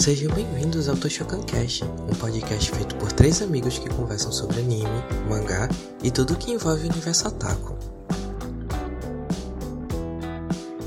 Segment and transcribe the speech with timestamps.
[0.00, 4.88] Sejam bem-vindos ao Toshokan Cast, um podcast feito por três amigos que conversam sobre anime,
[5.28, 5.68] mangá
[6.02, 7.76] e tudo que envolve o universo Otaku.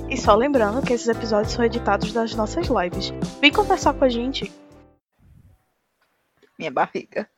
[0.10, 3.14] E só lembrando que esses episódios são editados das nossas lives.
[3.40, 4.52] Vem conversar com a gente.
[6.58, 7.30] Minha barriga.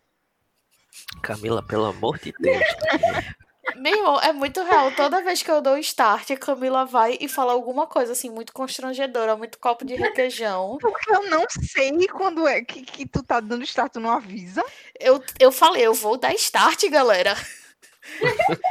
[1.21, 2.63] Camila, pelo amor de Deus.
[3.77, 4.91] Meu irmão, é muito real.
[4.91, 8.53] Toda vez que eu dou start, a Camila vai e fala alguma coisa assim, muito
[8.53, 10.77] constrangedora, muito copo de requeijão.
[10.79, 14.63] Porque eu não sei quando é que, que tu tá dando start, tu não avisa.
[14.99, 17.35] Eu, eu falei, eu vou dar start, galera.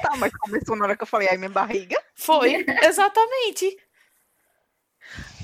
[0.02, 2.00] Tá, mas começou na hora que eu falei, ai, minha barriga.
[2.14, 3.76] Foi, exatamente.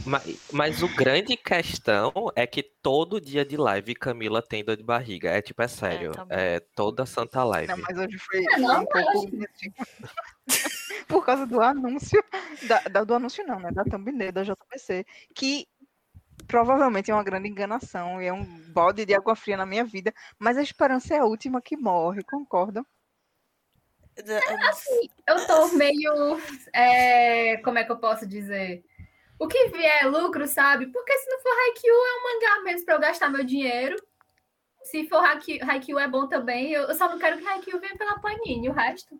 [0.04, 4.82] Mas, mas o grande questão é que todo dia de live Camila tem dor de
[4.82, 5.30] barriga.
[5.30, 6.12] É tipo, é sério.
[6.12, 6.38] também.
[6.38, 7.68] É, toda santa live.
[7.68, 9.30] Não, mas hoje foi, foi não, um pouco.
[11.08, 12.22] Por causa do anúncio.
[12.66, 13.70] Da, da- do anúncio não, né?
[13.72, 15.04] Da thumbnail da JPC.
[15.34, 15.66] Que
[16.46, 18.22] provavelmente é uma grande enganação.
[18.22, 20.12] E é um bode de água fria na minha vida.
[20.38, 22.84] Mas a esperança é a última que morre, concordam?
[25.26, 26.38] Eu tô meio.
[26.74, 28.84] é, como é que eu posso dizer?
[29.40, 30.86] O que vier é lucro, sabe?
[30.88, 33.96] Porque se não for Haikyuu, é um mangá mesmo pra eu gastar meu dinheiro.
[34.84, 36.72] Se for Haikyuu, é bom também.
[36.72, 39.18] Eu, só não quero que Haikyuu venha pela Panini, o resto.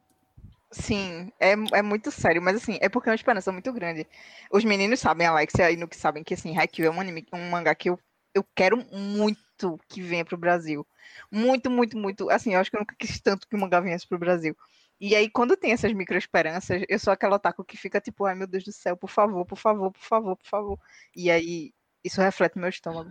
[0.71, 4.07] Sim, é, é muito sério, mas assim, é porque é uma esperança muito grande.
[4.53, 7.75] Os meninos sabem, Alexia e que sabem que assim, Haikyuu é um anime, um mangá
[7.75, 7.99] que eu,
[8.35, 10.87] eu quero muito que venha pro Brasil.
[11.33, 12.29] Muito, muito, muito.
[12.29, 14.55] Assim, eu acho que eu nunca quis tanto que o mangá viesse pro Brasil.
[15.01, 18.35] E aí, quando tem essas micro esperanças, eu sou aquela otaku que fica tipo, ai
[18.35, 20.79] meu Deus do céu, por favor, por favor, por favor, por favor.
[21.17, 21.73] E aí,
[22.05, 23.11] isso reflete no meu estômago.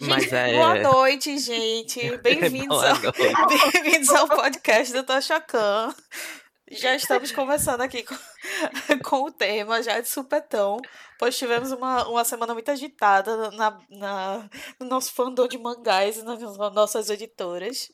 [0.00, 0.52] Mas Gente, é.
[0.54, 2.16] Boa noite, gente.
[2.22, 2.96] Bem-vindos Boa ao,
[3.72, 5.94] bem-vindos ao podcast do Toshokan.
[6.70, 8.14] Já estamos começando aqui com,
[9.04, 10.78] com o tema já de supetão,
[11.18, 16.22] pois tivemos uma, uma semana muito agitada na, na, no nosso fandom de mangás e
[16.22, 17.90] nas nossas editoras.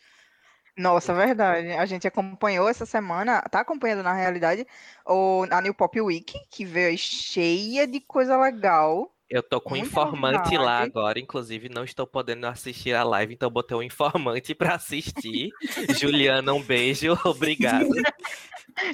[0.76, 1.70] Nossa, verdade.
[1.72, 4.66] A gente acompanhou essa semana, tá acompanhando na realidade,
[5.06, 9.14] o, a New Pop Week, que veio aí cheia de coisa legal.
[9.30, 10.90] Eu tô com um informante lá novidade.
[10.90, 15.50] agora, inclusive não estou podendo assistir a live, então botei um informante pra assistir.
[15.98, 17.88] Juliana, um beijo, obrigado.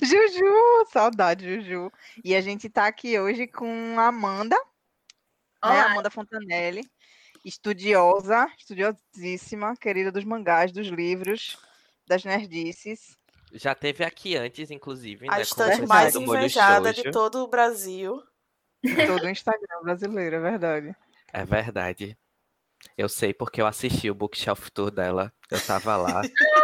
[0.02, 1.90] Juju, saudade, Juju.
[2.22, 4.56] E a gente tá aqui hoje com a Amanda,
[5.64, 5.80] né?
[5.80, 6.82] Amanda Fontanelli,
[7.44, 11.58] estudiosa, estudiosíssima, querida dos mangás, dos livros,
[12.10, 13.16] das nerdices.
[13.52, 15.42] Já teve aqui antes, inclusive, A né?
[15.42, 18.20] estante mais invejada de todo o Brasil.
[19.06, 20.96] Todo o Instagram brasileiro, é verdade.
[21.32, 22.18] É verdade.
[22.96, 25.32] Eu sei porque eu assisti o Bookshelf Tour dela.
[25.50, 26.22] Eu tava lá.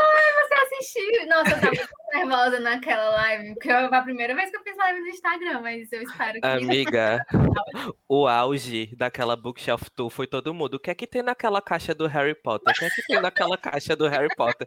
[0.81, 1.27] Você assistiu?
[1.27, 4.77] Nossa, eu tava muito nervosa naquela live, porque foi a primeira vez que eu fiz
[4.77, 6.47] live no Instagram, mas eu espero que.
[6.47, 7.27] Amiga,
[8.09, 10.75] o auge daquela Bookshelf Tour foi todo mundo.
[10.75, 12.73] O que é que tem naquela caixa do Harry Potter?
[12.75, 14.67] O que é que tem naquela caixa do Harry Potter?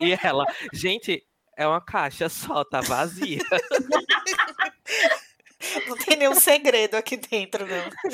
[0.00, 1.22] E ela, gente,
[1.56, 3.40] é uma caixa só, tá vazia.
[5.88, 8.10] Não tem nenhum segredo aqui dentro, não.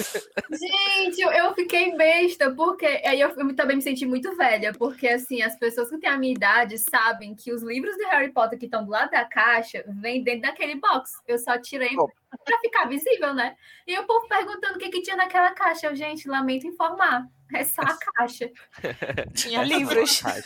[0.51, 5.07] Gente, eu, eu fiquei besta, porque aí eu, eu também me senti muito velha, porque
[5.07, 8.59] assim, as pessoas que têm a minha idade sabem que os livros de Harry Potter
[8.59, 11.13] que estão do lado da caixa vêm dentro daquele box.
[11.27, 12.11] Eu só tirei Oh.
[12.45, 13.57] Pra ficar visível, né?
[13.87, 15.87] E o povo perguntando o que, que tinha naquela caixa.
[15.87, 17.27] Eu, gente, lamento informar.
[17.55, 18.51] É só a caixa.
[19.35, 20.23] Tinha Essa livros.
[20.25, 20.41] é.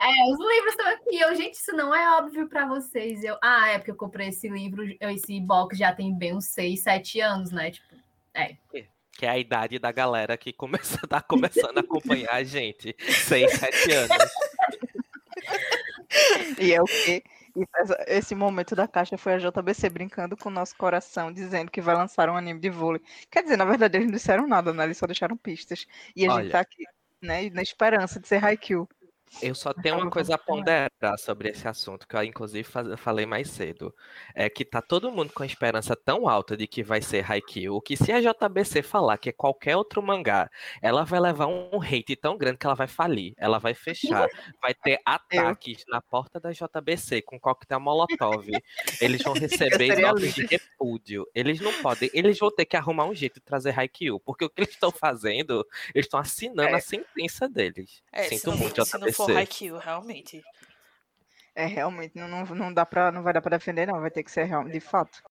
[0.00, 1.18] É, os livros estão aqui.
[1.18, 3.24] Eu, gente, isso não é óbvio pra vocês.
[3.24, 6.80] Eu, ah, é porque eu comprei esse livro, esse box já tem bem uns 6,
[6.80, 7.70] 7 anos, né?
[7.70, 7.96] Tipo,
[9.12, 12.94] Que é a idade da galera que começa, tá começando a acompanhar a gente.
[12.98, 14.16] 6, 7 anos.
[16.58, 17.22] E é o quê?
[18.06, 21.94] Esse momento da caixa foi a JBC brincando com o nosso coração, dizendo que vai
[21.94, 23.00] lançar um anime de vôlei.
[23.30, 24.84] Quer dizer, na verdade, eles não disseram nada, né?
[24.84, 25.86] Eles só deixaram pistas.
[26.16, 26.42] E a Olha.
[26.42, 26.82] gente tá aqui,
[27.22, 27.48] né?
[27.50, 28.88] Na esperança de ser Haikyuu.
[29.42, 33.50] Eu só tenho uma coisa a ponderar sobre esse assunto, que eu inclusive falei mais
[33.50, 33.92] cedo.
[34.34, 37.80] É que tá todo mundo com a esperança tão alta de que vai ser Haikyuu,
[37.82, 40.48] que se a JBC falar que é qualquer outro mangá,
[40.80, 44.28] ela vai levar um hate tão grande que ela vai falir, ela vai fechar,
[44.62, 48.46] vai ter ataques na porta da JBC com coquetel molotov.
[49.00, 51.26] Eles vão receber notas de repúdio.
[51.34, 54.48] Eles não podem, eles vão ter que arrumar um jeito de trazer Haikyuu, porque o
[54.50, 56.74] que eles estão fazendo, eles estão assinando É.
[56.74, 58.02] a sentença deles.
[58.12, 59.13] É, Sinto muito, JBC.
[59.14, 60.42] For Haikyuu, realmente.
[61.54, 64.00] É, realmente, não, não, não dá pra, não vai dar pra defender, não.
[64.00, 65.22] Vai ter que ser real, de fato.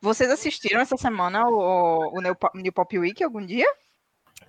[0.00, 2.20] Vocês assistiram essa semana o, o
[2.54, 3.66] New Pop Week algum dia?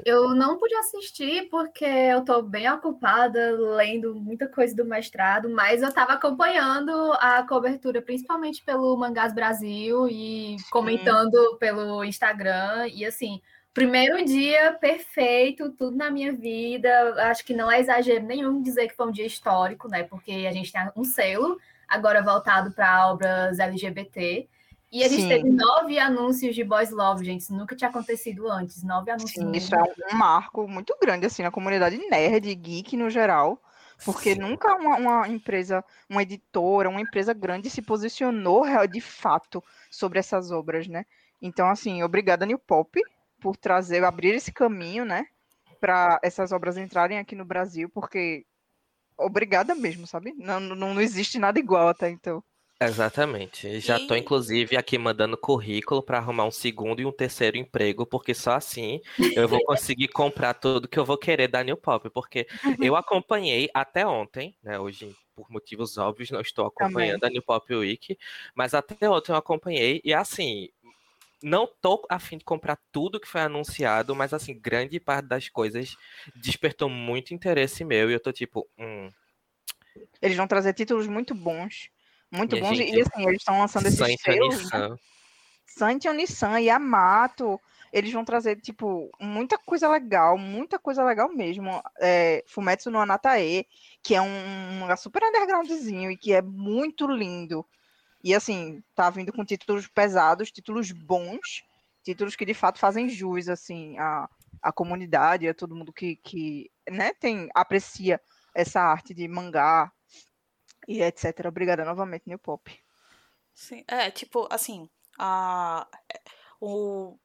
[0.06, 5.82] Eu não pude assistir porque eu tô bem ocupada lendo muita coisa do mestrado, mas
[5.82, 12.88] eu tava acompanhando a cobertura, principalmente pelo Mangás Brasil e comentando pelo Instagram.
[12.94, 13.42] E assim,
[13.74, 16.90] primeiro dia perfeito, tudo na minha vida.
[17.30, 20.04] Acho que não é exagero nenhum dizer que foi um dia histórico, né?
[20.04, 21.58] Porque a gente tem um selo
[21.88, 24.48] agora voltado para obras LGBT.
[24.92, 25.30] E a gente Sim.
[25.30, 27.42] teve nove anúncios de Boys Love, gente.
[27.42, 28.84] Isso nunca tinha acontecido antes.
[28.84, 29.32] Nove anúncios.
[29.32, 33.62] Sim, isso é um marco muito grande assim na comunidade nerd, geek no geral,
[34.04, 40.20] porque nunca uma, uma empresa, uma editora, uma empresa grande se posicionou de fato sobre
[40.20, 41.06] essas obras, né?
[41.42, 43.02] Então, assim, obrigada New Pop
[43.40, 45.26] por trazer, abrir esse caminho, né,
[45.80, 48.46] para essas obras entrarem aqui no Brasil, porque
[49.18, 50.34] obrigada mesmo, sabe?
[50.38, 52.44] Não, não, não existe nada igual até então.
[52.84, 53.80] Exatamente.
[53.80, 58.08] Já tô, E- inclusive, aqui mandando currículo para arrumar um segundo e um terceiro emprego,
[58.08, 59.00] porque só assim
[59.36, 62.48] eu vou conseguir comprar tudo que eu vou querer da New Pop, porque
[62.82, 64.80] eu acompanhei até ontem, né?
[64.80, 68.18] Hoje, por motivos óbvios, não estou acompanhando a New Pop Week,
[68.56, 70.70] mas até ontem eu acompanhei e assim.
[71.44, 75.50] Não tô a fim de comprar tudo que foi anunciado, mas assim, grande parte das
[75.50, 75.96] coisas
[76.36, 79.12] despertou muito interesse meu e eu tô tipo, hum,
[80.22, 81.90] Eles vão trazer títulos muito bons,
[82.32, 84.64] muito Minha bons, gente, e assim, eles estão lançando esses Saint selos, né?
[84.64, 84.98] Nissan.
[85.66, 87.60] Santi Nissan, Yamato,
[87.92, 91.82] eles vão trazer, tipo, muita coisa legal, muita coisa legal mesmo.
[92.00, 93.66] É, Fumetsu no Anatae,
[94.02, 97.66] que é um mangá super undergroundzinho e que é muito lindo.
[98.24, 101.64] E, assim, tá vindo com títulos pesados, títulos bons,
[102.04, 104.30] títulos que, de fato, fazem jus, assim, à,
[104.62, 108.22] à comunidade, a todo mundo que, que né, tem, aprecia
[108.54, 109.92] essa arte de mangá
[110.88, 111.48] e etc.
[111.48, 112.72] Obrigada novamente, New Pop.
[113.54, 114.90] Sim, é, tipo, assim,
[115.20, 115.88] a,
[116.60, 117.18] o,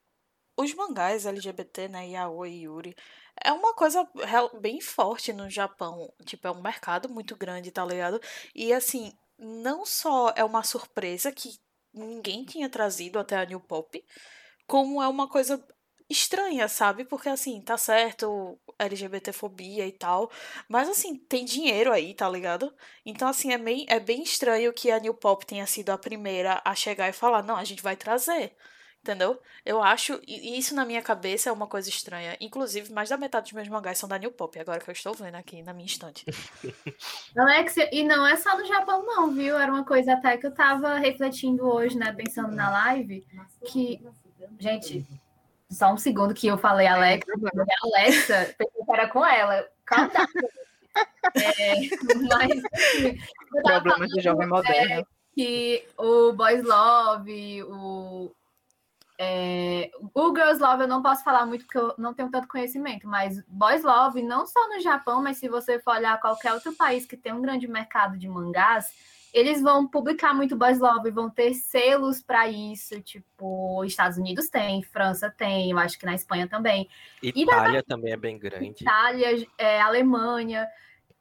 [0.56, 2.96] os mangás LGBT, né, Yaoi e Yuri,
[3.42, 4.08] é uma coisa
[4.60, 6.12] bem forte no Japão.
[6.24, 8.20] Tipo, é um mercado muito grande, tá ligado?
[8.54, 11.58] E, assim, não só é uma surpresa que
[11.92, 14.04] ninguém tinha trazido até a New Pop,
[14.66, 15.64] como é uma coisa
[16.08, 17.04] estranha, sabe?
[17.04, 20.30] Porque, assim, tá certo, LGBTfobia e tal,
[20.68, 22.72] mas, assim, tem dinheiro aí, tá ligado?
[23.04, 26.60] Então, assim, é bem, é bem estranho que a New Pop tenha sido a primeira
[26.64, 28.54] a chegar e falar, não, a gente vai trazer.
[29.06, 29.40] Entendeu?
[29.64, 32.36] Eu acho, e isso na minha cabeça é uma coisa estranha.
[32.40, 35.14] Inclusive, mais da metade dos meus mangás são da New Pop, agora que eu estou
[35.14, 36.26] vendo aqui na minha estante.
[37.38, 39.56] Alexia, e não é só no Japão, não, viu?
[39.56, 42.12] Era uma coisa até que eu tava refletindo hoje, né?
[42.12, 43.24] Pensando na live,
[43.66, 44.04] que.
[44.58, 45.06] Gente,
[45.70, 47.30] só um segundo que eu falei, Alexa.
[47.82, 49.66] Alexa, pensei que era com ela.
[49.84, 50.10] Calma.
[51.34, 51.74] É,
[52.30, 53.22] mas.
[53.62, 55.06] Problemas do jovem moderno.
[55.34, 58.32] que o Boys Love, o.
[59.18, 63.06] é, o Girls Love eu não posso falar muito porque eu não tenho tanto conhecimento,
[63.06, 67.04] mas Boys Love, não só no Japão, mas se você for olhar qualquer outro país
[67.04, 68.90] que tem um grande mercado de mangás,
[69.30, 74.82] eles vão publicar muito Boys Love, vão ter selos para isso, tipo, Estados Unidos tem,
[74.82, 76.88] França tem, eu acho que na Espanha também.
[77.22, 78.84] E Itália também é bem grande.
[78.84, 80.66] Itália, é, Alemanha.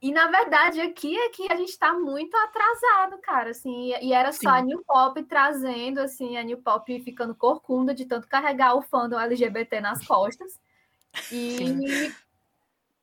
[0.02, 4.32] E na verdade aqui é que a gente está muito atrasado, cara, assim, e era
[4.32, 4.48] só Sim.
[4.48, 9.20] a New Pop trazendo, assim, a New Pop ficando corcunda de tanto carregar o fandom
[9.20, 10.60] LGBT nas costas.
[11.32, 12.12] E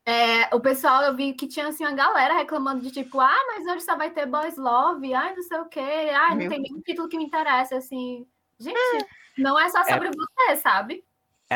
[0.04, 3.66] é, o pessoal, eu vi que tinha, assim, uma galera reclamando de tipo, ah, mas
[3.66, 6.60] hoje só vai ter Boys Love, ai, não sei o quê, ai, não Meu tem
[6.60, 8.26] nenhum título que me interessa, assim.
[8.58, 9.06] Gente,
[9.38, 11.04] não é só sobre você, sabe?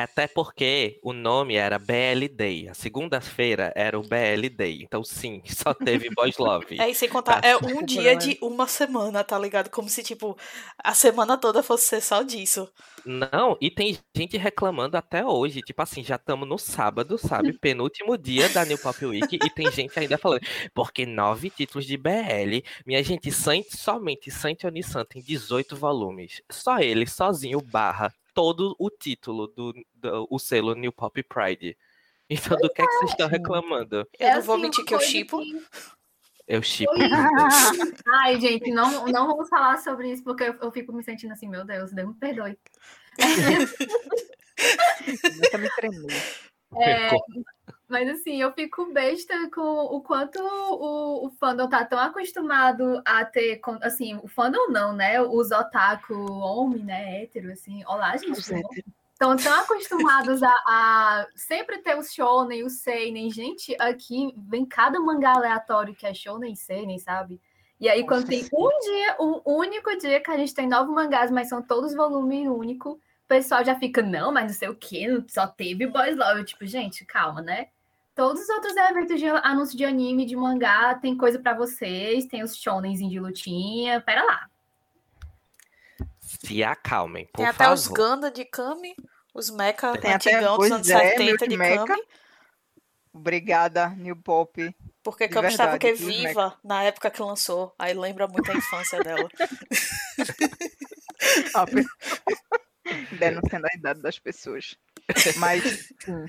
[0.03, 2.69] Até porque o nome era BL Day.
[2.69, 4.83] A segunda-feira era o BL Day.
[4.83, 6.81] Então, sim, só teve Boys Love.
[6.81, 7.49] É, e sem contar, Tá.
[7.49, 9.71] é um dia de uma semana, tá ligado?
[9.71, 10.37] Como se, tipo,
[10.83, 12.69] a semana toda fosse ser só disso.
[13.05, 15.61] Não, e tem gente reclamando até hoje.
[15.63, 17.53] Tipo assim, já estamos no sábado, sabe?
[17.61, 19.37] Penúltimo dia da New Pop Week.
[19.37, 20.41] e tem gente ainda falando.
[20.75, 22.63] Porque nove títulos de BL.
[22.85, 26.43] Minha gente, Saint, somente Saint Onisan tem 18 volumes.
[26.51, 31.75] Só ele, sozinho, barra todo o título do, do o selo New Pop Pride.
[32.29, 34.07] Então, do que é que vocês estão reclamando?
[34.19, 35.41] Eu não vou assim, mentir que eu chipo.
[36.47, 36.93] Eu chipo.
[38.21, 41.49] Ai, gente, não, não vamos falar sobre isso, porque eu, eu fico me sentindo assim,
[41.49, 42.59] meu Deus, Deus me perdoe.
[45.33, 46.23] Começa a me tremer.
[46.79, 47.11] É,
[47.89, 53.25] mas assim, eu fico besta com o quanto o, o fandom tá tão acostumado a
[53.25, 55.21] ter, assim, o fandom não, né?
[55.21, 57.85] Os otaku homem, né, hétero, assim.
[57.87, 58.85] Olá, gente.
[59.13, 63.31] Estão tão acostumados a, a sempre ter o shonen, o seinen.
[63.31, 67.41] Gente, aqui vem cada mangá aleatório que é shonen e seinen, sabe?
[67.81, 71.31] E aí, quando tem um dia, um único dia que a gente tem nove mangás,
[71.31, 75.47] mas são todos volume único, pessoal já fica, não, mas não sei o que, só
[75.47, 76.41] teve Boys Love.
[76.41, 77.69] Eu, tipo, gente, calma, né?
[78.17, 82.43] Todos os outros eventos de anúncio de anime, de mangá, tem coisa para vocês, tem
[82.43, 84.49] os shonens de lutinha, pera lá.
[86.19, 87.75] Se acalmem, por Tem até favor.
[87.75, 88.97] os Ganda de Kami,
[89.35, 91.85] os Mecha Tem até, antigão dos anos é, 70 de Mecha.
[91.85, 92.03] Kami.
[93.13, 94.75] Obrigada, New Pop.
[95.03, 97.75] Porque Kami estava tudo viva na época que lançou.
[97.79, 99.29] Aí lembra muito a infância dela.
[103.19, 104.75] Denunciando a idade das pessoas.
[105.37, 105.63] Mas,
[106.01, 106.27] sim,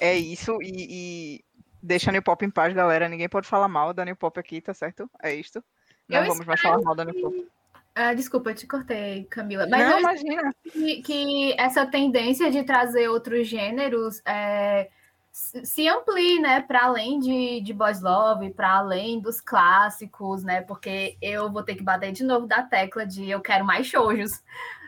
[0.00, 0.58] é isso.
[0.62, 1.44] E, e
[1.82, 3.08] deixa a New Pop em paz, galera.
[3.08, 5.10] Ninguém pode falar mal da New Pop aqui, tá certo?
[5.22, 5.62] É isto.
[6.08, 7.48] Não Eu vamos mais falar mal da New Pop.
[7.94, 9.68] Ah, desculpa, eu te cortei, Camila.
[9.68, 10.54] Mas Não, eu imagina.
[10.64, 14.90] que, que essa tendência de trazer outros gêneros é,
[15.30, 20.60] se se amplie, né, para além de, de Boys Love, para além dos clássicos, né,
[20.62, 24.42] porque eu vou ter que bater de novo da tecla de eu quero mais shoujos.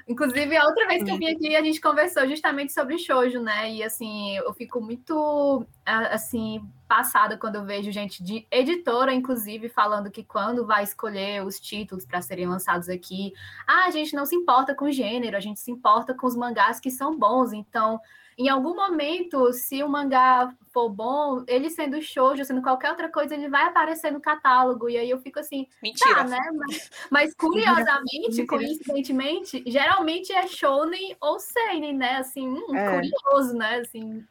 [0.08, 3.72] Inclusive, a outra vez que eu vim aqui, a gente conversou justamente sobre shoujo, né,
[3.72, 10.08] e assim, eu fico muito, assim, passada quando eu vejo gente de editora, inclusive, falando
[10.08, 13.32] que quando vai escolher os títulos para serem lançados aqui,
[13.66, 16.78] ah, a gente não se importa com gênero, a gente se importa com os mangás
[16.78, 17.52] que são bons.
[17.52, 18.00] Então,
[18.38, 23.34] em algum momento, se o mangá for bom, ele sendo shoujo, sendo qualquer outra coisa,
[23.34, 24.90] ele vai aparecer no catálogo.
[24.90, 26.16] E aí eu fico assim, Mentira.
[26.16, 26.38] tá, né?
[26.54, 28.46] Mas, mas curiosamente, Mentira.
[28.46, 32.16] coincidentemente, geralmente é shounen ou seinen, né?
[32.18, 33.00] Assim, hum, É.
[33.00, 33.76] curioso, né?
[33.78, 34.22] Assim,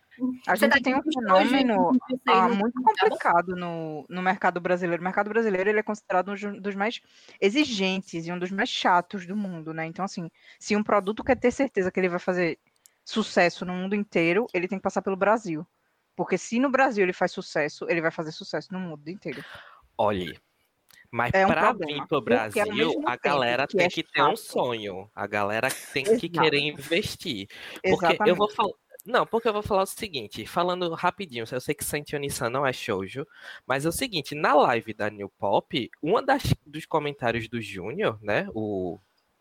[0.45, 1.91] A você tá gente tem um fenômeno
[2.27, 5.01] ah, muito complicado no, no mercado brasileiro.
[5.01, 7.01] O mercado brasileiro ele é considerado um dos mais
[7.41, 9.87] exigentes e um dos mais chatos do mundo, né?
[9.87, 12.59] Então, assim, se um produto quer ter certeza que ele vai fazer
[13.05, 15.65] sucesso no mundo inteiro, ele tem que passar pelo Brasil.
[16.15, 19.43] Porque se no Brasil ele faz sucesso, ele vai fazer sucesso no mundo inteiro.
[19.97, 20.37] Olhe.
[21.11, 24.23] Mas É um pra problema, vir pro Brasil, a galera que tem é que ter
[24.23, 25.09] um sonho.
[25.15, 26.31] A galera tem que Exato.
[26.31, 27.47] querer investir.
[27.73, 28.29] Porque Exatamente.
[28.29, 28.73] eu vou falar.
[29.05, 32.73] Não, porque eu vou falar o seguinte, falando rapidinho, eu sei que Santionisan não é
[32.73, 33.25] shoujo,
[33.65, 35.91] mas é o seguinte, na live da New Pop,
[36.25, 38.97] das dos comentários do Júnior, né, o,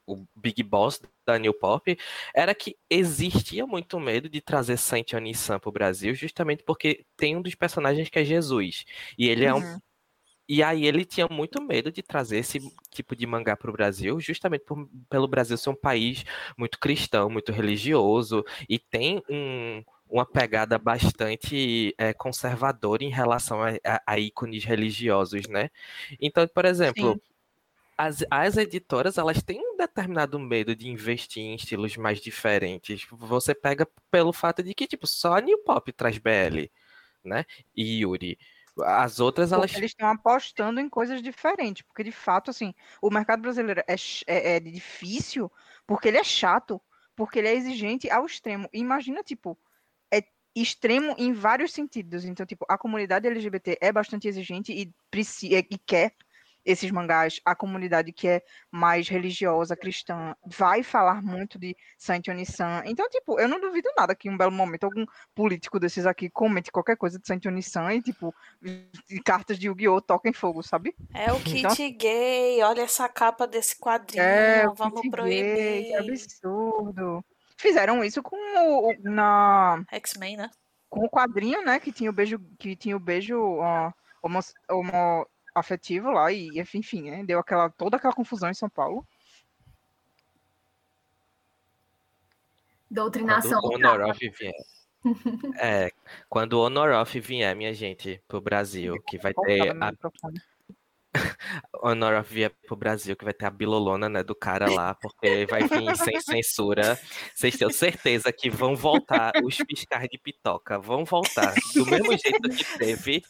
[0.06, 1.96] o Big Boss da New Pop,
[2.34, 7.54] era que existia muito medo de trazer Santionisan pro Brasil, justamente porque tem um dos
[7.54, 8.84] personagens que é Jesus,
[9.18, 9.80] e ele é um Uhum.
[10.46, 14.20] e aí ele tinha muito medo de trazer esse tipo de mangá para o Brasil,
[14.20, 16.22] justamente por- pelo Brasil ser um país
[16.58, 23.70] muito cristão, muito religioso, e tem um- uma pegada bastante é, conservadora em relação a,
[23.84, 25.70] a- a ícones religiosos, né?
[26.20, 27.20] Então, por exemplo, Sim.
[27.96, 33.06] As, as editoras elas têm um determinado medo de investir em estilos mais diferentes.
[33.10, 36.70] Você pega pelo fato de que, tipo, só a New Pop traz BL,
[37.24, 37.44] né?
[37.74, 38.38] E Yuri.
[38.84, 43.40] As outras, elas eles estão apostando em coisas diferentes, porque de fato, assim, o mercado
[43.40, 43.94] brasileiro é,
[44.26, 45.50] é- é difícil
[45.86, 46.80] porque ele é chato,
[47.14, 48.68] porque ele é exigente ao extremo.
[48.72, 49.56] Imagina, tipo,
[50.12, 50.24] é
[50.56, 52.24] extremo em vários sentidos.
[52.24, 56.16] Então, tipo, a comunidade LGBT é bastante exigente e, preci- e quer
[56.64, 62.82] esses mangás, a comunidade que é mais religiosa, cristã, vai falar muito de Saint Onisan.
[62.86, 65.04] Então, tipo, eu não duvido nada que em um belo momento algum
[65.34, 70.00] político desses aqui comente qualquer coisa de Saint Onisan e, tipo, e cartas de Yu-Gi-Oh!
[70.00, 70.94] toquem fogo, sabe?
[71.12, 75.42] É o kit Então- gay, olha essa capa desse quadrinho, É, vamos proibir.
[75.44, 77.24] gay, que absurdo.
[77.58, 80.50] Fizeram isso com o, o- na, X-Men, né?
[80.90, 81.80] com o quadrinho, né?
[81.80, 83.90] Que tinha o beijo, que tinha o beijo ó,
[84.22, 84.38] homo,
[84.70, 87.24] homo- afetivo lá, e enfim, né?
[87.24, 89.06] Deu aquela, toda aquela confusão em São Paulo.
[92.90, 93.60] Doutrinação.
[93.60, 94.54] Quando o Honoroff vier.
[95.60, 95.90] É,
[96.28, 99.92] quando o Honoroff vier, minha gente, pro Brasil, que vai ter no a
[101.52, 101.94] microfone.
[101.94, 105.62] Honoroff vier pro Brasil, que vai ter a bilolona, né, do cara lá, porque vai
[105.62, 106.98] vir sem censura.
[107.34, 111.54] Vocês têm certeza que vão voltar os fiscais de pitoca, vão voltar.
[111.74, 113.22] Do mesmo jeito que teve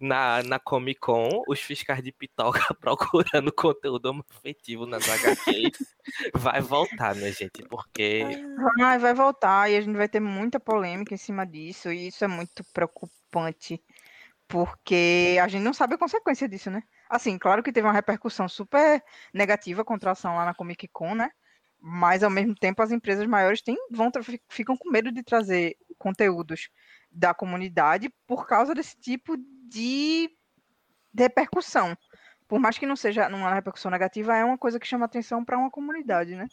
[0.00, 5.78] na, na Comic Con, os fiscais de pitoca procurando conteúdo afetivo nas HQs.
[6.34, 8.24] Vai voltar, minha gente, porque
[8.78, 12.24] Vai, vai voltar e a gente vai ter muita polêmica em cima disso, e isso
[12.24, 13.82] é muito preocupante,
[14.50, 16.82] porque a gente não sabe a consequência disso, né?
[17.08, 19.02] Assim, claro que teve uma repercussão super
[19.32, 21.30] negativa contra a ação lá na Comic Con, né?
[21.78, 24.10] Mas ao mesmo tempo as empresas maiores têm, vão,
[24.48, 26.68] ficam com medo de trazer conteúdos
[27.10, 30.28] da comunidade por causa desse tipo de,
[31.14, 31.96] de repercussão.
[32.48, 35.56] Por mais que não seja numa repercussão negativa, é uma coisa que chama atenção para
[35.56, 36.48] uma comunidade, né?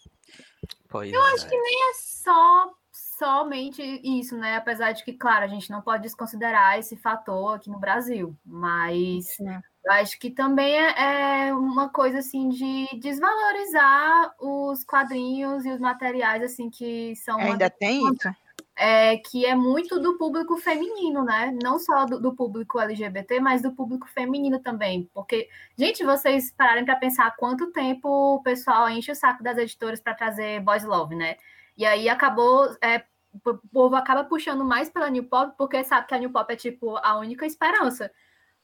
[1.31, 1.55] pois é.
[1.55, 2.71] É só
[3.17, 4.55] somente isso, né?
[4.55, 9.35] Apesar de que, claro, a gente não pode desconsiderar esse fator aqui no Brasil, mas
[9.35, 9.59] Sim.
[9.85, 15.79] eu acho que também é, é uma coisa assim de desvalorizar os quadrinhos e os
[15.79, 18.29] materiais assim que são Ainda tem isso?
[18.77, 21.51] é, que é muito do público feminino, né?
[21.63, 25.09] Não só do, do público LGBT, mas do público feminino também.
[25.15, 29.99] Porque, gente, vocês pararem para pensar quanto tempo o pessoal enche o saco das editoras
[29.99, 31.37] para trazer Boys Love, né?
[31.77, 32.75] E aí acabou.
[32.81, 33.03] é,
[33.45, 36.55] o povo acaba puxando mais pela New Pop, porque sabe que a New Pop é
[36.55, 38.11] tipo a única esperança.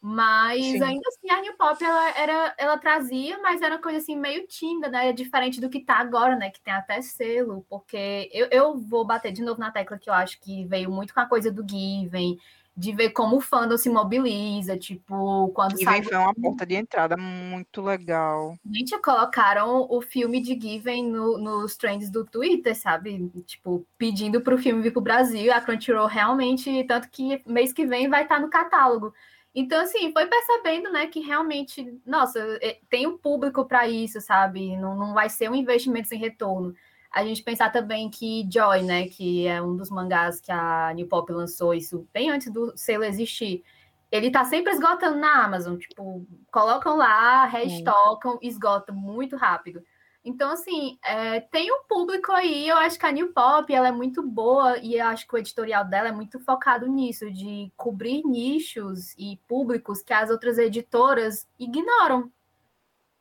[0.05, 0.83] Mas Sim.
[0.83, 4.45] ainda assim a New Pop ela, era, ela trazia, mas era uma coisa assim meio
[4.47, 5.09] tímida, né?
[5.09, 6.49] É diferente do que tá agora, né?
[6.49, 10.13] Que tem até selo, porque eu, eu vou bater de novo na tecla que eu
[10.13, 12.37] acho que veio muito com a coisa do Given,
[12.75, 16.75] de ver como o fandom se mobiliza, tipo, quando E sai foi uma porta de
[16.75, 18.55] entrada muito legal.
[18.65, 23.29] Gente, colocaram o filme de Given no- nos trends do Twitter, sabe?
[23.45, 25.51] Tipo, pedindo para o filme vir pro Brasil.
[25.53, 29.13] A Crunchyroll realmente, tanto que mês que vem vai estar no catálogo.
[29.53, 34.75] Então, assim, foi percebendo, né, que realmente, nossa, é, tem um público para isso, sabe?
[34.77, 36.73] Não, não vai ser um investimento sem retorno.
[37.13, 41.07] A gente pensar também que Joy, né, que é um dos mangás que a New
[41.07, 43.63] Pop lançou, isso bem antes do selo existir,
[44.11, 49.83] ele tá sempre esgotando na Amazon, tipo, colocam lá, restocam, esgota muito rápido.
[50.25, 53.91] Então, assim, é, tem um público aí, eu acho que a New Pop, ela é
[53.91, 58.23] muito boa, e eu acho que o editorial dela é muito focado nisso, de cobrir
[58.23, 62.31] nichos e públicos que as outras editoras ignoram.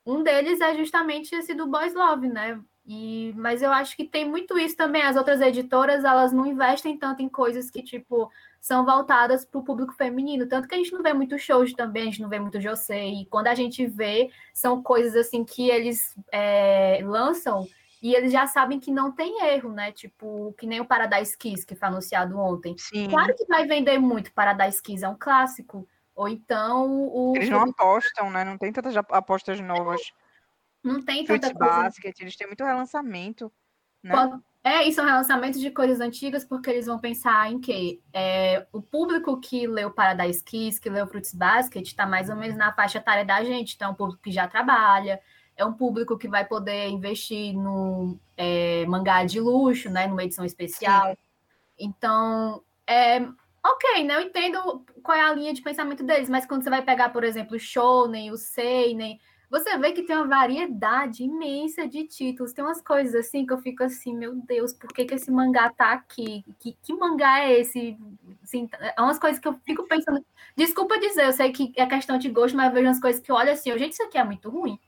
[0.07, 2.61] Um deles é justamente esse do Boys Love, né?
[2.85, 5.03] E, mas eu acho que tem muito isso também.
[5.03, 9.65] As outras editoras, elas não investem tanto em coisas que, tipo, são voltadas para o
[9.65, 10.49] público feminino.
[10.49, 13.23] Tanto que a gente não vê muito shows também, a gente não vê muito josei.
[13.23, 17.67] E quando a gente vê, são coisas assim que eles é, lançam
[18.03, 19.93] e eles já sabem que não tem erro, né?
[19.93, 22.75] Tipo, que nem o Paradise Kiss, que foi anunciado ontem.
[22.77, 23.09] Sim.
[23.09, 25.87] Claro que vai vender muito, Paradise Kiss é um clássico.
[26.15, 27.33] Ou então o.
[27.37, 28.45] Eles não apostam, né?
[28.45, 30.01] Não tem tantas apostas novas.
[30.83, 31.83] Não tem tanta Fruits coisa.
[31.85, 33.53] Basket, eles têm muito relançamento.
[34.03, 34.13] Né?
[34.13, 38.65] Pode- É, e são relançamentos de coisas antigas, porque eles vão pensar em que é,
[38.73, 42.73] o público que leu Paradise Kiss, que leu Fruits Basket, está mais ou menos na
[42.73, 43.75] faixa etária da gente.
[43.75, 45.21] Então, é um público que já trabalha,
[45.57, 50.45] é um público que vai poder investir no é, mangá de luxo, né, numa edição
[50.45, 51.17] especial.
[51.79, 53.21] Então, é
[53.65, 54.15] ok, né?
[54.17, 57.25] Eu entendo qual é a linha de pensamento deles, mas quando você vai pegar, por
[57.25, 59.21] exemplo, o Shonen, o Seinen,
[59.53, 62.55] você vê que tem uma variedade imensa de títulos.
[62.55, 65.69] Tem umas coisas assim que eu fico assim, meu Deus, por que, que esse mangá
[65.69, 66.43] tá aqui?
[66.59, 67.99] Que, que mangá é esse?
[68.43, 70.25] Assim, é umas coisas que eu fico pensando.
[70.57, 73.31] Desculpa dizer, eu sei que é questão de gosto, mas eu vejo umas coisas que
[73.31, 74.81] eu olho assim, gente, isso aqui é muito ruim.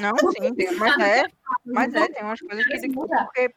[0.00, 1.24] Não, sim, tem, mas é,
[1.64, 3.24] mas é, tem umas coisas que tem que mudar.
[3.24, 3.52] porque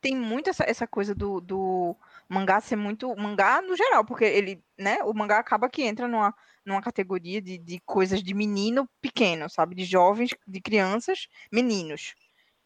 [0.00, 1.96] tem muito essa, essa coisa do, do
[2.28, 6.32] mangá ser muito mangá no geral, porque ele, né, o mangá acaba que entra numa,
[6.66, 12.14] numa categoria de, de coisas de menino pequeno, sabe, de jovens, de crianças, meninos.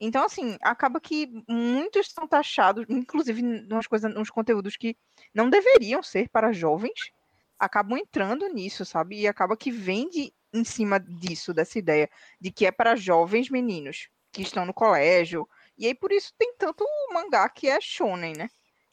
[0.00, 4.96] Então, assim, acaba que muitos são taxados, inclusive nas coisas, nos conteúdos que
[5.34, 7.12] não deveriam ser para jovens,
[7.58, 9.20] acabam entrando nisso, sabe?
[9.20, 12.08] E acaba que vende em cima disso, dessa ideia
[12.40, 15.46] de que é para jovens meninos que estão no colégio.
[15.76, 18.48] E aí por isso tem tanto mangá que é shonen, né?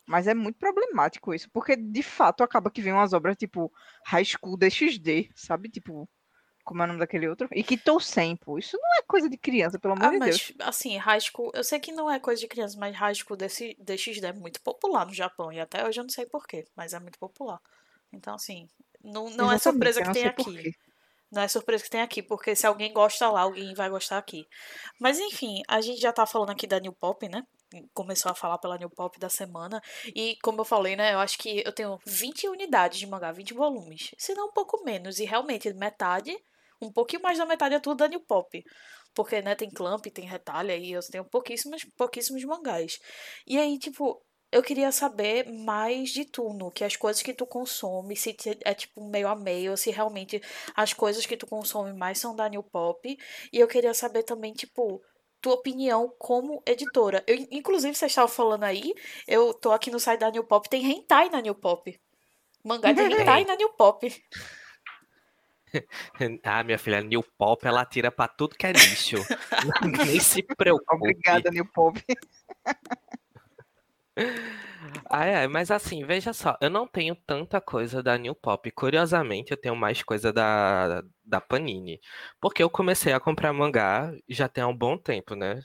[0.08, 3.72] Mas é muito problemático isso, porque de fato acaba que vem umas obras tipo
[4.06, 5.70] High School DxD, sabe?
[5.70, 6.10] Tipo,
[6.64, 7.48] como é o nome daquele outro?
[7.54, 8.58] E que Tousen, pô.
[8.58, 10.54] Isso não é coisa de criança, pelo amor Ah, de Deus.
[10.58, 13.38] mas assim, High School, eu sei que não é coisa de criança, mas High School
[13.38, 16.94] desse, DXD é muito popular no Japão, e até hoje eu não sei porquê, mas
[16.94, 17.60] é muito popular.
[18.12, 18.68] Então, assim,
[19.04, 20.72] não, não é surpresa que tem aqui.
[21.30, 24.46] Não é surpresa que tem aqui, porque se alguém gosta lá, alguém vai gostar aqui.
[25.00, 27.44] Mas enfim, a gente já tá falando aqui da New Pop, né?
[27.94, 29.82] Começou a falar pela New Pop da semana.
[30.16, 31.14] E como eu falei, né?
[31.14, 34.12] Eu acho que eu tenho 20 unidades de mangá, 20 volumes.
[34.18, 35.20] Se não um pouco menos.
[35.20, 36.36] E realmente, metade,
[36.82, 38.64] um pouquinho mais da metade é tudo da New Pop.
[39.14, 43.00] Porque, né, tem Clamp, tem Retalha e eu tenho pouquíssimos, pouquíssimos mangás.
[43.48, 47.46] E aí, tipo, eu queria saber mais de tu, Nu, que as coisas que tu
[47.46, 50.42] consome, se é tipo meio a meio, se realmente
[50.76, 53.18] as coisas que tu consome mais são da New Pop.
[53.52, 55.02] E eu queria saber também, tipo,
[55.42, 57.24] tua opinião como editora.
[57.28, 58.94] Eu, inclusive, você estava falando aí,
[59.28, 62.00] eu tô aqui no site da New Pop, tem hentai na New Pop.
[62.64, 64.08] Mangá de hentai na New Pop.
[66.44, 69.18] Ah, minha filha, New Pop, ela tira pra tudo que é lixo.
[70.08, 70.96] Nem se preocupe.
[70.96, 72.02] Obrigada, New Pop.
[75.10, 78.70] Ah, é, mas assim, veja só, eu não tenho tanta coisa da New Pop.
[78.72, 82.02] Curiosamente, eu tenho mais coisa da, da Panini.
[82.42, 85.62] Porque eu comecei a comprar mangá já tem um bom tempo, né?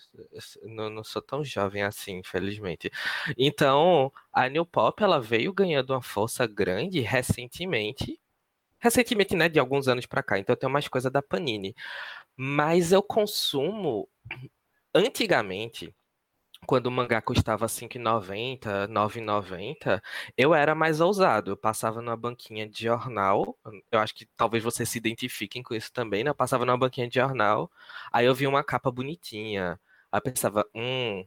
[0.62, 2.90] Não, não sou tão jovem assim, infelizmente.
[3.36, 8.20] Então, a New Pop, ela veio ganhando uma força grande recentemente.
[8.80, 9.48] Recentemente, né?
[9.48, 10.38] De alguns anos pra cá.
[10.38, 11.74] Então, eu tenho mais coisa da Panini.
[12.36, 14.08] Mas eu consumo...
[14.94, 15.94] Antigamente,
[16.66, 20.00] quando o mangá custava 5,90, 9,90,
[20.36, 21.52] eu era mais ousado.
[21.52, 23.58] Eu passava numa banquinha de jornal.
[23.90, 26.30] Eu acho que talvez vocês se identifiquem com isso também, né?
[26.30, 27.70] Eu passava numa banquinha de jornal,
[28.12, 29.80] aí eu vi uma capa bonitinha.
[30.10, 31.24] Aí eu pensava, hum,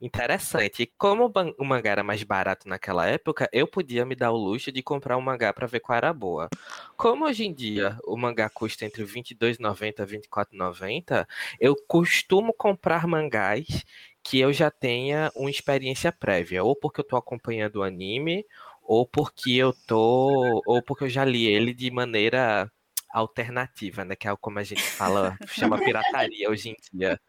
[0.00, 0.82] interessante.
[0.82, 4.70] E como o mangá era mais barato naquela época, eu podia me dar o luxo
[4.72, 6.48] de comprar um mangá para ver qual era boa.
[6.96, 11.26] Como hoje em dia o mangá custa entre R$ 22,90 e R$ 24,90,
[11.60, 13.84] eu costumo comprar mangás
[14.28, 18.44] que eu já tenha uma experiência prévia, ou porque eu tô acompanhando o anime,
[18.82, 22.70] ou porque eu tô, ou porque eu já li ele de maneira
[23.12, 27.20] alternativa, né, que é como a gente fala, chama pirataria hoje em dia,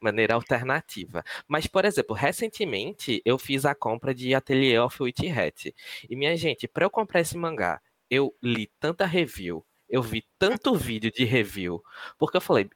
[0.00, 1.24] maneira alternativa.
[1.46, 5.72] Mas, por exemplo, recentemente eu fiz a compra de Atelier of Witch Hat.
[6.10, 10.74] E minha gente, para eu comprar esse mangá, eu li tanta review, eu vi tanto
[10.74, 11.82] vídeo de review,
[12.18, 12.68] porque eu falei,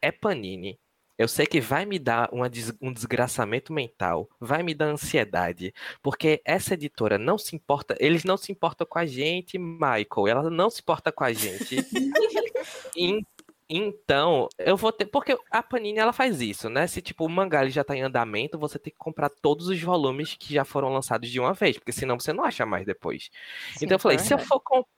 [0.00, 0.78] é Panini,
[1.18, 6.40] eu sei que vai me dar des um desgraçamento mental, vai me dar ansiedade, porque
[6.44, 10.70] essa editora não se importa, eles não se importam com a gente, Michael, ela não
[10.70, 11.76] se importa com a gente.
[12.96, 13.20] e,
[13.68, 15.04] então, eu vou ter.
[15.06, 16.86] Porque a Panini ela faz isso, né?
[16.86, 20.34] Se tipo o mangá já tá em andamento, você tem que comprar todos os volumes
[20.38, 23.28] que já foram lançados de uma vez, porque senão você não acha mais depois.
[23.76, 24.97] Sim, então eu falei, é se eu for comprar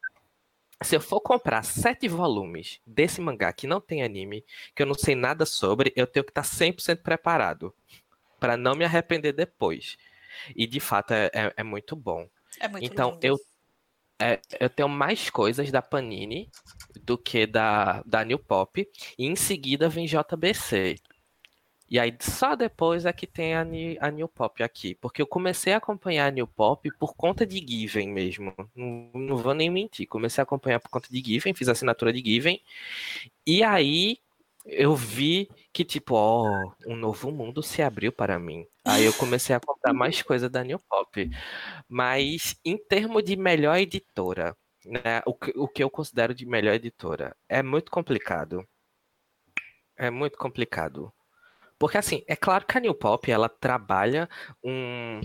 [0.82, 4.94] se eu for comprar sete volumes desse mangá que não tem anime, que eu não
[4.94, 7.74] sei nada sobre, eu tenho que estar 100% preparado
[8.38, 9.98] para não me arrepender depois.
[10.56, 12.28] E de fato é, é, é muito bom.
[12.58, 13.26] É muito então lindo.
[13.26, 13.38] eu
[14.22, 16.50] é, eu tenho mais coisas da Panini
[17.02, 18.86] do que da, da New Pop.
[19.18, 20.96] E em seguida vem JBC.
[21.90, 23.62] E aí só depois é que tem a,
[24.00, 24.94] a New Pop aqui.
[24.94, 28.54] Porque eu comecei a acompanhar a New Pop por conta de Given mesmo.
[28.74, 30.06] Não, não vou nem mentir.
[30.06, 32.62] Comecei a acompanhar por conta de Given, fiz assinatura de Given.
[33.46, 34.18] E aí
[34.64, 38.66] eu vi que, tipo, ó, um novo mundo se abriu para mim.
[38.84, 41.30] Aí eu comecei a comprar mais coisa da New Pop.
[41.88, 45.22] Mas em termos de melhor editora, né?
[45.26, 48.66] O que, o que eu considero de melhor editora é muito complicado.
[49.96, 51.12] É muito complicado.
[51.80, 54.28] Porque, assim, é claro que a New Pop, ela trabalha
[54.62, 55.22] um,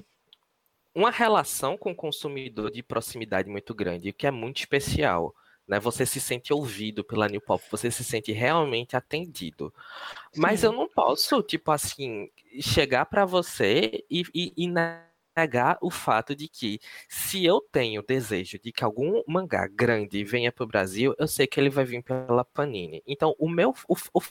[0.95, 5.35] uma relação com o consumidor de proximidade muito grande, o que é muito especial.
[5.67, 5.81] Né?
[5.81, 9.73] Você se sente ouvido pela New Pop, você se sente realmente atendido.
[10.31, 10.39] Sim.
[10.39, 12.29] Mas eu não posso, tipo assim,
[12.61, 14.67] chegar para você e, e, e
[15.35, 20.53] negar o fato de que se eu tenho desejo de que algum mangá grande venha
[20.53, 23.03] para o Brasil, eu sei que ele vai vir pela Panini.
[23.05, 24.21] Então, o meu o, o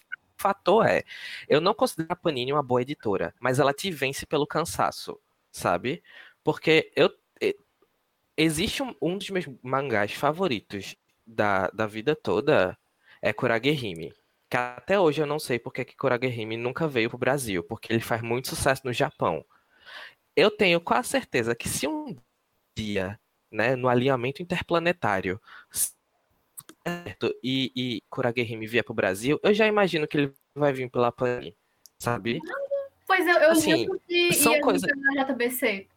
[0.45, 1.03] fator é,
[1.49, 5.19] eu não considero a Panini uma boa editora, mas ela te vence pelo cansaço,
[5.51, 6.03] sabe?
[6.43, 7.11] Porque eu
[8.37, 12.77] existe um, um dos meus mangás favoritos da, da vida toda
[13.23, 14.13] é Kuragehime.
[14.51, 18.01] Que até hoje eu não sei porque que Kuragehime nunca veio pro Brasil, porque ele
[18.01, 19.45] faz muito sucesso no Japão.
[20.37, 22.17] Eu tenho quase certeza que se um
[22.77, 23.19] dia,
[23.51, 25.41] né, no alinhamento interplanetário,
[26.87, 31.11] certo e, e Kuragehime vier pro Brasil, eu já imagino que ele vai vir pela
[31.11, 31.57] Panini,
[31.99, 32.41] sabe?
[33.07, 34.89] Pois eu, eu assim, que são coisas...
[35.15, 35.89] na JBC.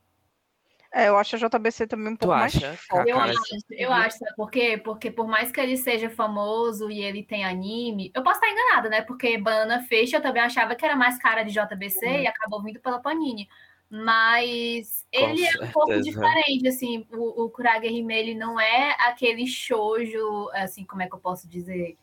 [0.91, 2.77] É, eu acho a JBC também um pouco tu mais acha?
[2.77, 3.09] forte.
[3.09, 3.39] Eu acho,
[3.71, 4.81] eu acho, sabe por quê?
[4.81, 8.89] Porque por mais que ele seja famoso e ele tenha anime, eu posso estar enganada,
[8.89, 9.01] né?
[9.01, 12.21] Porque Banana Fish eu também achava que era mais cara de JBC Uhum.
[12.21, 13.49] e acabou vindo pela Panini.
[13.89, 19.47] Mas ele é um pouco diferente, assim, o, o Kurage Hime, ele não é aquele
[19.47, 21.97] shoujo, assim, como é que eu posso dizer?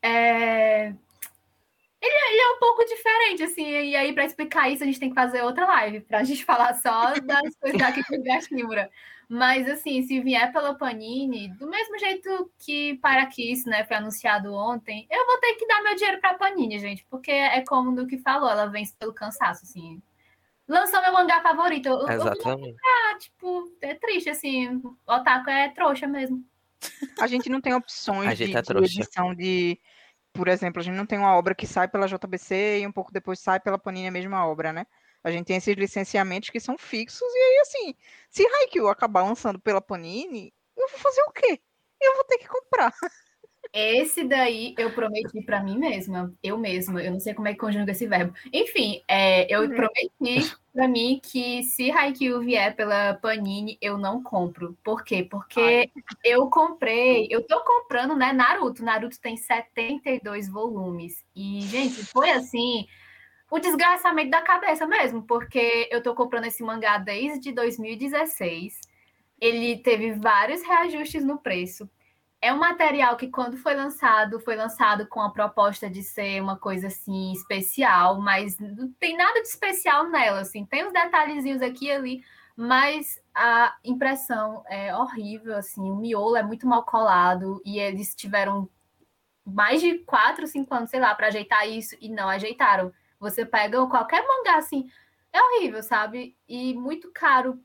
[0.00, 0.94] É...
[2.00, 5.08] Ele, ele é um pouco diferente, assim, e aí para explicar isso a gente tem
[5.08, 8.90] que fazer outra live, pra gente falar só das coisas daqui com Gashimura.
[9.28, 15.06] Mas, assim, se vier pela Panini, do mesmo jeito que Parakiss, né, foi anunciado ontem,
[15.10, 18.18] eu vou ter que dar meu dinheiro pra Panini, gente, porque é como o que
[18.18, 20.02] falou, ela vence pelo cansaço, assim.
[20.68, 21.86] Lançou meu mangá favorito.
[21.86, 22.76] Eu, eu, Exatamente.
[22.84, 24.76] ah, tipo, é triste, assim.
[24.76, 26.44] O Otaku é trouxa mesmo.
[27.18, 29.78] A gente não tem opções A gente de, é de edição de.
[30.32, 33.12] Por exemplo, a gente não tem uma obra que sai pela JBC e um pouco
[33.12, 34.86] depois sai pela Panini a mesma obra, né?
[35.22, 37.94] A gente tem esses licenciamentos que são fixos, e aí, assim,
[38.28, 41.60] se Haikyuu acabar lançando pela Panini, eu vou fazer o quê?
[42.00, 42.92] Eu vou ter que comprar.
[43.72, 47.58] Esse daí eu prometi pra mim mesma, eu mesma, eu não sei como é que
[47.58, 48.34] conjuga esse verbo.
[48.52, 49.68] Enfim, é, eu Uhum.
[49.70, 54.76] prometi pra mim que se Haikyuu vier pela Panini, eu não compro.
[54.84, 55.22] Por quê?
[55.24, 55.90] Porque
[56.22, 58.84] eu comprei, eu tô comprando, né, Naruto.
[58.84, 61.24] Naruto tem 72 volumes.
[61.34, 62.86] E, gente, foi assim,
[63.50, 68.80] o desgraçamento da cabeça mesmo, porque eu tô comprando esse mangá desde 2016.
[69.40, 71.88] Ele teve vários reajustes no preço.
[72.44, 76.58] É um material que, quando foi lançado, foi lançado com a proposta de ser uma
[76.58, 80.40] coisa assim especial, mas não tem nada de especial nela.
[80.40, 82.24] Assim, tem uns detalhezinhos aqui e ali,
[82.56, 85.56] mas a impressão é horrível.
[85.56, 88.68] Assim, o miolo é muito mal colado e eles tiveram
[89.46, 92.92] mais de quatro, cinco anos, sei lá, para ajeitar isso e não ajeitaram.
[93.20, 94.90] Você pega qualquer mangá assim,
[95.32, 96.36] é horrível, sabe?
[96.46, 97.58] E muito caro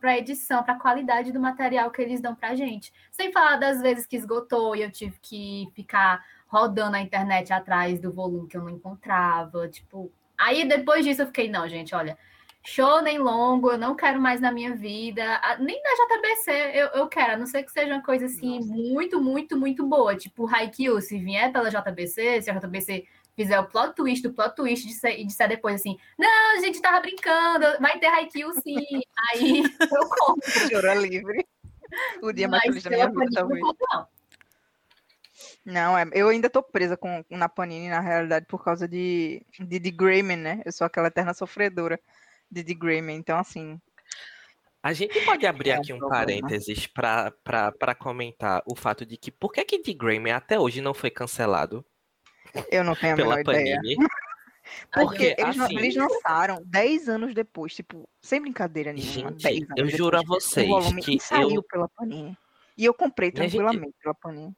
[0.00, 2.92] para a edição, para a qualidade do material que eles dão para gente.
[3.10, 7.98] Sem falar das vezes que esgotou e eu tive que ficar rodando a internet atrás
[7.98, 9.66] do volume que eu não encontrava.
[9.68, 12.18] Tipo, aí depois disso eu fiquei, não, gente, olha,
[12.62, 17.08] show nem longo, eu não quero mais na minha vida, nem na JBC eu, eu
[17.08, 18.72] quero, a não ser que seja uma coisa assim Nossa.
[18.72, 23.66] muito, muito, muito boa, tipo Haikyuu, se vier pela JBC, se a JBC fizer o
[23.66, 27.00] plot twist do plot twist de ser, de ser depois assim, não, a gente tava
[27.00, 28.76] brincando, vai ter Haikyuu sim.
[29.32, 30.70] Aí eu compro.
[30.70, 31.46] Chora livre.
[32.22, 33.60] O dia mais feliz da minha vida, talvez.
[35.64, 39.44] Não, não é, eu ainda tô presa com, na Panini, na realidade, por causa de,
[39.60, 40.62] de, de Greyman, né?
[40.64, 42.00] Eu sou aquela eterna sofredora
[42.50, 43.80] de The Greyman, então assim...
[44.82, 49.52] A gente pode abrir é aqui um parênteses para comentar o fato de que por
[49.52, 51.84] que que The Greyman até hoje não foi cancelado?
[52.70, 53.80] Eu não tenho a menor ideia.
[54.92, 59.34] Porque eles, assim, eles lançaram 10 anos depois, tipo, sem brincadeira nenhuma.
[59.38, 60.68] Gente, eu juro a vocês
[61.04, 61.62] que saiu eu...
[61.62, 62.36] pela Panini.
[62.76, 64.02] E eu comprei tranquilamente gente...
[64.02, 64.54] pela Panini.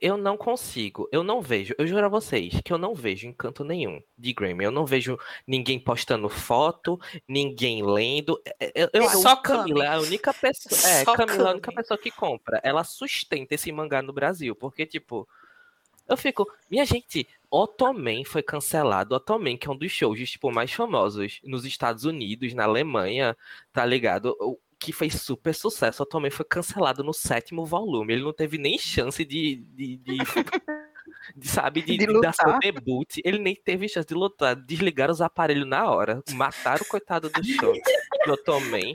[0.00, 3.62] Eu não consigo, eu não vejo, eu juro a vocês que eu não vejo encanto
[3.62, 4.64] nenhum de Grammy.
[4.64, 8.40] Eu não vejo ninguém postando foto, ninguém lendo.
[8.58, 10.90] É, é, eu, eu, só Camila é a única pessoa.
[10.90, 12.58] É, Camila é a única pessoa que compra.
[12.64, 15.28] Ela sustenta esse mangá no Brasil, porque, tipo,
[16.10, 19.14] eu fico, minha gente, Ottoman foi cancelado.
[19.14, 23.36] Ottoman, que é um dos shows tipo, mais famosos nos Estados Unidos, na Alemanha,
[23.72, 24.36] tá ligado?
[24.78, 26.02] Que fez super sucesso.
[26.02, 28.14] Ottoman foi cancelado no sétimo volume.
[28.14, 30.18] Ele não teve nem chance de, de de,
[31.42, 33.18] sabe, de, de dar seu debut.
[33.24, 34.56] Ele nem teve chance de lutar.
[34.56, 36.22] Desligaram os aparelhos na hora.
[36.32, 37.72] Mataram o coitado do show.
[38.28, 38.92] Ottoman.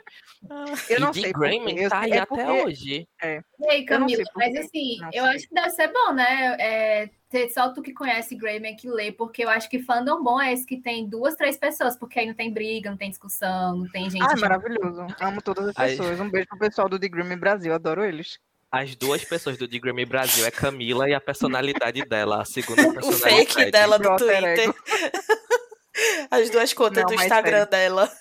[0.90, 1.34] Eu não e sei.
[1.34, 2.64] Grayman tá aí é até porque...
[2.64, 3.08] hoje.
[3.22, 3.42] É.
[3.60, 5.36] E aí, Camila, mas assim, não eu sei.
[5.36, 6.56] acho que deve ser bom, né?
[6.60, 10.40] É, ter só tu que conhece Grayman que lê, porque eu acho que fandom bom
[10.40, 13.78] é esse que tem duas, três pessoas, porque aí não tem briga, não tem discussão,
[13.78, 14.24] não tem gente.
[14.24, 15.06] Ah, é maravilhoso.
[15.20, 16.20] Amo todas as pessoas.
[16.20, 18.40] Um beijo pro pessoal do The Grayman Brasil, adoro eles.
[18.72, 22.92] As duas pessoas do The Grammy Brasil é Camila e a personalidade dela, a segunda
[22.92, 23.36] personalidade.
[23.46, 24.74] O fake dela no Twitter.
[26.30, 27.72] As duas contas não, do Instagram sério.
[27.72, 28.12] dela.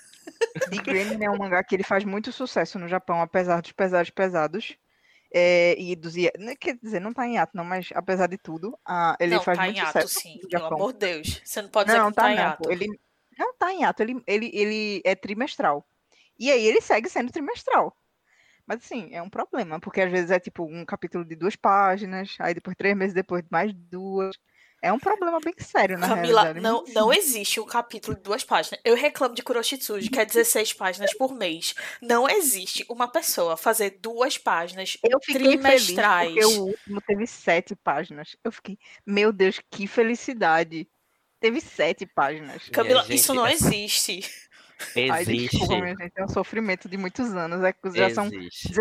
[0.70, 4.11] The Grammy é um mangá que ele faz muito sucesso no Japão, apesar dos pesares
[4.11, 4.76] pesados.
[5.37, 8.78] É, e dos né, quer dizer, não tá em ato, não, mas apesar de tudo,
[9.18, 10.20] ele não, faz tá muito em ato, sucesso.
[10.20, 11.42] sim, pelo amor de Deus.
[11.44, 12.70] Você não pode dizer não, que tá, tá em não, ato.
[12.70, 13.00] Ele
[13.37, 15.85] não tá em ato, ele, ele, ele é trimestral.
[16.38, 17.96] E aí ele segue sendo trimestral.
[18.66, 22.37] Mas assim, é um problema, porque às vezes é tipo um capítulo de duas páginas,
[22.38, 24.37] aí depois, três meses depois, mais duas.
[24.85, 26.61] É um problema bem sério, na Camila, realidade.
[26.62, 28.79] não, não existe um capítulo de duas páginas.
[28.85, 31.74] Eu reclamo de Kuroshitsuji, que é 16 páginas por mês.
[32.03, 36.35] Não existe uma pessoa fazer duas páginas eu fiquei trimestrais.
[36.35, 38.37] Feliz porque o último teve sete páginas.
[38.44, 40.87] Eu fiquei, meu Deus, que felicidade.
[41.40, 42.68] Teve sete páginas.
[42.68, 44.20] Camila, gente, isso não existe.
[44.97, 45.11] Existe.
[45.11, 47.62] Ai, desculpa, minha gente, é um sofrimento de muitos anos.
[47.62, 48.14] É, já Existe.
[48.14, 48.31] são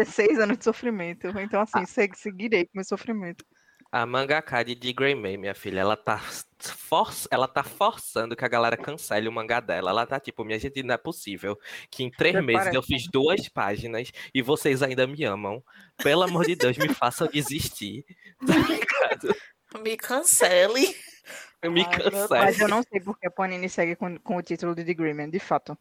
[0.04, 1.28] 16 anos de sofrimento.
[1.40, 2.16] Então, assim, ah.
[2.16, 3.46] seguirei com meu sofrimento.
[3.94, 7.14] A mangaka de Grey May, minha filha, ela tá, for...
[7.30, 9.92] ela tá forçando que a galera cancele o mangá dela.
[9.92, 11.56] Ela tá tipo, minha gente, não é possível
[11.92, 15.64] que em três meses eu fiz duas páginas e vocês ainda me amam.
[15.98, 18.04] Pelo amor de Deus, me façam desistir.
[18.48, 19.36] Tá ligado?
[19.84, 20.96] Me cancele.
[21.64, 22.28] Me cancele.
[22.30, 25.30] Mas eu não sei porque a Panini segue com, com o título de The Greyman,
[25.30, 25.78] de fato.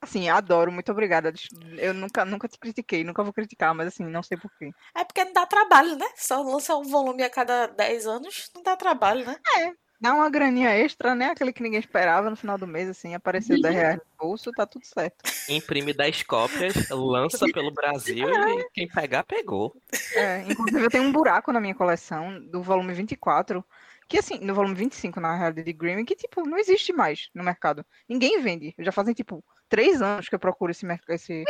[0.00, 1.32] Assim, adoro, muito obrigada.
[1.78, 4.70] Eu nunca, nunca te critiquei, nunca vou criticar, mas assim, não sei porquê.
[4.94, 6.06] É porque não dá trabalho, né?
[6.16, 9.36] Só lança um volume a cada 10 anos, não dá trabalho, né?
[9.58, 11.30] É, dá uma graninha extra, né?
[11.30, 14.66] Aquele que ninguém esperava no final do mês, assim, apareceu 10 reais no bolso, tá
[14.66, 15.16] tudo certo.
[15.48, 18.60] Imprime 10 cópias, lança pelo Brasil é.
[18.60, 19.74] e quem pegar, pegou.
[20.14, 23.64] É, inclusive eu tenho um buraco na minha coleção do volume 24
[24.08, 27.42] que assim, no volume 25, na realidade, de Grimm, que, tipo, não existe mais no
[27.42, 27.84] mercado.
[28.08, 28.74] Ninguém vende.
[28.78, 31.44] Já fazem, tipo, três anos que eu procuro esse, esse,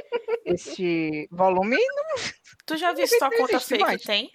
[0.44, 2.16] esse volume e não.
[2.66, 4.02] Tu já viu se tua conta fake mais.
[4.02, 4.30] tem?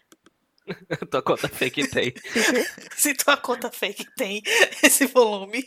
[1.12, 2.14] tua conta fake tem.
[2.96, 4.42] se tua conta fake tem
[4.82, 5.64] esse volume.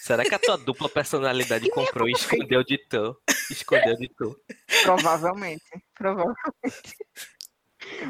[0.00, 3.16] Será que a tua dupla personalidade comprou e escondeu de tu?
[3.50, 4.36] Escondeu de tu.
[4.82, 5.62] Provavelmente.
[5.94, 6.96] Provavelmente.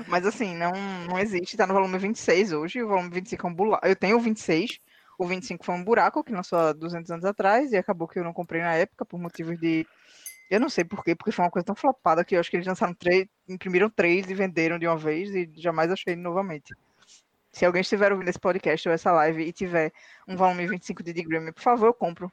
[0.07, 0.73] Mas assim, não,
[1.09, 1.57] não existe.
[1.57, 2.83] Tá no volume 26 hoje.
[2.83, 3.87] O volume 25 é um buraco.
[3.87, 4.79] Eu tenho o 26.
[5.19, 7.73] O 25 foi um buraco que lançou há 200 anos atrás.
[7.73, 9.87] E acabou que eu não comprei na época por motivos de.
[10.51, 12.67] Eu não sei porquê, porque foi uma coisa tão flopada que eu acho que eles
[12.67, 16.73] lançaram três, imprimiram três e venderam de uma vez e jamais achei novamente.
[17.51, 19.93] Se alguém estiver ouvindo esse podcast ou essa live e tiver
[20.29, 22.31] um volume 25 de Dick Graham, por favor, eu compro.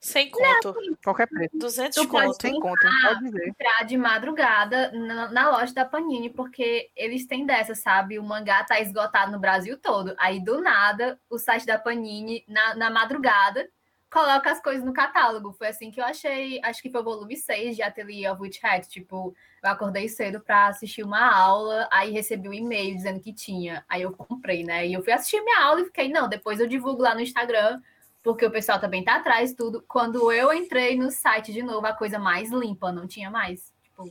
[0.00, 0.74] Sem conto.
[1.02, 1.56] Qualquer preço.
[1.58, 2.40] 200 Tu conto.
[2.40, 3.48] Sem conto, pode dizer.
[3.48, 8.18] entrar de madrugada na, na loja da Panini, porque eles têm dessa, sabe?
[8.18, 10.14] O mangá tá esgotado no Brasil todo.
[10.18, 13.68] Aí, do nada, o site da Panini, na, na madrugada,
[14.10, 15.52] coloca as coisas no catálogo.
[15.52, 18.62] Foi assim que eu achei, acho que foi o volume 6 de Atelier of Witch
[18.62, 18.88] Hat.
[18.88, 23.84] Tipo, eu acordei cedo para assistir uma aula, aí recebi um e-mail dizendo que tinha.
[23.88, 24.86] Aí eu comprei, né?
[24.86, 27.80] E eu fui assistir minha aula e fiquei, não, depois eu divulgo lá no Instagram,
[28.26, 29.84] porque o pessoal também tá atrás, tudo.
[29.86, 33.72] Quando eu entrei no site de novo, a coisa mais limpa, não tinha mais.
[33.84, 34.10] Tipo,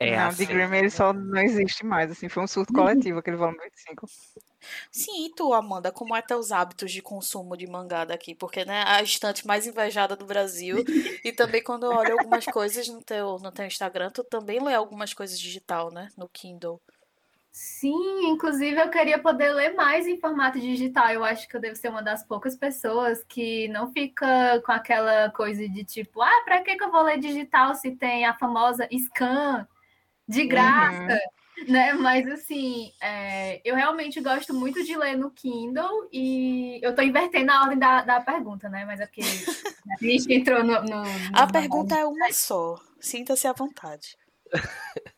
[0.00, 0.38] É não, assim.
[0.38, 4.06] Dick Graham, ele só não existe mais, assim, foi um surto coletivo aquele volume 25.
[4.90, 8.34] Sim, e tu, Amanda, como é teus hábitos de consumo de mangá daqui?
[8.34, 10.78] Porque, né, a estante mais invejada do Brasil.
[11.24, 14.74] e também quando eu olho algumas coisas no teu, no teu Instagram, tu também lê
[14.74, 16.08] algumas coisas digital, né?
[16.18, 16.80] No Kindle.
[17.54, 21.10] Sim, inclusive eu queria poder ler mais em formato digital.
[21.10, 25.30] Eu acho que eu devo ser uma das poucas pessoas que não fica com aquela
[25.30, 28.88] coisa de tipo, ah, para que que eu vou ler digital se tem a famosa
[28.90, 29.68] scan
[30.26, 31.20] de graça,
[31.68, 31.92] né?
[31.92, 37.52] Mas assim, é, eu realmente gosto muito de ler no Kindle e eu tô invertendo
[37.52, 38.86] a ordem da, da pergunta, né?
[38.86, 40.82] Mas é porque a gente entrou no.
[40.84, 41.02] no-
[41.34, 42.80] A no- pergunta é uma só.
[42.98, 44.16] Sinta-se à vontade.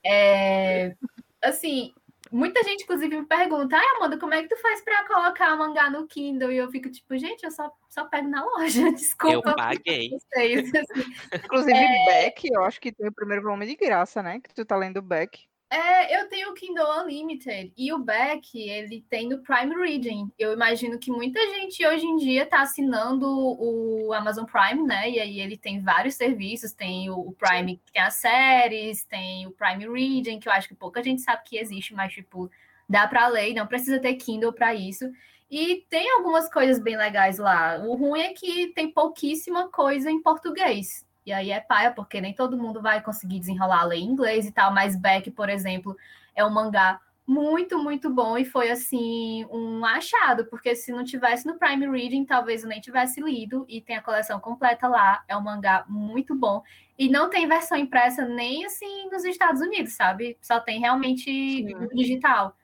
[0.02, 0.96] É,
[1.40, 1.94] assim,
[2.34, 5.88] muita gente, inclusive, me pergunta: ai, Amanda, como é que tu faz pra colocar mangá
[5.90, 6.52] no Kindle?
[6.52, 9.54] E eu fico tipo, gente, eu só, só pego na loja, Eu desculpa.
[9.54, 10.10] paguei.
[10.34, 10.70] vocês.
[10.74, 12.04] Assim, Inclusive, É.
[12.24, 14.40] Beck, eu acho que tem o primeiro volume de graça, né?
[14.40, 15.46] Que tu tá lendo Beck.
[15.74, 20.30] É, eu tenho o Kindle Unlimited e o Beck, ele tem no Prime Reading.
[20.38, 25.10] Eu imagino que muita gente hoje em dia está assinando o Amazon Prime, né?
[25.10, 29.48] E aí ele tem vários serviços, tem o o Prime que tem as séries, tem
[29.48, 32.48] o Prime Reading, que eu acho que pouca gente sabe que existe, mas tipo,
[32.88, 35.10] dá para ler, não precisa ter Kindle para isso.
[35.50, 37.78] E tem algumas coisas bem legais lá.
[37.84, 41.04] O ruim é que tem pouquíssima coisa em português.
[41.26, 44.46] E aí é paia, porque nem todo mundo vai conseguir desenrolar a ler em inglês
[44.46, 45.96] e tal, mas Beck, por exemplo,
[46.34, 51.46] é um mangá muito, muito bom e foi assim um achado, porque se não tivesse
[51.46, 55.24] no Prime Reading, talvez eu nem tivesse lido e tem a coleção completa lá.
[55.26, 56.62] É um mangá muito bom
[56.98, 60.36] e não tem versão impressa nem assim nos Estados Unidos, sabe?
[60.40, 62.54] Só tem realmente no digital.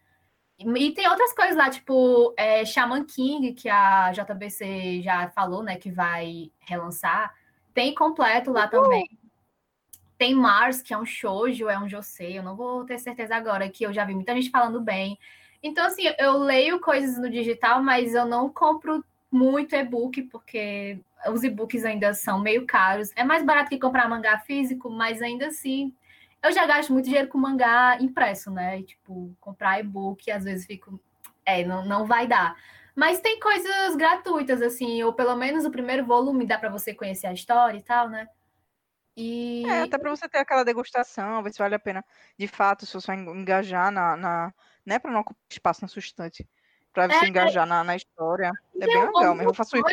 [0.58, 5.62] E e tem outras coisas lá, tipo é, Shaman King, que a JBC já falou,
[5.62, 7.34] né, que vai relançar.
[7.80, 9.08] Tem completo lá também.
[10.18, 13.70] Tem Mars, que é um shoujo, é um josei, eu não vou ter certeza agora,
[13.70, 15.18] que eu já vi muita gente falando bem.
[15.62, 21.00] Então, assim, eu leio coisas no digital, mas eu não compro muito e-book, porque
[21.32, 23.12] os e-books ainda são meio caros.
[23.16, 25.90] É mais barato que comprar mangá físico, mas ainda assim,
[26.42, 28.82] eu já gasto muito dinheiro com mangá impresso, né?
[28.82, 31.00] Tipo, comprar e-book, às vezes fico.
[31.46, 32.54] É, não, não vai dar.
[32.96, 37.26] Mas tem coisas gratuitas, assim, ou pelo menos o primeiro volume dá para você conhecer
[37.26, 38.28] a história e tal, né?
[39.16, 42.04] E É, até pra você ter aquela degustação, ver se vale a pena,
[42.38, 44.54] de fato, se você engajar na, na
[44.86, 46.48] né, pra não ocupar espaço na sua estante,
[46.92, 47.28] pra você É.
[47.28, 48.50] engajar na, na história.
[48.80, 49.86] É bem legal, algumas mas eu faço isso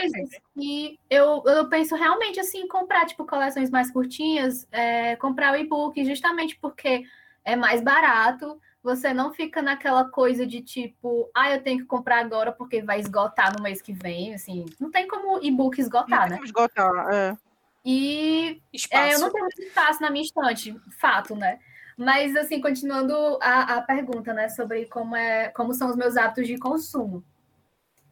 [0.55, 5.57] que eu, eu penso realmente assim, em comprar, tipo, coleções mais curtinhas, é, comprar o
[5.57, 7.03] e-book, justamente porque
[7.43, 12.19] é mais barato, você não fica naquela coisa de tipo, ah, eu tenho que comprar
[12.19, 16.21] agora porque vai esgotar no mês que vem, assim, não tem como e-book Não esgotar,
[16.21, 16.35] tem né?
[16.35, 17.37] como esgotar, é.
[17.83, 18.61] E.
[18.89, 21.59] É, eu não tenho muito espaço na minha estante, fato, né?
[21.97, 26.47] Mas, assim, continuando a, a pergunta, né, sobre como, é, como são os meus hábitos
[26.47, 27.21] de consumo.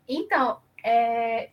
[0.08, 1.52] Então, é,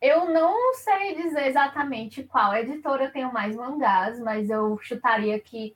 [0.00, 5.74] eu não sei dizer exatamente qual editora eu tenho mais mangás, mas eu chutaria que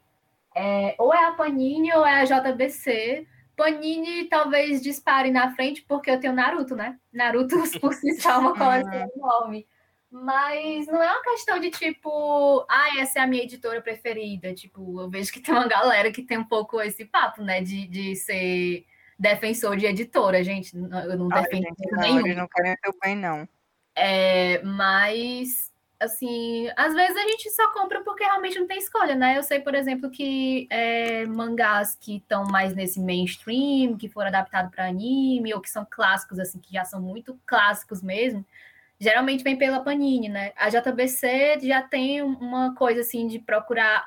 [0.55, 3.27] é, ou é a Panini ou é a JBC.
[3.57, 6.99] Panini talvez dispare na frente, porque eu tenho Naruto, né?
[7.13, 9.67] Naruto, por si só, é uma coleção enorme.
[10.11, 14.55] Mas não é uma questão de tipo, ah, essa é a minha editora preferida.
[14.55, 17.61] Tipo, eu vejo que tem uma galera que tem um pouco esse papo, né?
[17.61, 18.87] De, de ser
[19.19, 20.77] defensor de editora, gente.
[20.77, 22.21] Eu não Ai, defendo gente, não, nenhum.
[22.21, 23.49] eles não querem teu bem, não.
[23.97, 29.39] É, mas, assim, às vezes a gente só compra porque realmente não tem escolha, né?
[29.39, 34.71] Eu sei, por exemplo, que é, mangás que estão mais nesse mainstream, que foram adaptados
[34.71, 38.45] para anime, ou que são clássicos, assim, que já são muito clássicos mesmo,
[38.99, 40.53] geralmente vem pela Panini, né?
[40.57, 44.07] A JBC já tem uma coisa assim de procurar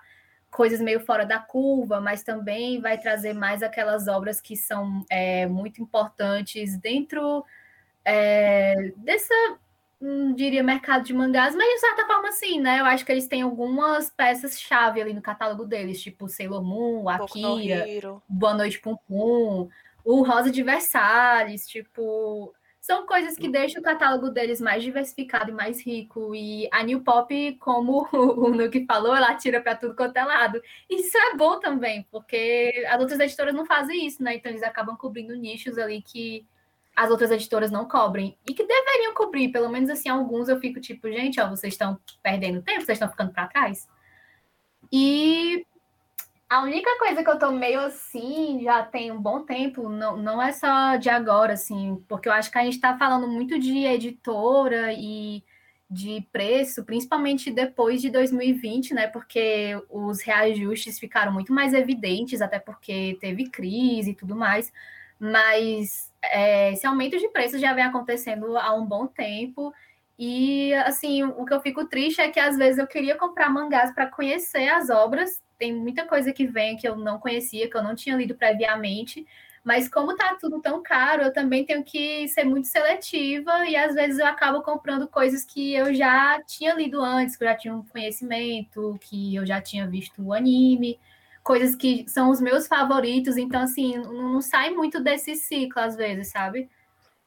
[0.49, 5.45] coisas meio fora da curva, mas também vai trazer mais aquelas obras que são é,
[5.45, 7.45] muito importantes dentro
[8.03, 9.33] é, dessa,
[9.99, 12.79] não diria mercado de mangás, mas de certa forma sim, né?
[12.79, 17.85] Eu acho que eles têm algumas peças-chave ali no catálogo deles, tipo Sailor Moon, Akira,
[18.27, 19.69] Boa Noite Pum Pum,
[20.05, 22.53] o Rosa de Versalhes, tipo
[22.87, 26.33] são coisas que deixam o catálogo deles mais diversificado e mais rico.
[26.33, 30.61] E a New Pop, como o Nuke falou, ela tira para tudo quanto é lado.
[30.89, 34.35] Isso é bom também, porque as outras editoras não fazem isso, né?
[34.35, 36.45] Então eles acabam cobrindo nichos ali que
[36.97, 38.35] as outras editoras não cobrem.
[38.49, 41.99] E que deveriam cobrir, pelo menos assim, alguns eu fico tipo, gente, ó, vocês estão
[42.23, 43.87] perdendo tempo, vocês estão ficando para trás.
[44.91, 45.63] E
[46.49, 50.41] a única coisa que eu tô meio assim, já tem um bom tempo, não, não
[50.41, 53.85] é só de agora, assim, porque eu acho que a gente tá falando muito de
[53.85, 55.43] editora e
[55.89, 59.05] de preço, principalmente depois de 2020, né?
[59.05, 64.73] Porque os reajustes ficaram muito mais evidentes, até porque teve crise e tudo mais.
[65.19, 69.73] Mas é, esse aumento de preço já vem acontecendo há um bom tempo.
[70.19, 73.93] E assim, o que eu fico triste é que às vezes eu queria comprar mangás
[73.93, 77.83] para conhecer as obras tem muita coisa que vem que eu não conhecia, que eu
[77.83, 79.25] não tinha lido previamente.
[79.63, 83.93] Mas como tá tudo tão caro, eu também tenho que ser muito seletiva e às
[83.95, 87.73] vezes eu acabo comprando coisas que eu já tinha lido antes, que eu já tinha
[87.75, 90.97] um conhecimento, que eu já tinha visto o anime,
[91.47, 95.95] coisas que são os meus favoritos, então assim, não, não sai muito desse ciclo às
[95.95, 96.69] vezes, sabe?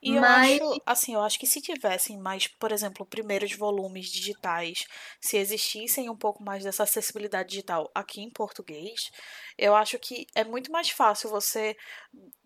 [0.02, 0.58] E Mas...
[0.58, 4.86] eu acho, assim, eu acho que se tivessem mais, por exemplo, primeiros volumes digitais,
[5.18, 9.10] se existissem um pouco mais dessa acessibilidade digital aqui em português,
[9.56, 11.74] eu acho que é muito mais fácil você,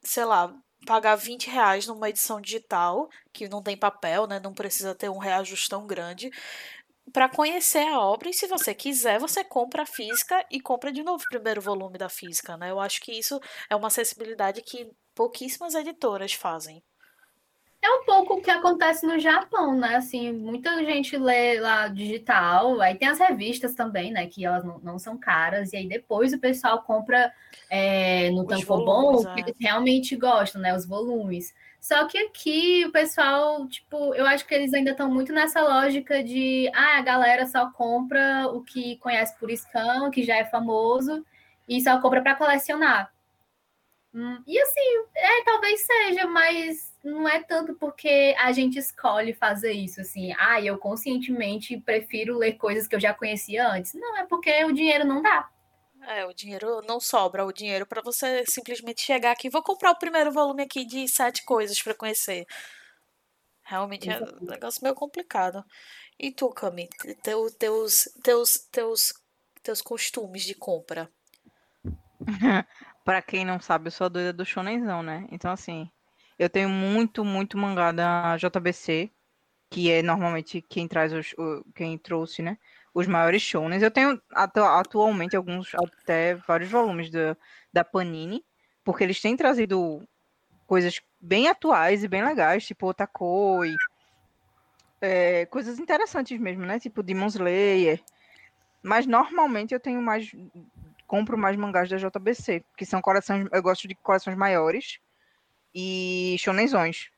[0.03, 0.55] sei lá,
[0.87, 4.41] pagar 20 reais numa edição digital, que não tem papel, né?
[4.41, 6.31] Não precisa ter um reajuste tão grande,
[7.13, 8.29] para conhecer a obra.
[8.29, 11.99] E se você quiser, você compra a física e compra de novo o primeiro volume
[11.99, 12.71] da física, né?
[12.71, 16.83] Eu acho que isso é uma acessibilidade que pouquíssimas editoras fazem.
[17.85, 19.97] É um pouco o que acontece no Japão, né?
[19.97, 24.27] Assim, muita gente lê lá digital, aí tem as revistas também, né?
[24.27, 27.31] Que elas não, não são caras, e aí depois o pessoal compra
[27.69, 29.35] é, no Tankobon, é.
[29.35, 30.75] que eles realmente gostam, né?
[30.75, 31.55] Os volumes.
[31.85, 36.25] Só que aqui o pessoal, tipo, eu acho que eles ainda estão muito nessa lógica
[36.25, 41.23] de ah, a galera só compra o que conhece por scan, que já é famoso,
[41.69, 43.13] e só compra para colecionar.
[44.15, 49.73] Hum, e assim, é, talvez seja, mas não é tanto porque a gente escolhe fazer
[49.73, 53.93] isso, assim, ah, eu conscientemente prefiro ler coisas que eu já conhecia antes.
[53.93, 55.51] Não, é porque o dinheiro não dá.
[56.07, 59.99] É, o dinheiro não sobra, o dinheiro para você simplesmente chegar aqui, vou comprar o
[59.99, 62.47] primeiro volume aqui de sete coisas para conhecer.
[63.63, 65.65] Realmente é um negócio meio complicado.
[66.19, 66.89] E tu, Cami,
[67.23, 69.15] teu, teus, teus, teus,
[69.63, 71.11] teus costumes de compra?
[73.05, 75.27] para quem não sabe, eu sou a doida do shonenzão, né?
[75.31, 75.91] Então, assim,
[76.39, 79.11] eu tenho muito, muito mangá da JBC,
[79.71, 82.59] que é normalmente quem traz os, o, quem trouxe, né?
[82.95, 83.83] Os maiores shonens.
[83.83, 87.37] Eu tenho atu atualmente alguns, até vários volumes da,
[87.73, 88.45] da Panini,
[88.85, 90.07] porque eles têm trazido
[90.67, 93.75] coisas bem atuais e bem legais, tipo Otakoi,
[95.01, 96.79] é, coisas interessantes mesmo, né?
[96.79, 98.03] Tipo Demon Slayer.
[98.83, 100.31] Mas normalmente eu tenho mais.
[101.07, 103.47] Compro mais mangás da JBC, que são coleções.
[103.53, 104.99] Eu gosto de coleções maiores
[105.75, 107.11] e shonenzões,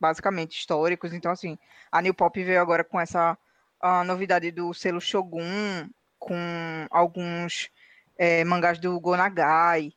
[0.00, 1.12] basicamente, históricos.
[1.12, 1.58] Então, assim,
[1.92, 3.36] a New Pop veio agora com essa
[4.04, 6.36] novidade do selo Shogun, com
[6.90, 7.70] alguns
[8.18, 9.92] é, mangás do Gonagai,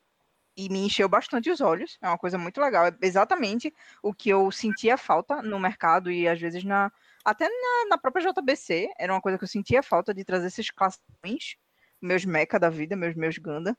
[0.56, 1.96] e me encheu bastante os olhos.
[2.02, 2.86] É uma coisa muito legal.
[2.86, 3.72] É exatamente
[4.02, 6.92] o que eu sentia falta no mercado e às vezes na
[7.24, 8.88] até na, na própria JBC.
[8.98, 11.56] Era uma coisa que eu sentia falta de trazer esses classões,
[12.00, 13.76] meus mecha da vida, meus meus Ganda.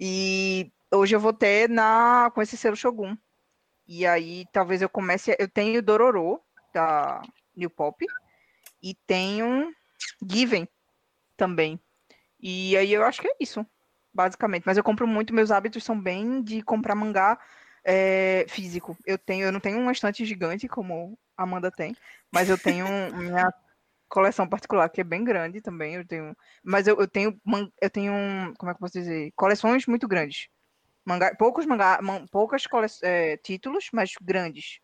[0.00, 3.16] E hoje eu vou ter na com esse selo Shogun.
[3.86, 5.36] E aí talvez eu comece.
[5.38, 6.40] Eu tenho Dororo,
[6.74, 7.22] da
[7.56, 8.04] New Pop,
[8.86, 9.74] e tenho
[10.24, 10.68] Given
[11.36, 11.80] também.
[12.38, 13.66] E aí eu acho que é isso,
[14.14, 14.62] basicamente.
[14.64, 17.36] Mas eu compro muito, meus hábitos são bem de comprar mangá
[17.84, 18.96] é, físico.
[19.04, 21.96] Eu tenho, eu não tenho uma estante gigante como a Amanda tem,
[22.30, 23.52] mas eu tenho minha
[24.08, 25.96] coleção particular que é bem grande também.
[25.96, 27.40] Eu tenho, mas eu, eu tenho,
[27.82, 28.12] eu tenho,
[28.56, 30.48] como é que eu posso dizer, coleções muito grandes.
[31.04, 32.62] Mangá, poucos mangá, man, poucas
[33.02, 34.78] é, títulos, mas grandes.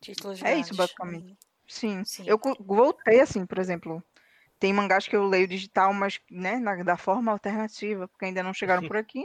[0.00, 0.66] Títulos é grandes.
[0.66, 1.36] isso, basicamente.
[1.66, 2.04] Sim.
[2.04, 2.24] Sim.
[2.26, 4.02] Eu voltei, assim, por exemplo.
[4.58, 8.54] Tem mangás que eu leio digital, mas né, na, da forma alternativa, porque ainda não
[8.54, 9.24] chegaram por aqui.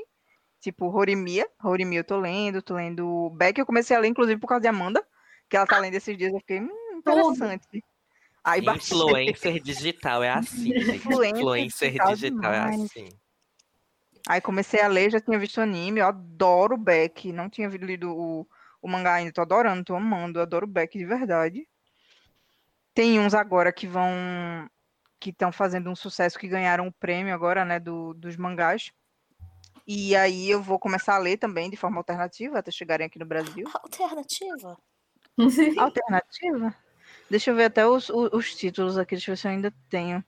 [0.60, 1.48] Tipo, Horimia.
[1.64, 3.58] Horimia eu tô lendo, tô lendo Beck.
[3.58, 5.06] Eu comecei a ler, inclusive, por causa de Amanda,
[5.50, 6.34] que ela tá lendo esses dias.
[6.34, 7.84] Eu fiquei, hum, interessante.
[8.44, 8.96] Aí baixei.
[8.98, 10.74] Influencer digital é assim.
[10.74, 10.96] gente.
[10.98, 13.10] Influencer Influencer digital digital é assim.
[14.28, 18.48] Aí comecei a ler, já tinha visto anime, eu adoro Beck, não tinha lido o,
[18.82, 21.68] o mangá ainda, tô adorando, tô amando, adoro Beck de verdade.
[22.94, 24.10] Tem uns agora que vão,
[25.20, 28.92] que estão fazendo um sucesso, que ganharam o prêmio agora, né, do, dos mangás.
[29.88, 33.26] E aí eu vou começar a ler também de forma alternativa, até chegarem aqui no
[33.26, 33.68] Brasil.
[33.74, 34.78] Alternativa.
[35.78, 36.76] Alternativa?
[37.30, 39.74] Deixa eu ver até os, os, os títulos aqui, deixa eu ver se eu ainda
[39.90, 40.24] tenho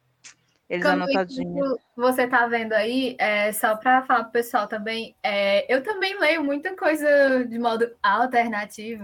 [0.70, 1.78] eles Como anotadinhos.
[1.96, 6.44] você tá vendo aí, é, só para falar pro pessoal também, é, eu também leio
[6.44, 9.04] muita coisa de modo alternativo,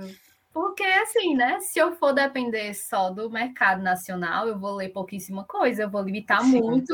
[0.54, 1.60] porque assim, né?
[1.60, 6.02] Se eu for depender só do mercado nacional, eu vou ler pouquíssima coisa, eu vou
[6.02, 6.62] limitar Sim.
[6.62, 6.94] muito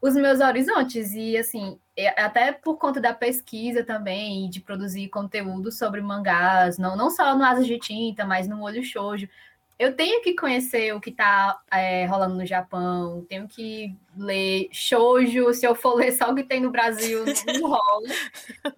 [0.00, 1.12] os meus horizontes.
[1.14, 6.96] E assim, é- até por conta da pesquisa também, de produzir conteúdo sobre mangás, não,
[6.96, 9.28] não só no Asas de Tinta, mas no Olho Shoujo.
[9.78, 11.60] Eu tenho que conhecer o que está
[12.08, 16.60] rolando no Japão, tenho que ler shoujo, se eu for ler só o que tem
[16.60, 17.34] no Brasil, não
[17.68, 18.08] rola.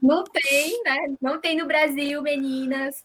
[0.01, 1.15] Não tem, né?
[1.21, 3.05] Não tem no Brasil, meninas.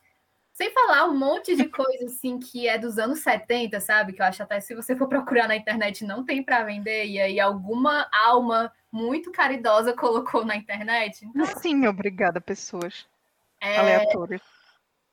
[0.59, 4.11] Sem falar um monte de coisa assim que é dos anos 70, sabe?
[4.11, 7.17] Que eu acho até se você for procurar na internet não tem para vender, e
[7.17, 11.25] aí alguma alma muito caridosa colocou na internet.
[11.25, 13.07] Então, Sim, obrigada, pessoas
[13.61, 14.41] é, aleatórias.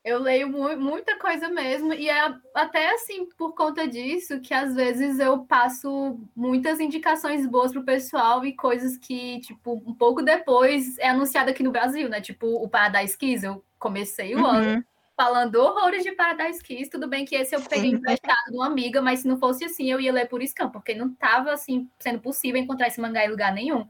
[0.05, 4.75] eu leio mu- muita coisa mesmo, e é até assim, por conta disso, que às
[4.75, 10.99] vezes eu passo muitas indicações boas pro pessoal e coisas que, tipo, um pouco depois
[10.99, 12.21] é anunciado aqui no Brasil, né?
[12.21, 14.85] Tipo, o Paradise Kiss, eu comecei o ano Uhum.
[15.17, 16.91] Falando horrores de Paradise Kiss.
[16.91, 19.91] Tudo bem que esse eu peguei emprestado de uma amiga, mas se não fosse assim,
[19.91, 23.31] eu ia ler por scan, porque não tava, assim, sendo possível encontrar esse mangá em
[23.31, 23.89] lugar nenhum.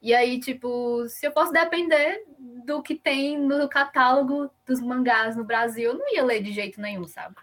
[0.00, 2.24] E aí, tipo, se eu fosse depender
[2.64, 6.80] do que tem no catálogo dos mangás no Brasil, eu não ia ler de jeito
[6.80, 7.36] nenhum, sabe?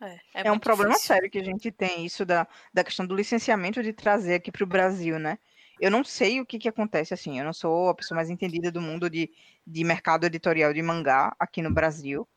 [0.00, 1.06] É, É um muito problema difícil.
[1.06, 4.64] sério que a gente tem, isso da, da questão do licenciamento de trazer aqui para
[4.64, 5.38] o Brasil, né?
[5.80, 8.70] Eu não sei o que, que acontece, assim, eu não sou a pessoa mais entendida
[8.72, 9.30] do mundo de,
[9.66, 12.28] de mercado editorial de mangá aqui no Brasil,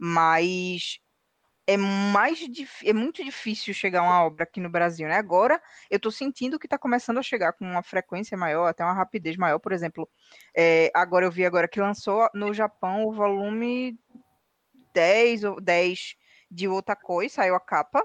[0.00, 0.98] mas
[1.66, 2.40] é mais
[2.84, 5.16] é muito difícil chegar uma obra aqui no Brasil, né?
[5.16, 8.94] Agora eu estou sentindo que está começando a chegar com uma frequência maior, até uma
[8.94, 10.08] rapidez maior, por exemplo,
[10.56, 13.98] é, agora eu vi agora que lançou no Japão o volume
[14.94, 16.16] 10 ou 10
[16.50, 18.02] de Otakoi, saiu a capa,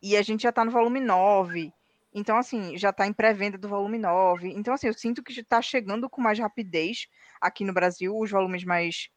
[0.00, 1.72] e a gente já tá no volume 9.
[2.14, 4.48] Então, assim, já tá em pré-venda do volume 9.
[4.48, 7.08] Então, assim, eu sinto que está chegando com mais rapidez
[7.40, 9.08] aqui no Brasil, os volumes mais,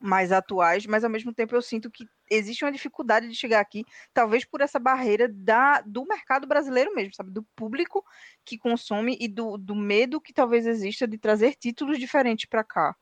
[0.00, 3.84] mais atuais, mas ao mesmo tempo eu sinto que existe uma dificuldade de chegar aqui,
[4.14, 7.30] talvez por essa barreira da, do mercado brasileiro mesmo, sabe?
[7.30, 8.04] Do público
[8.44, 12.96] que consome e do, do medo que talvez exista de trazer títulos diferentes para cá.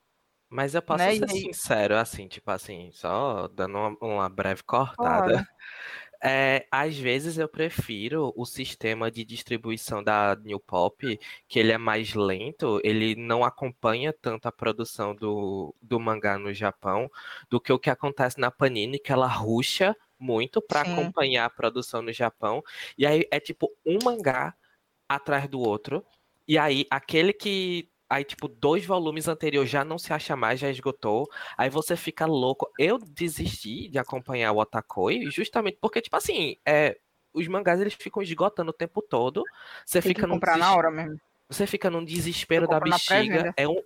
[0.51, 4.29] Mas eu posso Né, e ser aí- sincero, assim, tipo assim, só dando uma, uma
[4.31, 4.97] breve cortada.
[4.97, 5.47] Claro.
[6.23, 11.79] É, às vezes eu prefiro o sistema de distribuição da New Pop, que ele é
[11.79, 17.09] mais lento, ele não acompanha tanto a produção do, do mangá no Japão,
[17.49, 22.03] do que o que acontece na Panini, que ela ruxa muito para acompanhar a produção
[22.03, 22.63] no Japão.
[22.97, 24.55] E aí é tipo um mangá
[25.09, 26.05] atrás do outro.
[26.47, 27.89] E aí aquele que.
[28.11, 31.29] Aí, tipo, dois volumes anteriores já não se acha mais, já esgotou.
[31.57, 32.71] Aí você fica louco.
[32.79, 36.99] Eu desisti de acompanhar o Otakoi, justamente porque, tipo assim, é,
[37.35, 39.45] os mangás eles ficam esgotando o tempo todo.
[39.85, 41.21] Você Tem fica que num comprar na hora mesmo.
[41.49, 43.53] Você fica num desespero da bexiga.
[43.57, 43.83] É um,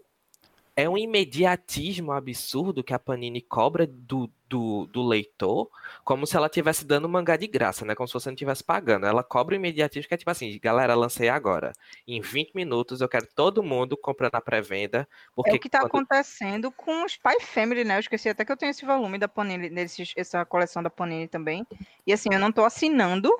[0.74, 5.68] é um imediatismo absurdo que a Panini cobra do, do, do leitor,
[6.02, 7.94] como se ela estivesse dando mangá de graça, né?
[7.94, 9.04] Como se você não estivesse pagando.
[9.06, 11.72] Ela cobra o imediatismo, que é tipo assim, galera, lancei agora.
[12.08, 15.06] Em 20 minutos eu quero todo mundo comprando a pré-venda.
[15.34, 17.96] Porque É o que está quando- acontecendo com os Spy Family, né?
[17.96, 21.28] Eu esqueci até que eu tenho esse volume da Panini, desses, essa coleção da Panini
[21.28, 21.66] também.
[22.06, 23.30] E assim, eu não tô assinando,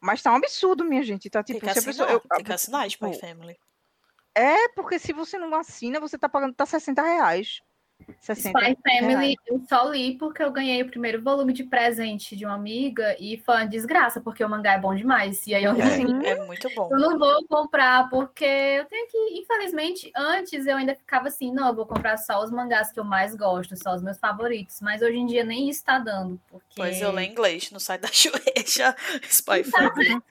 [0.00, 1.28] mas tá um absurdo, minha gente.
[1.28, 2.22] Tá Tem tipo, que se a assinar, pessoa.
[2.24, 3.56] eu- tem que assinar Spy Family.
[4.34, 7.60] É, porque se você não assina, você tá pagando tá 60 reais.
[8.20, 12.44] 60 Spy Family eu só li porque eu ganhei o primeiro volume de presente de
[12.44, 15.46] uma amiga e foi uma desgraça, porque o mangá é bom demais.
[15.46, 15.82] E aí eu É.
[15.82, 16.88] assim, É muito bom.
[16.90, 21.68] Eu não vou comprar, porque eu tenho que, infelizmente, antes eu ainda ficava assim, não,
[21.68, 24.80] eu vou comprar só os mangás que eu mais gosto, só os meus favoritos.
[24.80, 26.40] Mas hoje em dia nem isso tá dando.
[26.48, 26.66] Porque...
[26.76, 28.94] Pois eu leio inglês no site da Shueisha,
[29.28, 30.22] Spy Então, Family.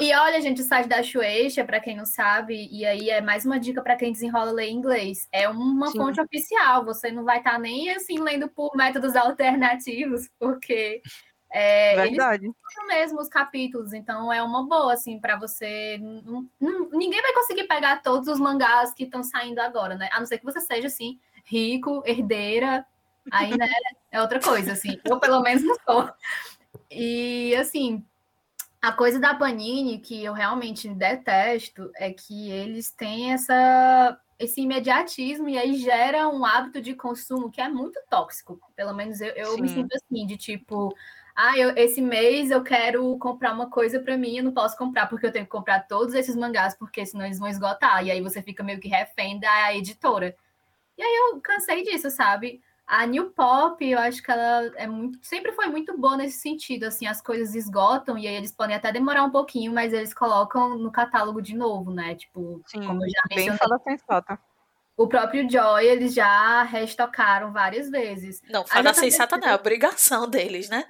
[0.00, 3.44] E olha, gente, o site da Shueisha, para quem não sabe, e aí é mais
[3.44, 5.28] uma dica para quem desenrola ler inglês.
[5.32, 5.98] É uma Sim.
[5.98, 11.00] fonte oficial, você não vai estar nem assim lendo por métodos alternativos, porque
[11.50, 12.50] é, eles Verdade.
[12.74, 15.98] são mesmo os capítulos, então é uma boa, assim, para você.
[15.98, 20.08] Não- não- ninguém vai conseguir pegar todos os mangás que estão saindo agora, né?
[20.12, 22.84] A não ser que você seja, assim, rico, herdeira,
[23.30, 23.70] aí, né,
[24.10, 24.98] é outra coisa, assim.
[25.04, 26.10] Eu, pelo menos, não sou.
[26.90, 28.04] E, assim,
[28.82, 35.48] A coisa da Panini que eu realmente detesto é que eles têm essa esse imediatismo
[35.48, 38.60] e aí gera um hábito de consumo que é muito tóxico.
[38.76, 40.94] Pelo menos eu, eu me sinto assim, de tipo,
[41.34, 45.08] ah, eu, esse mês eu quero comprar uma coisa para mim, eu não posso comprar
[45.08, 48.04] porque eu tenho que comprar todos esses mangás, porque senão eles vão esgotar.
[48.04, 50.36] E aí você fica meio que refém da editora.
[50.96, 52.62] E aí eu cansei disso, sabe?
[52.86, 56.84] A New Pop, eu acho que ela é muito, sempre foi muito boa nesse sentido,
[56.84, 60.76] assim, as coisas esgotam e aí eles podem até demorar um pouquinho, mas eles colocam
[60.78, 62.14] no catálogo de novo, né?
[62.14, 64.38] Tipo, Sim, como eu já bem mencionei, fala sensata.
[64.98, 68.42] o próprio Joy, eles já restocaram várias vezes.
[68.50, 70.84] Não, JBC sensata não, é obrigação deles, né?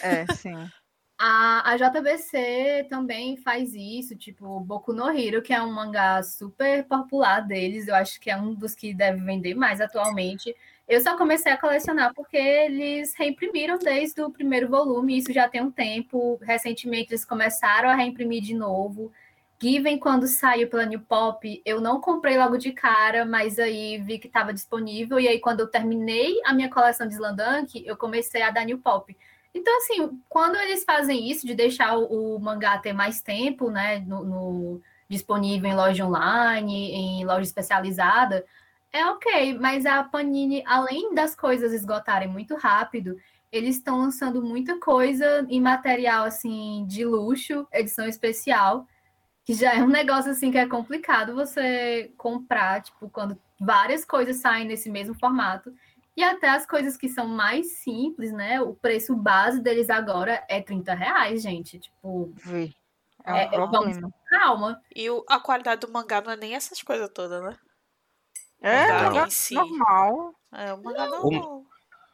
[0.00, 0.54] É, sim.
[1.24, 6.82] A, a JBC também faz isso, tipo, Boku no Hero, que é um mangá super
[6.88, 10.52] popular deles, eu acho que é um dos que deve vender mais atualmente.
[10.92, 15.62] Eu só comecei a colecionar porque eles reimprimiram desde o primeiro volume, isso já tem
[15.62, 16.38] um tempo.
[16.42, 19.10] Recentemente eles começaram a reimprimir de novo.
[19.58, 24.18] Given, quando saiu pela New Pop, eu não comprei logo de cara, mas aí vi
[24.18, 25.18] que estava disponível.
[25.18, 28.76] E aí, quando eu terminei a minha coleção de Slandunk, eu comecei a dar New
[28.78, 29.16] Pop.
[29.54, 34.24] Então, assim, quando eles fazem isso, de deixar o, mangá ter mais tempo, né, no,
[34.24, 38.44] no- disponível em loja online, em loja especializada,
[38.92, 39.58] é ok.
[39.58, 43.16] Mas a Panini, além das coisas esgotarem muito rápido,
[43.50, 48.86] eles estão lançando muita coisa em material, assim, de luxo, edição especial,
[49.44, 54.36] que já é um negócio, assim, que é complicado você comprar, tipo, quando várias coisas
[54.36, 55.72] saem nesse mesmo formato.
[56.16, 58.60] E até as coisas que são mais simples, né?
[58.60, 61.78] O preço base deles agora é 30 reais, gente.
[61.78, 62.70] Tipo, Vê.
[63.24, 64.10] É um É, vamos- problema.
[64.28, 64.82] calma.
[64.94, 67.56] E o- a qualidade do mangá não é nem essas coisas todas, né?
[68.62, 69.54] É, si.
[69.54, 70.34] normal.
[70.52, 71.66] É, o mangá não.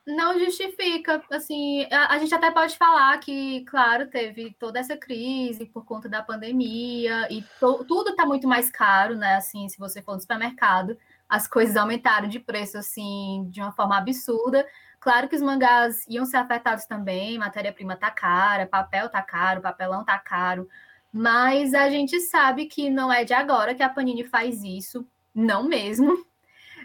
[0.06, 5.66] Não justifica, assim, a, a gente até pode falar que, claro, teve toda essa crise
[5.66, 9.34] por conta da pandemia e to- tudo tá muito mais caro, né?
[9.36, 10.96] Assim, se você for no supermercado,
[11.28, 14.66] as coisas aumentaram de preço, assim, de uma forma absurda.
[14.98, 20.04] Claro que os mangás iam ser afetados também, matéria-prima tá cara, papel tá caro, papelão
[20.06, 20.66] tá caro,
[21.12, 25.64] mas a gente sabe que não é de agora que a Panini faz isso, não
[25.64, 26.26] mesmo.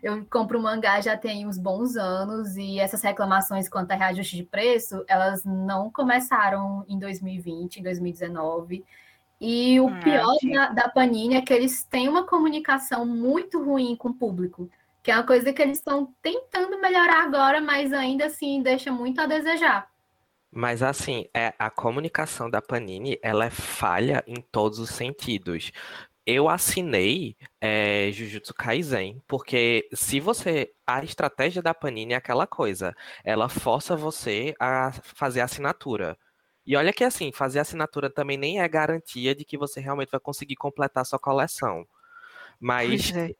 [0.03, 4.43] Eu compro mangá já tem uns bons anos e essas reclamações quanto a reajuste de
[4.43, 8.85] preço, elas não começaram em 2020, em 2019.
[9.41, 13.95] E o Hum, pior da, da Panini é que eles têm uma comunicação muito ruim
[13.95, 14.69] com o público,
[15.03, 19.21] que é uma coisa que eles estão tentando melhorar agora, mas ainda assim deixa muito
[19.21, 19.89] a desejar.
[20.55, 25.71] Mas assim, é, a comunicação da Panini, ela é falha em todos os sentidos.
[26.25, 30.71] Eu assinei é, Jujutsu Kaisen, porque se você.
[30.85, 36.17] A estratégia da Panini é aquela coisa, ela força você a fazer assinatura.
[36.65, 40.19] E olha que assim, fazer assinatura também nem é garantia de que você realmente vai
[40.19, 41.85] conseguir completar sua coleção.
[42.59, 43.35] Mas é.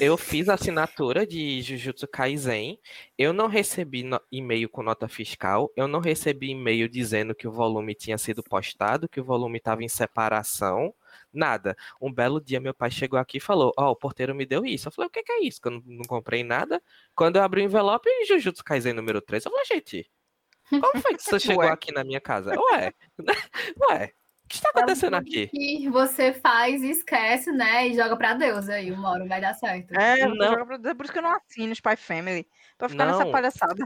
[0.00, 2.78] eu fiz a assinatura de Jujutsu Kaisen.
[3.16, 5.70] Eu não recebi e-mail com nota fiscal.
[5.76, 9.84] Eu não recebi e-mail dizendo que o volume tinha sido postado, que o volume estava
[9.84, 10.92] em separação.
[11.36, 11.76] Nada.
[12.00, 14.88] Um belo dia meu pai chegou aqui e falou: Ó, o porteiro me deu isso.
[14.88, 15.60] Eu falei: O que que é isso?
[15.60, 16.82] Que eu não, não comprei nada.
[17.14, 20.10] Quando eu abri o envelope, Jujutsu Kaisen número 3, eu falei: Gente,
[20.70, 21.70] como foi que você chegou Ué.
[21.70, 22.52] aqui na minha casa?
[22.58, 22.92] Ué,
[23.90, 24.12] ué,
[24.44, 25.50] o que está acontecendo aqui?
[25.52, 27.88] E você faz e esquece, né?
[27.88, 29.92] E joga pra Deus aí, uma hora vai dar certo.
[29.98, 30.54] É, eu Não.
[30.54, 32.46] jogo pra- é por isso que eu não assino Spy Family.
[32.78, 33.30] Pra ficar nessa Não.
[33.32, 33.84] palhaçada.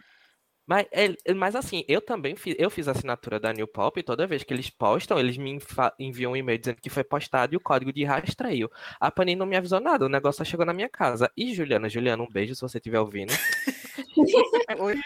[0.71, 4.05] Mas, é- mas assim, eu também fiz, eu fiz a assinatura da New Pop e
[4.05, 5.59] toda vez que eles postam, eles me
[5.99, 8.71] enviam um e-mail dizendo que foi postado e o código de rastreio.
[9.01, 11.29] A Panini não me avisou nada, o negócio só chegou na minha casa.
[11.37, 13.33] E Juliana, Juliana, um beijo se você estiver ouvindo.
[14.79, 15.03] Hoje.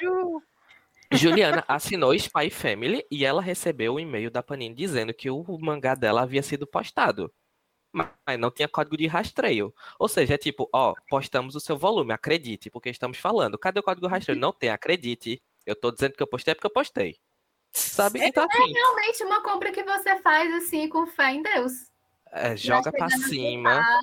[1.11, 5.95] Juliana assinou Spy Family e ela recebeu o e-mail da Panini dizendo que o mangá
[5.95, 7.33] dela havia sido postado.
[7.91, 9.73] Mas não tinha código de rastreio.
[9.99, 13.57] Ou seja, é tipo, ó, postamos o seu volume, acredite, porque estamos falando.
[13.57, 14.39] Cadê o código de rastreio?
[14.41, 15.41] Não tem, acredite.
[15.67, 17.17] Eu tô dizendo que eu postei é porque eu postei.
[17.73, 18.21] Sabe?
[18.25, 21.73] Então, assim, Realmente uma compra que você faz assim com fé em Deus.
[22.31, 23.75] é, joga sua cima.
[23.77, 24.01] casa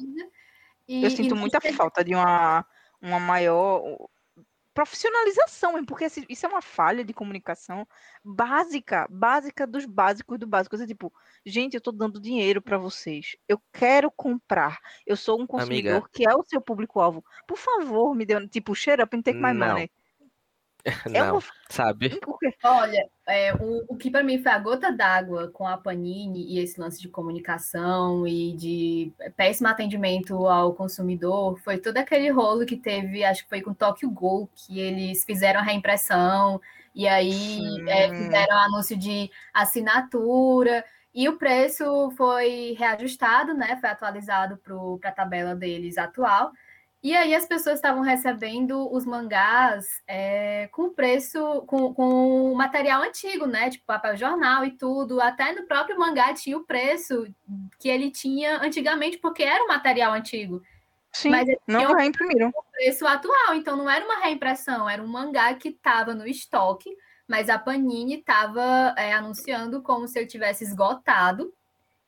[0.88, 2.66] e- Eu sinto muita falta de uma,
[3.02, 3.98] uma maior
[4.74, 7.86] profissionalização, hein, porque esse- isso é uma falha de comunicação
[8.24, 10.76] básica, básica dos básicos do básico.
[10.78, 11.14] É tipo,
[11.46, 13.36] gente, eu tô dando dinheiro para vocês.
[13.48, 14.80] Eu quero comprar.
[15.06, 16.10] Eu sou um consumidor Amiga.
[16.14, 17.24] que é o seu público-alvo.
[17.46, 19.68] Por favor, me dê, tipo, shut up and take my Não.
[19.68, 19.92] money.
[21.06, 22.10] Eu Não, sabe?
[22.22, 26.44] porque- Olha, é, o, o que para mim foi a gota d'água com a Panini
[26.54, 32.66] e esse lance de comunicação e de péssimo atendimento ao consumidor foi todo aquele rolo
[32.66, 36.62] que teve, acho que foi com Tokyo Ghoul, que eles fizeram a reimpressão
[36.94, 40.84] e aí é, fizeram anúncio de assinatura.
[41.14, 43.78] E o preço foi reajustado, né?
[43.82, 46.52] Foi atualizado para a tabela deles atual.
[47.04, 53.48] E aí as pessoas estavam recebendo os mangás é, com preço, com, com material antigo,
[53.48, 53.72] né?
[53.72, 55.20] Tipo papel jornal e tudo.
[55.20, 57.26] Até no próprio mangá tinha o preço
[57.80, 60.62] que ele tinha antigamente, porque era um material antigo.
[61.12, 62.50] Sim, Mas não reimprimiram.
[62.50, 66.90] O preço atual, então não era uma reimpressão, era um mangá que estava no estoque,
[67.28, 71.52] mas a Panini estava é, anunciando como se ele tivesse esgotado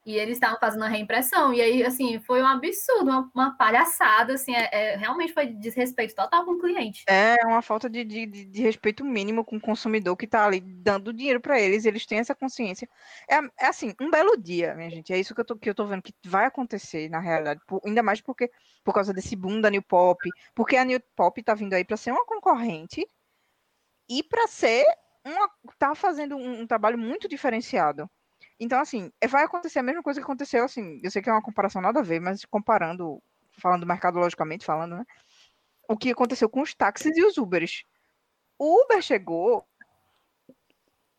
[0.05, 1.53] e eles estavam fazendo a reimpressão.
[1.53, 6.13] E aí, assim, foi um absurdo, uma, uma palhaçada, assim, é, é, realmente foi desrespeito
[6.13, 7.03] total com o cliente.
[7.07, 11.13] É uma falta de, de, de respeito mínimo com o consumidor que está ali dando
[11.13, 12.89] dinheiro para eles, eles têm essa consciência.
[13.29, 13.35] É,
[13.65, 15.85] é, assim, um belo dia, minha gente, é isso que eu tô, que eu tô
[15.85, 18.51] vendo que vai acontecer, na realidade, por, ainda mais porque
[18.83, 20.19] por causa desse boom da New Pop,
[20.53, 23.07] porque a New Pop tá vindo aí para ser uma concorrente
[24.09, 24.85] e para ser
[25.25, 25.49] uma,
[25.79, 28.09] tá fazendo um, um trabalho muito diferenciado.
[28.64, 31.34] Então, assim, é, vai acontecer a mesma coisa que aconteceu, assim, eu sei que é
[31.34, 33.22] uma comparação nada a ver, mas comparando,
[33.59, 35.05] falando mercadologicamente falando, né?
[35.89, 37.84] O que aconteceu com os táxis e os Ubers.
[38.57, 39.68] O Uber chegou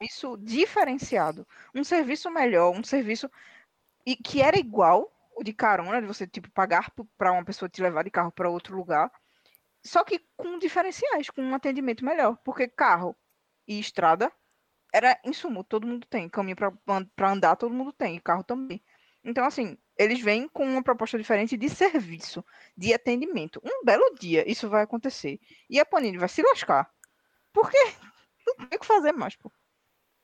[0.01, 3.31] isso diferenciado, um serviço melhor, um serviço
[4.07, 7.83] e que era igual o de carona, de você tipo pagar para uma pessoa te
[7.83, 9.13] levar de carro para outro lugar,
[9.85, 13.15] só que com diferenciais, com um atendimento melhor, porque carro
[13.69, 14.33] e estrada
[14.95, 16.29] era insumo, todo mundo tem.
[16.29, 18.21] Caminho para andar, todo mundo tem.
[18.21, 18.81] Carro também.
[19.25, 22.45] Então, assim, eles vêm com uma proposta diferente de serviço,
[22.77, 23.61] de atendimento.
[23.65, 25.41] Um belo dia isso vai acontecer.
[25.69, 26.89] E a Panini vai se lascar.
[27.53, 27.79] Porque
[28.47, 29.51] não tem o que fazer mais, pô.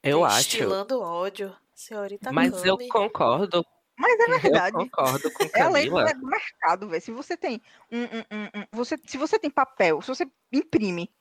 [0.02, 0.40] Eu acho.
[0.40, 2.68] Estilando ódio, senhorita Mas Kami.
[2.68, 3.66] eu concordo.
[3.98, 4.76] Mas é verdade.
[4.76, 6.14] Eu concordo com É a lei Camila.
[6.14, 7.02] do mercado, velho.
[7.02, 7.60] Se você tem
[7.90, 11.12] um, um, um, um- você, se você tem papel, se você imprime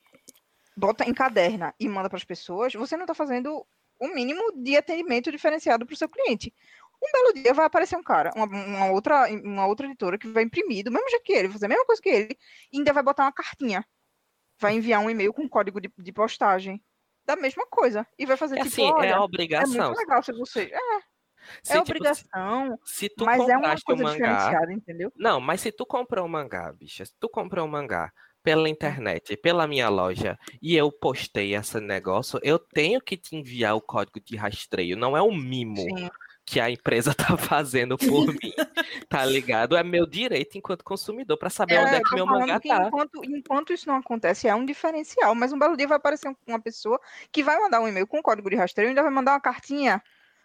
[0.80, 3.66] bota em caderna e manda para as pessoas, você não está fazendo
[4.00, 6.54] o mínimo de atendimento diferenciado para o seu cliente.
[7.02, 10.44] Um belo dia vai aparecer um cara, uma, uma outra, uma outra editora que vai
[10.44, 12.38] imprimir do mesmo jeito que ele, fazer a mesma coisa que ele,
[12.72, 13.86] e ainda vai botar uma cartinha.
[14.60, 16.84] Vai enviar um e-mail com código de, de postagem
[17.26, 18.06] da mesma coisa.
[18.18, 19.88] E vai fazer É tipo, assim, é olha, é obrigação.
[19.88, 20.64] muito legal se você.
[20.74, 21.00] É,
[21.64, 24.14] Se, é tipo, obrigação, se tu mas é uma coisa mangá.
[24.18, 25.12] diferenciada, entendeu?
[25.16, 28.12] Não, mas se tu comprou um mangá, bicha, se tu comprou um mangá
[28.50, 33.76] pela internet, pela minha loja, e eu postei esse negócio, eu tenho que te enviar
[33.76, 34.98] o código de rastreio.
[34.98, 36.10] Não é um mimo Sim.
[36.44, 38.52] que a empresa tá fazendo por mim,
[39.08, 39.78] tá ligado?
[39.78, 42.88] É meu direito enquanto consumidor para saber onde é que meu mangá que tá.
[42.88, 45.36] enquanto, enquanto isso não acontece, é um diferencial.
[45.36, 47.00] Mas um belo dia vai aparecer um- uma pessoa
[47.32, 50.02] que vai mandar um e-mail com código de rastreio, ainda vai mandar uma cartinha,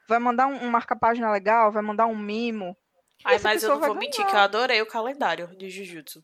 [0.07, 2.77] vai mandar um, um marca-página legal, vai mandar um mimo.
[3.25, 6.21] Ai, mas eu não vou mentir que eu adorei o calendário de Jujutsu.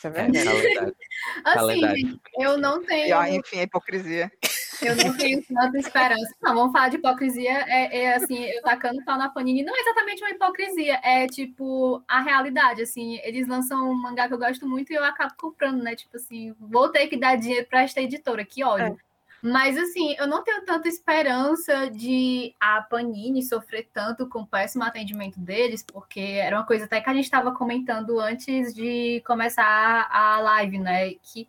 [0.00, 0.96] Isso é É, verdade.
[1.44, 2.20] Assim, calendário.
[2.38, 3.18] eu não tenho.
[3.18, 4.32] ah, enfim, a hipocrisia.
[4.80, 6.34] Eu não tenho tanta esperança.
[6.40, 7.64] Não, vamos falar de hipocrisia.
[7.68, 9.62] É, é, assim, eu tacando pau na Panini.
[9.62, 12.80] Não é exatamente uma hipocrisia, é tipo a realidade.
[12.80, 15.94] Assim, eles lançam um mangá que eu gosto muito e eu acabo comprando, né?
[15.94, 18.98] Tipo assim, vou ter que dar dinheiro para esta editora, que ódio.
[19.42, 24.84] Mas assim, eu não tenho tanta esperança de a Panini sofrer tanto com o péssimo
[24.84, 30.08] atendimento deles, porque era uma coisa até que a gente estava comentando antes de começar
[30.10, 31.14] a live, né?
[31.22, 31.48] Que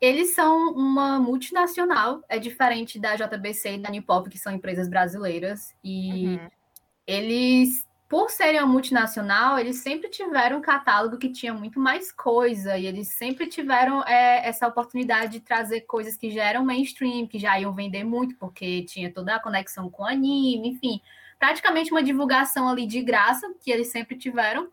[0.00, 4.88] eles são uma multinacional, é diferente da JBC e da New Pop, que são empresas
[4.88, 5.74] brasileiras.
[5.84, 6.50] E Uhum.
[7.06, 12.76] eles, por serem uma multinacional, eles sempre tiveram um catálogo que tinha muito mais coisa.
[12.76, 17.38] E eles sempre tiveram é, essa oportunidade de trazer coisas que já eram mainstream, que
[17.38, 21.00] já iam vender muito, porque tinha toda a conexão com anime, enfim.
[21.38, 24.68] Praticamente uma divulgação ali de graça, que eles sempre tiveram.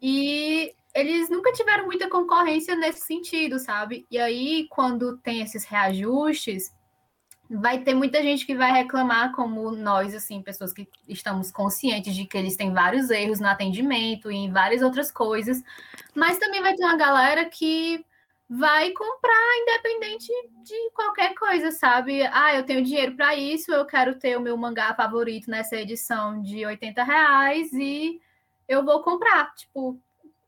[0.00, 4.06] E eles nunca tiveram muita concorrência nesse sentido, sabe?
[4.08, 6.72] E aí, quando tem esses reajustes,
[7.50, 12.26] vai ter muita gente que vai reclamar, como nós, assim, pessoas que estamos conscientes de
[12.26, 15.62] que eles têm vários erros no atendimento e em várias outras coisas,
[16.14, 18.04] mas também vai ter uma galera que
[18.50, 20.32] vai comprar independente
[20.62, 22.22] de qualquer coisa, sabe?
[22.32, 26.40] Ah, eu tenho dinheiro para isso, eu quero ter o meu mangá favorito nessa edição
[26.40, 28.20] de 80 reais e
[28.66, 29.54] eu vou comprar.
[29.54, 29.98] Tipo,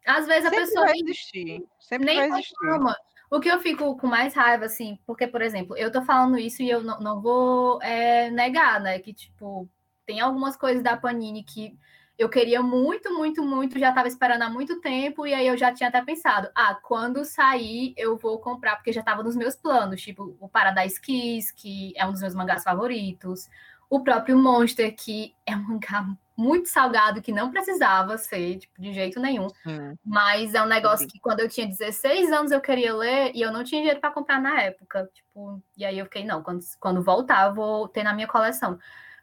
[0.06, 1.62] às vezes a Sempre pessoa vai existir.
[1.78, 2.54] Sempre nem vai existir.
[2.62, 2.96] reclama.
[3.30, 6.62] O que eu fico com mais raiva, assim, porque, por exemplo, eu tô falando isso
[6.62, 8.98] e eu não, não vou é, negar, né?
[8.98, 9.68] Que, tipo,
[10.04, 11.78] tem algumas coisas da Panini que
[12.18, 15.72] eu queria muito, muito, muito, já tava esperando há muito tempo, e aí eu já
[15.72, 20.02] tinha até pensado, ah, quando sair eu vou comprar, porque já tava nos meus planos,
[20.02, 23.48] tipo, o Paradise Kiss, que é um dos meus mangás favoritos,
[23.88, 26.06] o próprio Monster, que é um mangá
[26.40, 29.46] muito salgado, que não precisava ser, tipo, de jeito nenhum.
[29.66, 29.94] Hum.
[30.02, 33.52] Mas é um negócio que quando eu tinha 16 anos eu queria ler e eu
[33.52, 35.08] não tinha dinheiro para comprar na época.
[35.12, 38.78] Tipo, e aí eu fiquei, não, quando, quando voltar, eu vou ter na minha coleção.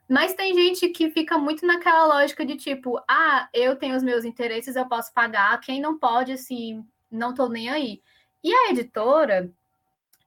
[0.07, 4.24] Mas tem gente que fica muito naquela lógica de tipo, ah, eu tenho os meus
[4.24, 8.01] interesses, eu posso pagar, quem não pode, assim, não tô nem aí.
[8.43, 9.51] E a editora,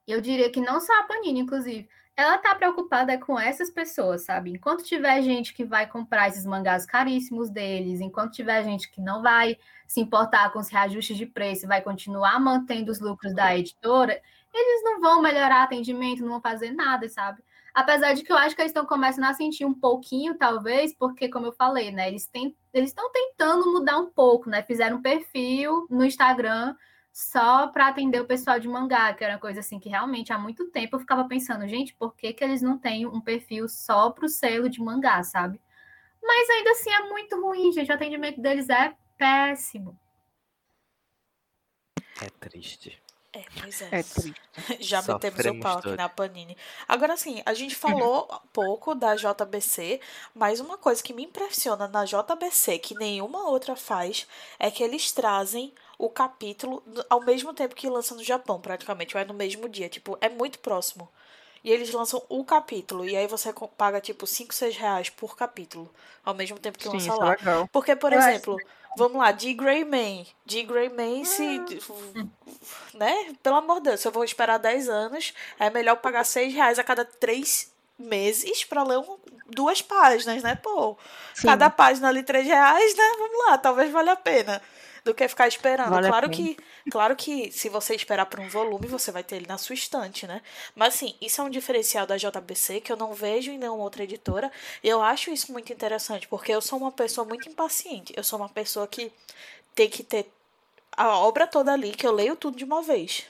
[0.09, 1.89] eu diria que não só a Panini, inclusive,
[2.21, 4.51] ela tá preocupada com essas pessoas, sabe?
[4.51, 9.23] Enquanto tiver gente que vai comprar esses mangás caríssimos deles, enquanto tiver gente que não
[9.23, 9.57] vai
[9.87, 14.21] se importar com os reajustes de preço, vai continuar mantendo os lucros da editora,
[14.53, 17.43] eles não vão melhorar atendimento, não vão fazer nada, sabe?
[17.73, 21.29] Apesar de que eu acho que eles estão começando a sentir um pouquinho, talvez, porque,
[21.29, 22.09] como eu falei, né?
[22.09, 22.29] Eles
[22.75, 24.63] estão tentando mudar um pouco, né?
[24.63, 26.75] Fizeram um perfil no Instagram
[27.13, 30.39] só para atender o pessoal de mangá, que era uma coisa assim que realmente há
[30.39, 34.11] muito tempo eu ficava pensando, gente, por que, que eles não têm um perfil só
[34.11, 35.61] para o selo de mangá, sabe?
[36.23, 37.91] Mas ainda assim é muito ruim, gente.
[37.91, 39.99] O atendimento deles é péssimo.
[42.23, 43.03] É triste.
[43.33, 43.89] É, pois é.
[43.93, 44.35] É triste.
[44.81, 46.57] Já metemos o Sofremos pau aqui na Panini.
[46.87, 50.01] Agora sim, a gente falou um pouco da JBC,
[50.35, 54.27] mas uma coisa que me impressiona na JBC, que nenhuma outra faz,
[54.59, 59.21] é que eles trazem o capítulo ao mesmo tempo que lança no Japão, praticamente, ou
[59.21, 59.89] é no mesmo dia.
[59.89, 61.09] Tipo, é muito próximo.
[61.63, 65.93] E eles lançam o capítulo, e aí você paga, tipo, 5, 6 reais por capítulo,
[66.25, 67.31] ao mesmo tempo que Sim, lança é lá.
[67.31, 67.69] legal.
[67.71, 68.57] Porque, por Eu acho exemplo,
[68.97, 70.27] vamos lá, de Greyman.
[70.47, 71.61] De Greyman, se.
[72.95, 73.35] Né?
[73.43, 76.79] Pelo amor de Deus, se eu vou esperar 10 anos, é melhor pagar 6 reais
[76.79, 80.55] a cada 3 meses pra ler um- duas páginas, né?
[80.55, 80.97] Pô,
[81.35, 81.49] Sim.
[81.49, 83.05] cada página ali 3 reais, né?
[83.19, 84.63] Vamos lá, talvez valha a pena.
[85.05, 85.91] Do que ficar esperando.
[85.91, 86.57] Vale a claro que,
[86.91, 90.27] claro que se você esperar por um volume, você vai ter ele na sua estante,
[90.27, 90.43] né?
[90.75, 94.05] Mas assim, isso é um diferencial da JBC que eu não vejo em nenhuma outra
[94.05, 94.51] editora.
[94.83, 98.13] E eu acho isso muito interessante, porque eu sou uma pessoa muito impaciente.
[98.17, 99.13] Eu sou uma pessoa que
[99.75, 100.31] tem que ter
[100.97, 103.25] a obra toda ali, que eu leio tudo de uma vez.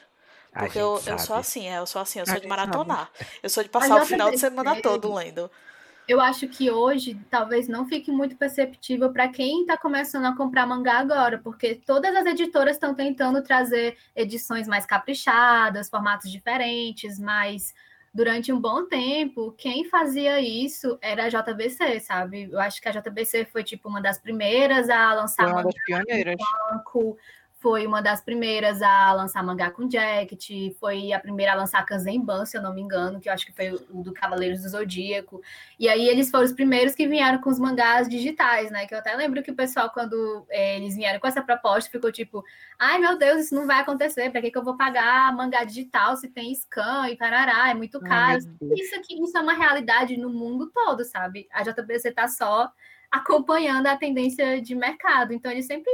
[0.53, 1.23] A Porque eu, eu sabe.
[1.23, 3.11] sou assim, é, eu sou assim, eu A sou de gente maratonar.
[3.43, 5.51] Eu sou de passar o final de semana todo lendo.
[6.11, 10.67] Eu acho que hoje talvez não fique muito perceptível para quem está começando a comprar
[10.67, 17.73] mangá agora, porque todas as editoras estão tentando trazer edições mais caprichadas, formatos diferentes, mas
[18.13, 22.49] durante um bom tempo, quem fazia isso era a JBC, sabe?
[22.51, 25.85] Eu acho que a JBC foi tipo uma das primeiras a lançar uma mangá das
[25.85, 26.37] pioneiras.
[26.73, 27.17] Banco,
[27.61, 32.47] foi uma das primeiras a lançar mangá com Jacket, foi a primeira a lançar Kanzenban,
[32.47, 35.43] se eu não me engano, que eu acho que foi o do Cavaleiros do Zodíaco.
[35.79, 38.87] E aí eles foram os primeiros que vieram com os mangás digitais, né?
[38.87, 42.11] Que eu até lembro que o pessoal, quando eh, eles vieram com essa proposta, ficou
[42.11, 42.43] tipo,
[42.79, 46.17] ai meu Deus, isso não vai acontecer, para que, que eu vou pagar mangá digital
[46.17, 48.41] se tem scan e parará, é muito Ai, caro.
[48.59, 48.81] Deus.
[48.81, 51.47] isso aqui, isso é uma realidade no mundo todo, sabe?
[51.53, 52.73] A JBC tá só
[53.11, 55.33] acompanhando a tendência de mercado.
[55.35, 55.91] Então, eles sempre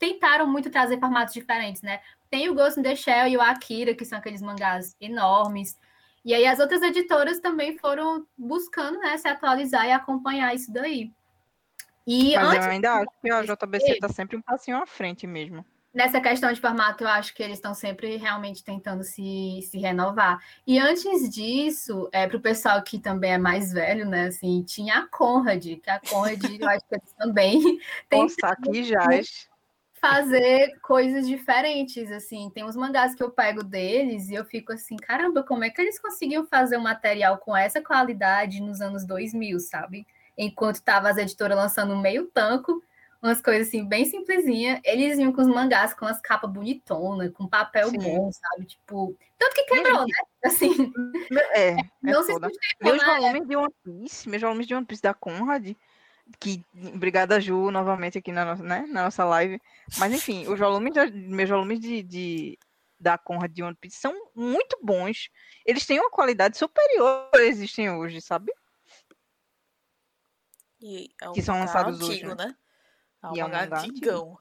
[0.00, 2.00] tentaram muito trazer formatos diferentes, né?
[2.28, 5.78] Tem o Ghost in the Shell e o Akira, que são aqueles mangás enormes.
[6.24, 11.12] E aí as outras editoras também foram buscando né, se atualizar e acompanhar isso daí.
[12.06, 14.86] E Mas antes eu ainda acho que a JBC desse- tá sempre um passinho à
[14.86, 15.64] frente mesmo.
[15.92, 20.38] nessa questão de formato, eu acho que eles estão sempre realmente tentando se, se renovar.
[20.66, 24.26] E antes disso, é, para o pessoal que também é mais velho, né?
[24.28, 27.78] Assim, tinha a Conrad, que a Conrad, eu acho que eles também
[28.08, 29.49] têm Nossa, aqui jaz.
[30.00, 32.50] Fazer coisas diferentes, assim.
[32.54, 35.80] Tem uns mangás que eu pego deles e eu fico assim, caramba, como é que
[35.80, 40.06] eles conseguiam fazer um material com essa qualidade nos anos 2000, sabe?
[40.36, 42.82] Enquanto tava as editoras lançando um meio tanco,
[43.22, 47.46] umas coisas assim bem simplesinha, eles iam com os mangás com as capas bonitonas, com
[47.46, 47.98] papel Sim.
[47.98, 48.64] bom, sabe?
[48.64, 50.12] Tipo, tanto que quebrou, né?
[50.42, 50.90] Assim,
[51.52, 52.48] É, é não se foda.
[52.80, 55.76] Meus volumes de One Piece, meus volumes de One Piece da Conrad,
[56.38, 56.64] que
[56.94, 59.60] obrigada Ju novamente aqui na nossa, né, na nossa live.
[59.98, 62.58] Mas enfim, os volumes meus volumes de, de-
[62.98, 65.30] da Conrad de One Piece são muito bons.
[65.64, 68.52] Eles têm uma qualidade superior a existem hoje, sabe?
[70.80, 72.56] E é um Que são lançados hoje, antigo, né?
[73.22, 74.40] É um E é um mangá mangá antigo.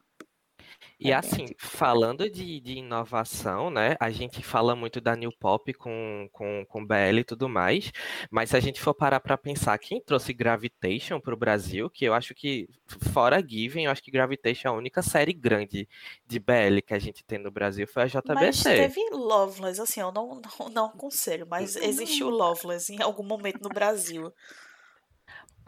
[1.00, 3.96] E É assim, falando de, de inovação, né?
[4.02, 7.92] A gente fala muito da New Pop com, com, com BL e tudo mais,
[8.30, 12.04] mas se a gente for parar para pensar, quem trouxe Gravitation para o Brasil, que
[12.04, 12.68] eu acho que,
[13.14, 15.88] fora Given, eu acho que Gravitation é a única série grande
[16.28, 18.70] de BL que a gente tem no Brasil, foi a Mas JBC.
[18.76, 23.70] teve Loveless, assim, eu não, não, não aconselho, mas existiu Loveless em algum momento no
[23.70, 24.34] Brasil.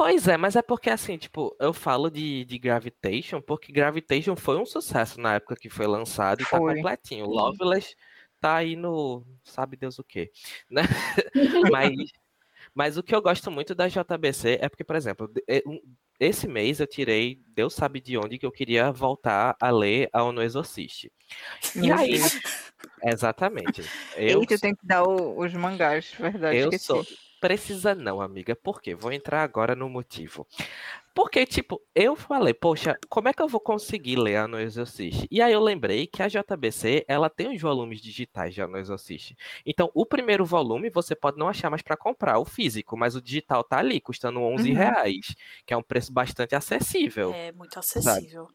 [0.03, 4.57] Pois é, mas é porque assim, tipo, eu falo de, de Gravitation porque Gravitation foi
[4.57, 6.73] um sucesso na época que foi lançado e tá Foi.
[6.73, 7.27] completinho.
[7.27, 7.95] Loveless
[8.39, 10.31] tá aí no sabe Deus o quê,
[10.71, 10.81] né?
[11.71, 11.93] Mas,
[12.73, 15.61] mas o que eu gosto muito da JBC é porque, por exemplo, é
[16.19, 20.31] esse mês eu tirei, Deus sabe de onde, que eu queria voltar a ler a
[20.31, 21.11] No Exorcist.
[21.75, 22.19] E aí,
[23.03, 23.83] exatamente.
[24.15, 26.85] Eu, Eita, eu tenho que dar o- os mangás, verdade, eu esqueci.
[26.85, 27.05] sou,
[27.41, 28.55] precisa não, amiga.
[28.55, 28.95] Por quê?
[28.95, 30.47] Vou entrar agora no motivo.
[31.13, 35.27] Porque, tipo, eu falei, poxa, como é que eu vou conseguir ler a No Exorcist?
[35.29, 38.77] E aí eu lembrei que a JBC, ela tem os volumes digitais de A No
[38.77, 39.35] Exorcist.
[39.65, 43.21] Então, o primeiro volume você pode não achar mais para comprar, o físico, mas o
[43.21, 44.77] digital tá ali, custando 11 Uhum.
[44.77, 45.35] reais,
[45.65, 47.33] que é um preço bastante acessível.
[47.33, 48.47] É muito acessível.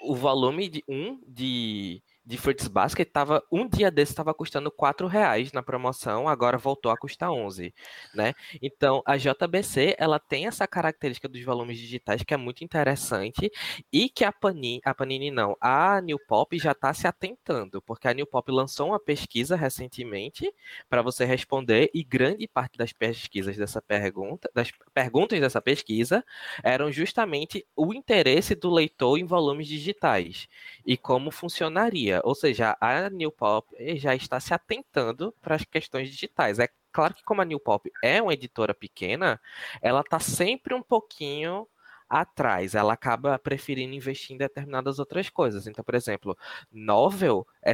[0.00, 5.06] O volume de um de, de Fruits Basket tava, um dia desse estava custando 4
[5.06, 7.74] reais na promoção, agora voltou a custar 11,
[8.14, 8.32] né?
[8.60, 13.50] Então, a JBC, ela tem essa característica dos volumes digitais que é muito interessante
[13.92, 18.06] e que a Panini, a Panini não, a New Pop já está se atentando, porque
[18.06, 20.52] a New Pop lançou uma pesquisa recentemente
[20.88, 26.24] para você responder e grande parte das pesquisas dessa pergunta, das perguntas dessa pesquisa
[26.62, 30.48] eram justamente o interesse do leitor em volumes digitais
[30.86, 32.11] e como funcionaria.
[32.24, 36.58] Ou seja, a New Pop já está se atentando para as questões digitais.
[36.58, 39.40] É claro que como a New Pop é uma editora pequena,
[39.80, 41.66] ela está sempre um pouquinho
[42.08, 45.66] atrás, ela acaba preferindo investir em determinadas outras coisas.
[45.66, 46.36] Então, por exemplo,
[46.70, 47.72] novel, é,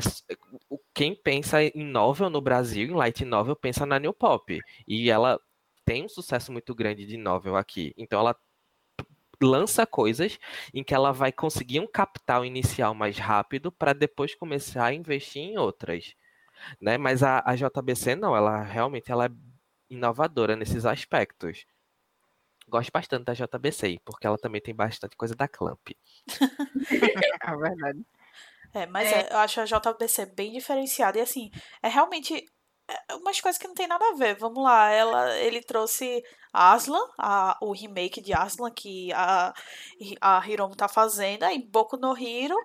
[0.71, 4.57] o- quem pensa em novel no Brasil, em light novel, pensa na New Pop.
[4.87, 5.41] E ela
[5.85, 7.93] tem um sucesso muito grande de novel aqui.
[7.97, 8.37] Então, ela
[9.43, 10.39] lança coisas
[10.75, 15.43] em que ela vai conseguir um capital inicial mais rápido para depois começar a investir
[15.43, 16.15] em outras,
[16.81, 16.99] né?
[16.99, 19.31] Mas a, a JBC não, ela realmente ela é
[19.91, 21.65] inovadora nesses aspectos.
[22.69, 25.89] Gosto bastante da JBC, porque ela também tem bastante coisa da Clamp.
[27.43, 28.05] É verdade.
[28.75, 29.21] É, mas É.
[29.21, 31.19] é, eu acho a JBC bem diferenciada.
[31.19, 31.51] E assim,
[31.83, 32.45] é realmente
[33.15, 34.37] umas coisas que não tem nada a ver.
[34.37, 36.23] Vamos lá, ela, ele trouxe
[36.53, 39.53] Aslan, a, o remake de Aslan que a,
[40.21, 42.57] a Hiromu tá fazendo, aí Boku no Hero,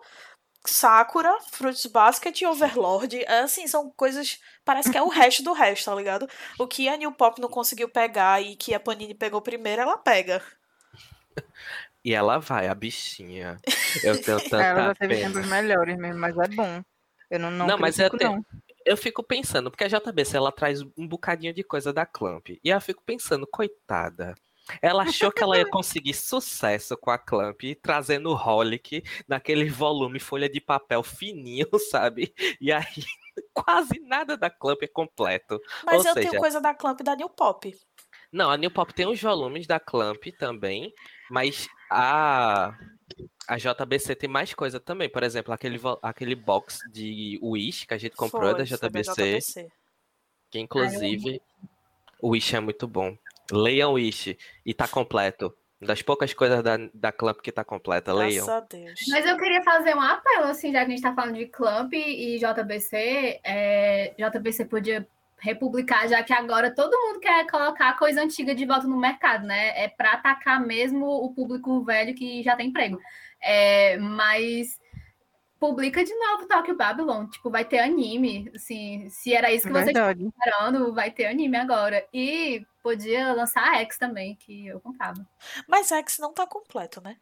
[0.66, 3.24] Sakura, Fruits Basket e Overlord.
[3.26, 4.40] É, Assim, são coisas.
[4.64, 6.28] Parece que é o resto do resto, tá ligado?
[6.60, 9.98] O que a New Pop não conseguiu pegar e que a Panini pegou primeiro, ela
[9.98, 10.42] pega.
[12.04, 13.58] E ela vai, a bichinha.
[14.04, 15.42] Eu tenho É, ela já tanta teve pena.
[15.48, 16.84] melhores mesmo, mas é bom.
[17.30, 18.46] Eu não, não, Não, mas é critico, até- não.
[18.86, 22.50] Eu fico pensando, porque a JBC ela traz um bocadinho de coisa da Clamp.
[22.50, 24.36] E eu fico pensando, coitada.
[24.82, 30.20] Ela achou que ela ia conseguir sucesso com a Clamp, trazendo o Holic naquele volume
[30.20, 32.34] folha de papel fininho, sabe?
[32.60, 32.86] E aí
[33.54, 35.60] quase nada da Clamp é completo.
[35.86, 37.74] Mas Ou eu seja- tenho coisa da Clamp e da New Pop.
[38.32, 40.92] Não, a New Pop tem os volumes da Clamp também,
[41.30, 42.76] mas a
[43.48, 45.10] a JBC tem mais coisa também.
[45.10, 48.90] Por exemplo, aquele, aquele box de Wish que a gente comprou é da Foi, foi
[48.90, 49.32] da JBC.
[49.32, 49.68] JBC.
[50.50, 51.42] Que inclusive
[52.22, 53.18] o Wish é muito bom.
[53.52, 55.54] Leiam Wish e tá completo.
[55.82, 58.46] Das poucas coisas da, da Clamp que tá completa, leiam.
[58.46, 59.00] Graças a Deus.
[59.10, 61.92] Mas eu queria fazer um apelo, assim, já que a gente tá falando de Clamp
[61.94, 65.06] e JBC, é, JBC podia
[65.44, 69.84] republicar, já que agora todo mundo quer colocar coisa antiga de volta no mercado, né?
[69.84, 72.98] É para atacar mesmo o público velho que já tem emprego.
[73.44, 74.80] É, mas
[75.60, 79.92] publica de novo Tokyo Babylon, tipo, vai ter anime, assim, se era isso que você
[79.92, 82.06] estava esperando, vai ter anime agora.
[82.14, 85.26] E podia lançar a X também, que eu comprava.
[85.68, 87.16] Mas X não tá completo, né?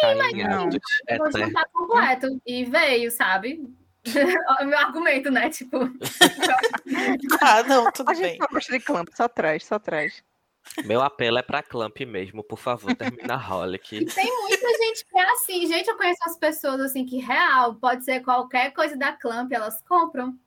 [0.00, 0.70] Tá em não.
[0.70, 1.52] hiatus Hoje não eterno.
[1.52, 2.42] tá completo.
[2.46, 3.62] E veio, sabe?
[4.60, 5.50] o meu argumento, né?
[5.50, 5.78] Tipo,
[7.40, 8.38] Ah, não, tudo A gente bem.
[8.38, 10.24] só gosta de Clamp, só traz, só traz.
[10.84, 14.04] Meu apelo é pra Clamp mesmo, por favor, termina Holic.
[14.14, 15.66] tem muita gente que é assim.
[15.66, 19.80] Gente, eu conheço as pessoas assim que real, pode ser qualquer coisa da Clamp, elas
[19.88, 20.38] compram.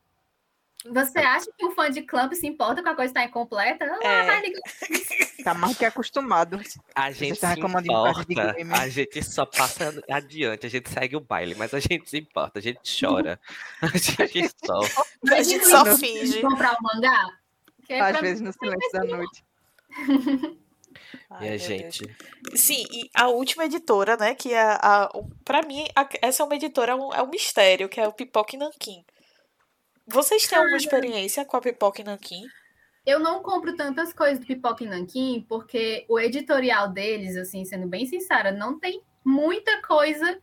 [0.84, 3.84] Você acha que um fã de Clamp se importa com a coisa estar incompleta?
[3.84, 4.26] Ela É.
[4.26, 4.60] vai ligar.
[5.44, 6.60] Tá mais que acostumado.
[6.92, 8.74] A gente tá se importa, game.
[8.74, 12.58] a gente só passa adiante, a gente segue o baile, mas a gente se importa,
[12.58, 13.40] a gente chora,
[13.80, 15.04] a gente sofre.
[15.32, 16.40] A gente só finge.
[16.40, 17.28] comprar um mangá?
[17.76, 19.44] Porque Às vezes no silêncio da noite.
[21.30, 22.06] Ai, E a meu gente,
[22.42, 22.60] Deus.
[22.60, 24.34] Sim, e a última editora, né?
[24.34, 25.08] Que é a.
[25.44, 28.12] Pra mim, a- essa é uma editora, é um, é um mistério, que é o
[28.12, 29.04] Pipoca e Nanquim.
[30.06, 32.42] Vocês têm alguma experiência com a Pipoca e Nanquim?
[33.04, 37.86] Eu não compro tantas coisas do Pipoca e Nanquim, porque o editorial deles, assim, sendo
[37.88, 40.38] bem sincera, não tem muita coisa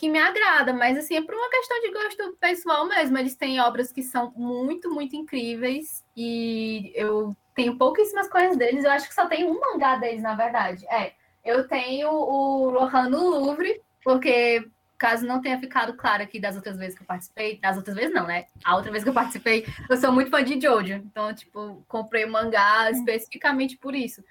[0.00, 3.18] que me agrada, mas assim, é por uma questão de gosto pessoal mesmo.
[3.18, 8.82] Eles têm obras que são muito, muito incríveis e eu tenho pouquíssimas coisas deles.
[8.82, 10.86] Eu acho que só tem um mangá deles, na verdade.
[10.88, 11.12] É,
[11.44, 16.78] eu tenho o Rohan no Louvre, porque caso não tenha ficado claro aqui das outras
[16.78, 18.46] vezes que eu participei, das outras vezes não, né?
[18.64, 22.24] A outra vez que eu participei, eu sou muito fã de Jojo, então, tipo, comprei
[22.24, 24.24] o mangá especificamente por isso.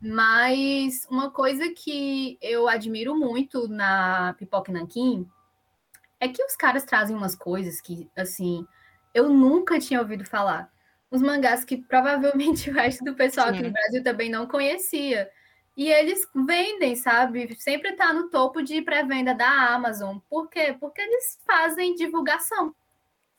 [0.00, 5.28] Mas uma coisa que eu admiro muito na Pipoca Nanquim
[6.20, 8.66] é que os caras trazem umas coisas que, assim,
[9.14, 10.70] eu nunca tinha ouvido falar.
[11.10, 13.64] uns mangás que provavelmente o resto do pessoal aqui Sim.
[13.64, 15.30] no Brasil também não conhecia.
[15.76, 17.54] E eles vendem, sabe?
[17.58, 20.18] Sempre tá no topo de pré-venda da Amazon.
[20.28, 20.74] Por quê?
[20.78, 22.74] Porque eles fazem divulgação.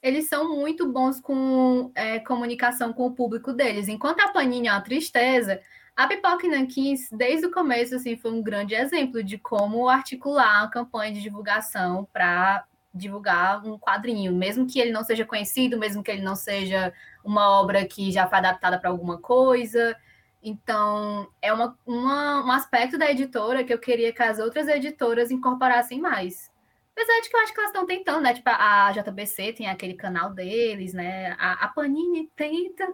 [0.02, 3.88] Eles são muito bons com é, comunicação com o público deles.
[3.88, 5.60] Enquanto a Panini é uma tristeza,
[5.98, 10.70] a Pipoca Nanquins, desde o começo, assim, foi um grande exemplo de como articular uma
[10.72, 16.12] campanha de divulgação para divulgar um quadrinho, mesmo que ele não seja conhecido, mesmo que
[16.12, 16.94] ele não seja
[17.24, 19.96] uma obra que já foi adaptada para alguma coisa.
[20.42, 25.32] Então, é uma, uma- um aspecto da editora que eu queria que as outras editoras
[25.32, 26.52] incorporassem mais.
[26.94, 28.34] Apesar de que eu acho que elas estão tentando, né?
[28.34, 31.36] Tipo, a JBC tem aquele canal deles, né?
[31.40, 32.88] A, a Panini tenta.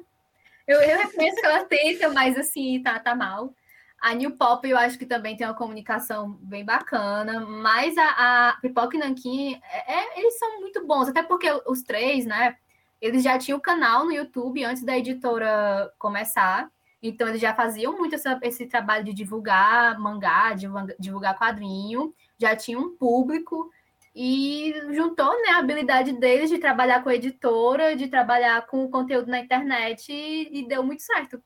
[0.68, 3.54] Eu, eu reconheço que ela tenta, mas assim, tá, tá mal.
[4.02, 8.54] A New Pop eu acho que também tem uma comunicação bem bacana, mas a, a
[8.62, 12.58] Pipoca e Nanquim, é, é- eles são muito bons, até porque os três, né?
[13.02, 16.70] Eles já tinham canal no YouTube antes da editora começar.
[17.02, 22.56] Então, eles já faziam muito essa- esse trabalho de divulgar mangá, divulga- divulgar quadrinho, já
[22.56, 23.70] tinha um público
[24.16, 28.90] e juntou né, a habilidade deles de trabalhar com a editora, de trabalhar com o
[28.90, 31.42] conteúdo na internet e, e deu muito certo.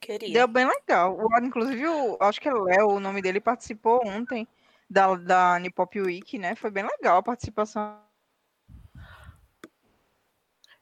[0.00, 0.32] Queria.
[0.32, 1.16] Deu bem legal.
[1.16, 4.46] O, inclusive, o, acho que é Léo, o nome dele, participou ontem
[4.88, 6.54] da, da Nipop Week, né?
[6.54, 8.05] Foi bem legal a participação.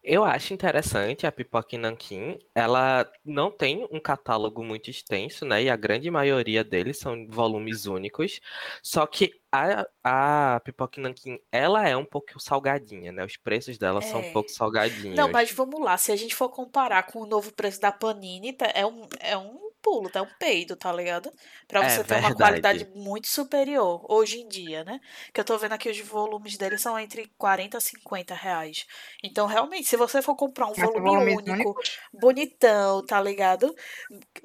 [0.07, 2.38] Eu acho interessante a Pipoca Nanquim.
[2.55, 5.62] Ela não tem um catálogo muito extenso, né?
[5.62, 8.38] E a grande maioria deles são volumes únicos.
[8.82, 13.24] Só que a, a Pipoca Nanquim, ela é um pouco salgadinha, né?
[13.24, 14.28] Os preços dela são É.
[14.28, 15.16] um pouco salgadinhos.
[15.16, 15.96] Não, mas vamos lá.
[15.96, 19.38] Se a gente for comparar com o novo preço da Panini, tá- é um, é
[19.38, 21.30] um pulo, tá um peido, tá ligado?
[21.68, 22.35] Pra É você ter uma verdade.
[22.35, 25.01] qualidade muito superior hoje em dia, né?
[25.32, 28.87] Que eu tô vendo aqui os volumes dele são entre 40 e 50 reais.
[29.22, 31.74] Então, realmente, se você for comprar um Mas volume volumes único,
[32.12, 33.74] bonitão, tá ligado?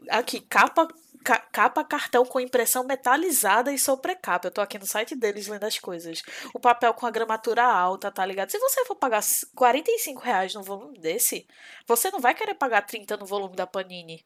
[0.09, 0.87] Aqui, capa.
[1.23, 4.47] ca- Capa, cartão com impressão metalizada e sobrecapa.
[4.47, 6.21] Eu tô aqui no site deles lendo as coisas.
[6.53, 8.49] O papel com a gramatura alta, tá ligado?
[8.51, 9.21] Se você for pagar
[9.55, 11.45] 45 reais num volume desse,
[11.87, 14.23] você não vai querer pagar 30 no volume da Panini.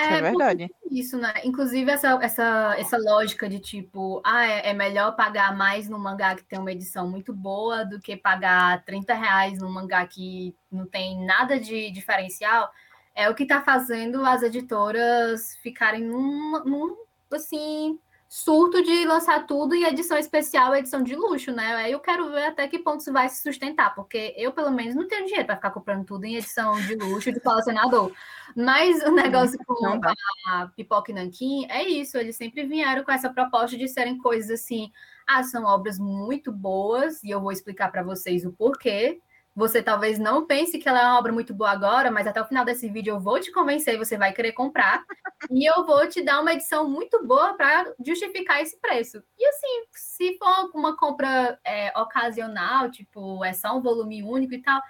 [0.00, 0.70] Isso é porque verdade.
[0.90, 1.32] Isso, né?
[1.44, 6.34] Inclusive, essa, essa, essa lógica de tipo, ah, é, é melhor pagar mais num mangá
[6.34, 10.86] que tem uma edição muito boa do que pagar 30 reais num mangá que não
[10.86, 12.70] tem nada de diferencial,
[13.14, 16.96] é o que tá fazendo as editoras ficarem num, num
[17.32, 21.74] assim, surto de lançar tudo em edição especial, edição de luxo, né?
[21.76, 24.94] Aí eu quero ver até que ponto isso vai se sustentar, porque eu, pelo menos,
[24.94, 28.12] não tenho dinheiro para ficar comprando tudo em edição de luxo de colecionador.
[28.54, 30.00] Mas o negócio com Não
[30.46, 34.50] a Pipoca e Nanquim é isso, eles sempre vieram com essa proposta de serem coisas
[34.50, 34.92] assim,
[35.26, 39.22] ah, são obras muito boas, e eu vou explicar para vocês o porquê.
[39.58, 42.46] Você talvez não pense que ela é uma obra muito boa agora, mas até o
[42.46, 45.04] final desse vídeo eu vou te convencer e você vai querer comprar.
[45.50, 49.20] e eu vou te dar uma edição muito boa para justificar esse preço.
[49.36, 54.62] E assim, se for uma compra é, ocasional, tipo, é só um volume único e
[54.62, 54.80] tal,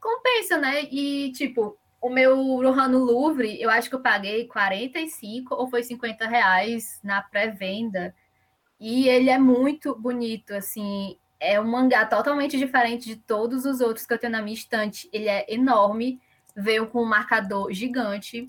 [0.00, 0.82] compensa, né?
[0.90, 5.84] E, tipo, o meu Rohan no Louvre, eu acho que eu paguei 45 ou foi
[5.84, 8.12] 50 reais na pré-venda.
[8.80, 11.16] E ele é muito bonito, assim.
[11.38, 15.08] É um mangá totalmente diferente de todos os outros que eu tenho na minha estante.
[15.12, 16.20] Ele é enorme,
[16.54, 18.48] veio com um marcador gigante.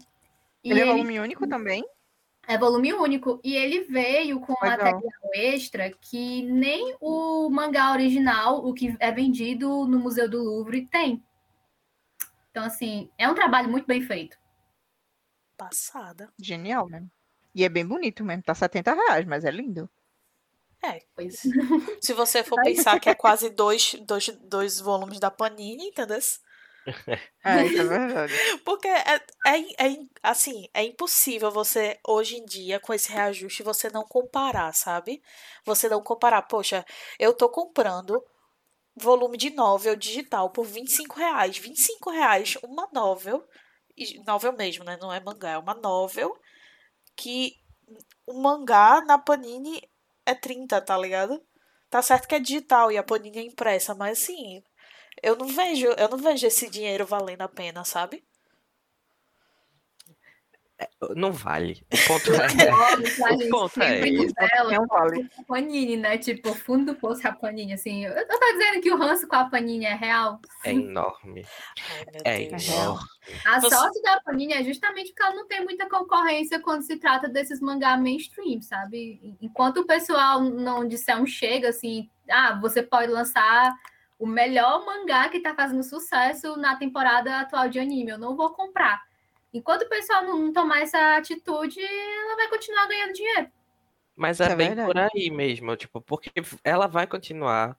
[0.63, 1.85] E Ele é ele volume único também?
[2.47, 3.39] é volume único.
[3.43, 4.77] E ele veio com Legal.
[4.77, 10.87] material extra que nem o mangá original, o que é vendido no Museu do Louvre,
[10.87, 11.21] tem.
[12.49, 14.37] Então, assim, é um trabalho muito bem feito.
[15.57, 16.31] Passada.
[16.39, 17.05] Genial, né?
[17.53, 18.43] E é bem bonito mesmo.
[18.43, 19.89] Tá 70 reais, mas é lindo.
[20.83, 21.41] É, pois.
[22.03, 26.19] Se você for pensar que é quase dois, dois, dois volumes da Panini, entendeu?
[27.43, 28.33] É, isso é verdade.
[28.65, 29.15] Porque é,
[29.45, 34.73] é, é, assim, é impossível você, hoje em dia, com esse reajuste, você não comparar,
[34.73, 35.21] sabe?
[35.65, 36.85] Você não comparar, poxa,
[37.19, 38.23] eu tô comprando
[38.95, 41.57] volume de novel digital por 25 reais.
[41.57, 43.43] 25 reais, uma novel,
[43.95, 44.97] e- novel mesmo, né?
[45.01, 46.35] Não é mangá, é uma novel,
[47.15, 47.55] que
[48.25, 49.81] o mangá na Panini
[50.27, 51.41] é 30, tá ligado?
[51.89, 54.63] Tá certo que é digital e a Panini é impressa, mas assim,
[55.23, 58.26] eu não vejo, eu não vejo esse dinheiro valendo a pena, sabe?
[61.15, 61.83] Não vale.
[61.91, 62.69] O ponto é.
[62.69, 62.93] A
[63.47, 65.29] O ponto é Não vale.
[65.29, 66.17] com a Panini, né?
[66.17, 68.05] Tipo, o fundo do poço é a Panini, assim.
[68.05, 70.39] Eu, tô dizendo que o ranço com a Panini é real.
[70.63, 71.45] É enorme.
[72.25, 72.67] Ai, É Deus.
[72.69, 73.07] enorme.
[73.45, 76.97] A Você- sorte da Panini é justamente porque ela não tem muita concorrência quando se
[76.97, 79.35] trata desses mangá mainstream, sabe?
[79.41, 83.73] Enquanto o pessoal não disser um chega, assim, ah, você pode lançar
[84.19, 88.11] o melhor mangá que tá fazendo sucesso na temporada atual de anime.
[88.11, 89.01] Eu não vou comprar.
[89.53, 93.51] Enquanto o pessoal não tomar essa atitude, ela vai continuar ganhando dinheiro.
[94.15, 94.87] Mas é, é bem verdade.
[94.87, 96.31] por aí mesmo, tipo, porque
[96.63, 97.77] ela vai continuar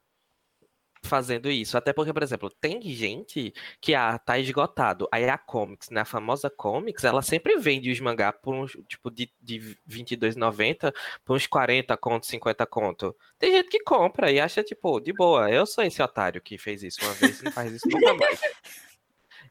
[1.02, 1.76] fazendo isso.
[1.76, 5.08] Até porque, por exemplo, tem gente que ah, tá esgotado.
[5.12, 9.10] Aí a Comics, né, a famosa Comics, ela sempre vende os mangá por uns, tipo,
[9.10, 10.92] de, de R$22,90
[11.24, 13.16] por uns 40 conto, 50 conto.
[13.38, 15.50] Tem gente que compra e acha, tipo, de boa.
[15.50, 18.40] Eu sou esse otário que fez isso uma vez e não faz isso nunca mais.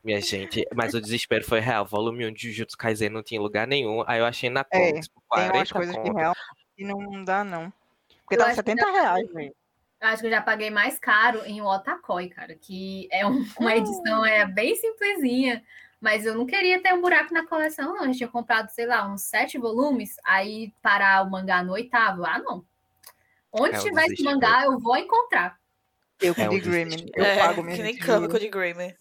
[0.07, 1.85] Minha gente, mas o desespero foi real.
[1.85, 4.05] Volume 1 de Jujutsu Kaisen não tinha lugar nenhum.
[4.07, 6.15] Aí eu achei na É, Comics por Tem 40 umas coisas que conto.
[6.15, 6.39] realmente
[6.79, 7.73] não dá, não.
[8.21, 9.53] Porque Eu tava acho que 70 reais, velho.
[9.99, 13.75] Eu acho que eu já paguei mais caro em Otakoi, cara, que é um- uma
[13.75, 15.61] edição é bem simplesinha,
[15.99, 18.05] mas eu não queria ter um buraco na coleção, não.
[18.05, 22.23] Eu tinha comprado, sei lá, uns sete volumes, aí parar o mangá no oitavo.
[22.25, 22.63] Ah, não.
[23.51, 25.59] Onde É tiver esse mangá, eu vou encontrar.
[26.21, 26.85] Eu com É o de Grimmie.
[26.95, 27.11] desespero.
[27.17, 28.95] Eu é, pago minha que nem gente, Câmico de Grammy.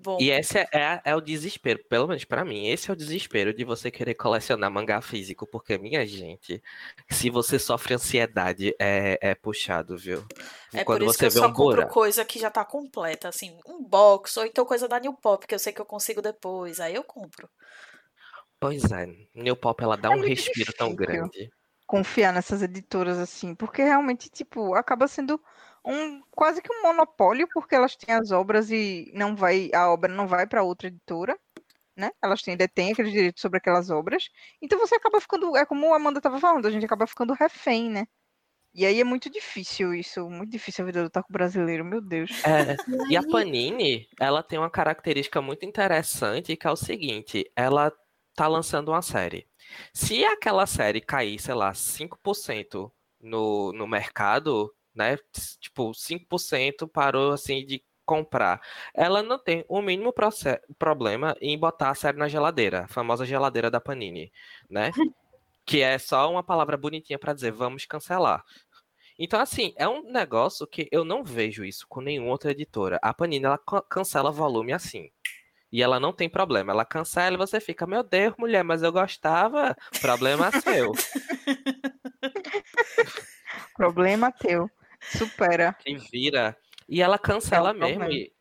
[0.00, 2.96] Bom, E esse é, é, é o desespero, pelo menos pra mim, esse é o
[2.96, 6.62] desespero de você querer colecionar mangá físico, porque, minha gente,
[7.10, 10.24] se você sofre ansiedade, é, é puxado, viu?
[10.72, 11.94] é Quando por isso você que eu só um compro buraco.
[11.94, 15.54] coisa que já tá completa, assim, um box, ou então coisa da New Pop, que
[15.54, 17.48] eu sei que eu consigo depois, aí eu compro.
[18.60, 21.50] Pois é, New Pop ela dá É um respiro tão grande.
[21.86, 25.40] Confiar nessas editoras assim, porque realmente, tipo, acaba sendo
[25.88, 30.12] um quase que um monopólio, porque elas têm as obras e não vai, a obra
[30.12, 31.38] não vai para outra editora,
[31.96, 32.10] né?
[32.22, 34.28] Elas têm, detêm aqueles direitos sobre aquelas obras.
[34.60, 37.90] Então você acaba ficando, é como a Amanda estava falando, a gente acaba ficando refém,
[37.90, 38.06] né?
[38.74, 42.30] E aí é muito difícil isso, muito difícil a vida do taco brasileiro, meu Deus.
[42.44, 42.76] É,
[43.10, 47.90] e a Panini, ela tem uma característica muito interessante, que é o seguinte, ela
[48.34, 49.48] tá lançando uma série.
[49.92, 55.16] Se aquela série cair, sei lá, 5% no, no mercado, né?
[55.60, 58.60] Tipo, 5% parou assim de comprar.
[58.92, 60.12] Ela não tem o mínimo
[60.78, 64.32] problema em botar a série na geladeira, a famosa geladeira da Panini,
[64.68, 64.90] né?
[65.64, 68.42] Que é só uma palavra bonitinha para dizer vamos cancelar.
[69.18, 72.98] Então, assim, é um negócio que eu não vejo isso com nenhuma outra editora.
[73.02, 75.10] A Panini, ela ca- cancela volume assim.
[75.70, 76.72] E ela não tem problema.
[76.72, 79.76] Ela cancela e você fica, meu Deus, mulher, mas eu gostava.
[80.00, 80.92] Problema seu.
[83.76, 84.70] Problema teu.
[85.16, 85.76] Supera.
[85.82, 86.56] Se vira.
[86.88, 88.04] E ela cancela É mesmo.
[88.04, 88.32] E,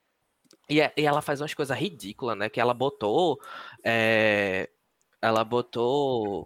[0.70, 2.50] e, é- e ela faz umas coisas ridículas, né?
[2.50, 3.40] Que ela botou.
[3.84, 4.70] é,
[5.22, 6.46] ela botou.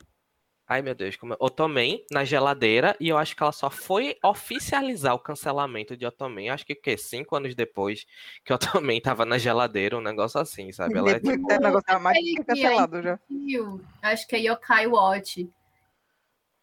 [0.67, 1.37] Ai, meu Deus, como é?
[1.37, 2.95] Otomen na geladeira.
[2.97, 6.49] E eu acho que ela só foi oficializar o cancelamento de Otomen.
[6.49, 6.97] Acho que o quê?
[6.97, 8.05] Cinco anos depois
[8.45, 10.97] que Otomen tava na geladeira, um negócio assim, sabe?
[10.97, 13.19] Ela é Depois tipo, o negócio tava mais cancelado já.
[14.01, 15.49] Acho que é Yokai Watch.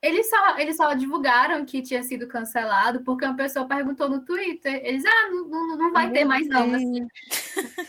[0.01, 4.81] Eles só, eles só divulgaram que tinha sido cancelado porque uma pessoa perguntou no Twitter.
[4.85, 6.73] Eles, ah, não, não, não vai ter mais não.
[6.73, 7.09] assim.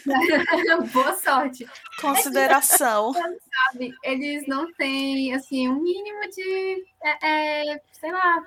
[0.92, 1.70] Boa sorte.
[2.02, 3.14] Consideração.
[3.14, 3.94] Sabe?
[4.04, 8.44] Eles não têm, assim, um mínimo de, é, é, sei lá...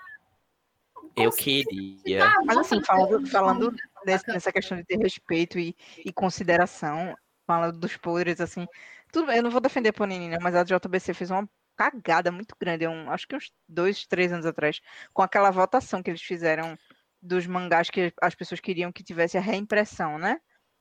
[1.16, 2.24] eu queria.
[2.24, 3.72] Ah, Mas assim, falando, falando
[4.04, 7.16] desse- nessa questão de ter respeito e, e consideração,
[7.46, 8.66] falando dos podres, assim,
[9.12, 12.30] tudo bem, eu não vou defender a Panini, não, mas a JBC fez uma cagada
[12.30, 14.80] muito grande, um, acho que uns dois, três anos atrás,
[15.12, 16.78] com aquela votação que eles fizeram
[17.20, 20.40] dos mangás que as pessoas queriam que tivesse a reimpressão, né?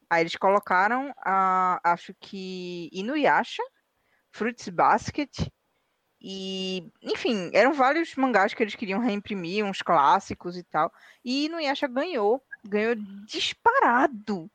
[0.10, 3.64] Aí eles colocaram, a, acho que Inuyasha,
[4.32, 5.32] Fruits Basket
[6.22, 10.92] e, enfim, eram vários mangás que eles queriam reimprimir, uns clássicos e tal.
[11.24, 12.96] E Inuyasha ganhou, ganhou
[13.26, 14.52] disparado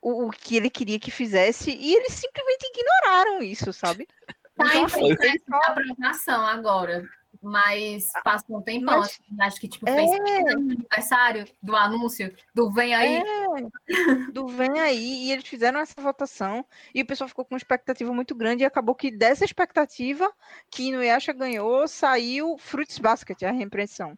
[0.00, 4.06] o, o que ele queria que fizesse e eles simplesmente ignoraram isso, sabe?
[4.56, 5.54] Tá Então, em assim, eles processo de
[5.94, 7.08] aprovação agora,
[7.42, 9.94] mas passou um tempão, Mas- assim, acho que tipo, É.
[9.94, 13.16] fez 30 anos de aniversário do anúncio do Vem Aí.
[13.16, 16.64] É, do vem aí, e eles fizeram essa votação,
[16.94, 20.30] e o pessoal ficou com uma expectativa muito grande, e acabou que dessa expectativa
[20.70, 24.16] que Inuyasha ganhou, saiu Fruits Basket, a reimpressão.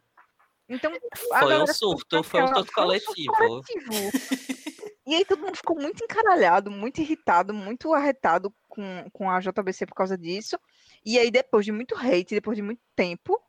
[0.67, 0.91] Então,
[1.39, 3.33] Foi um surto, foi um surto foi um coletivo.
[3.33, 4.11] coletivo.
[5.05, 9.85] E aí todo mundo ficou muito encaralhado, muito irritado, muito arretado com, com a JBC
[9.85, 10.59] por causa disso.
[11.05, 13.39] E aí, depois de muito hate, depois de muito tempo,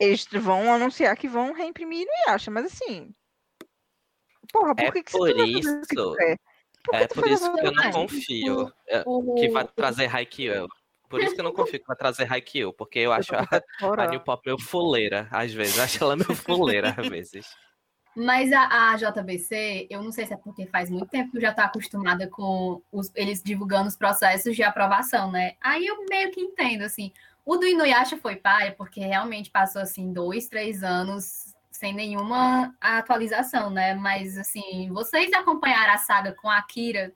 [0.00, 3.14] eles vão anunciar que vão reimprimir Inuyasha, mas assim.
[4.52, 6.38] Porra, por É que, que por você vai fazer o que tu isso- quer?
[6.84, 10.68] Por É por isso que eu não confio é, O- que vai trazer Haikyuu.
[11.08, 13.46] Por isso que eu não confio que vai trazer Haikyuu, porque eu acho a,
[14.02, 15.76] a New Pop meio fuleira, às vezes.
[15.76, 17.46] Eu acho ela meio fuleira, às vezes.
[18.14, 21.40] Mas a, a JBC, eu não sei se é porque faz muito tempo que eu
[21.40, 25.52] já estou acostumada com os- eles divulgando os processos de aprovação, né?
[25.60, 27.10] Aí eu meio que entendo, assim.
[27.44, 33.70] O do Inuyasha foi paia, porque realmente passou, assim, dois, três anos sem nenhuma atualização,
[33.70, 33.94] né?
[33.94, 37.12] Mas assim, vocês acompanharam a saga com a Akira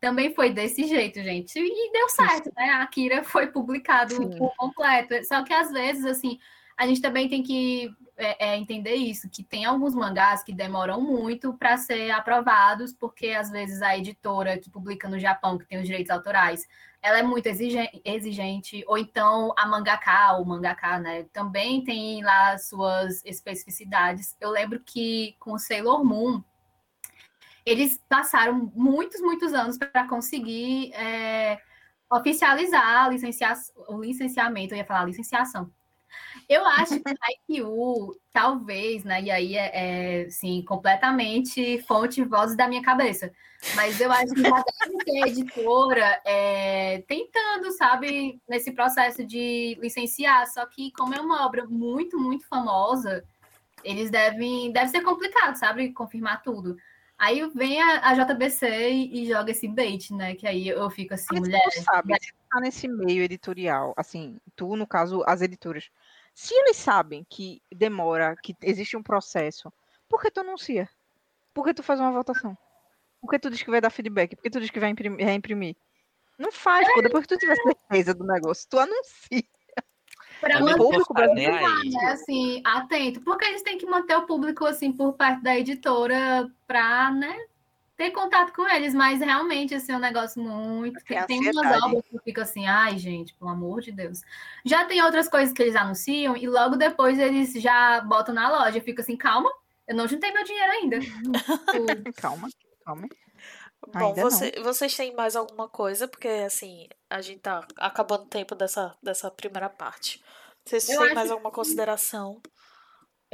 [0.00, 1.58] também foi desse jeito, gente.
[1.58, 2.64] E deu certo, né?
[2.70, 4.36] A Akira foi publicado Sim.
[4.36, 5.14] por completo.
[5.24, 6.38] Só que às vezes, assim,
[6.76, 11.00] a gente também tem que é, é, entender isso, que tem alguns mangás que demoram
[11.00, 15.78] muito para ser aprovados, porque às vezes a editora que publica no Japão, que tem
[15.78, 16.66] os direitos autorais,
[17.02, 23.22] ela é muito exigente, ou então a mangaka, o mangaka, né, também tem lá suas
[23.24, 24.36] especificidades.
[24.40, 26.42] Eu lembro que com Sailor Moon,
[27.66, 31.60] eles passaram muitos, muitos anos para conseguir é,
[32.10, 33.52] oficializar licencia
[33.88, 35.70] o licenciamento, eu ia falar licenciação.
[36.48, 39.22] Eu acho que a IQ, talvez, né?
[39.22, 43.32] E aí é, é sim, completamente fonte e voz da minha cabeça.
[43.74, 50.46] Mas eu acho que já deve ter editora é, tentando, sabe, nesse processo de licenciar.
[50.48, 53.24] Só que, como é uma obra muito, muito famosa,
[53.82, 54.72] eles devem.
[54.72, 56.76] Deve ser complicado, sabe, confirmar tudo.
[57.16, 60.34] Aí vem a, a JBC e, e, joga esse bait, né?
[60.34, 61.62] Que aí eu fico assim, Mas mulher.
[61.72, 62.20] Tu sabe, mulher...
[62.20, 65.90] você tá nesse meio editorial, assim, tu, no caso, as editoras.
[66.34, 69.72] Se eles sabem que demora, que existe um processo,
[70.08, 70.88] por que tu anuncia?
[71.54, 72.58] Por que tu faz uma votação?
[73.20, 74.34] Por que tu diz que vai dar feedback?
[74.34, 75.76] Por que tu diz que vai imprimir, reimprimir?
[76.36, 77.00] Não faz, pô.
[77.00, 79.44] Depois que tu tiver certeza do negócio, tu anuncia.
[80.40, 84.92] Para o público brasileiro, né, assim, atento, porque eles têm que manter o público assim
[84.92, 87.46] por parte da editora para, né,
[87.96, 91.02] ter contato com eles, mas realmente assim, é um negócio muito.
[91.04, 94.20] Tem, tem umas obras que fica assim, ai, gente, pelo amor de Deus.
[94.64, 98.80] Já tem outras coisas que eles anunciam e logo depois eles já botam na loja.
[98.80, 99.50] Fica assim, calma,
[99.86, 100.98] eu não juntei meu dinheiro ainda.
[102.16, 102.48] calma,
[102.84, 103.08] calma.
[103.92, 106.08] Bom, você, vocês têm mais alguma coisa?
[106.08, 110.24] Porque, assim, a gente tá acabando o tempo dessa, dessa primeira parte.
[110.64, 112.40] Vocês têm mais alguma consideração?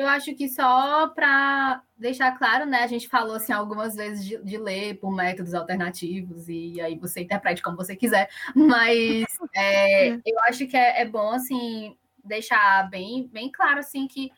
[0.00, 2.82] Eu acho que só para deixar claro, né?
[2.82, 7.20] A gente falou assim algumas vezes de, de, ler por métodos alternativos e aí você
[7.20, 11.94] interprete como você quiser, mas é, eu acho que é, é bom assim
[12.24, 14.32] deixar bem, bem claro assim que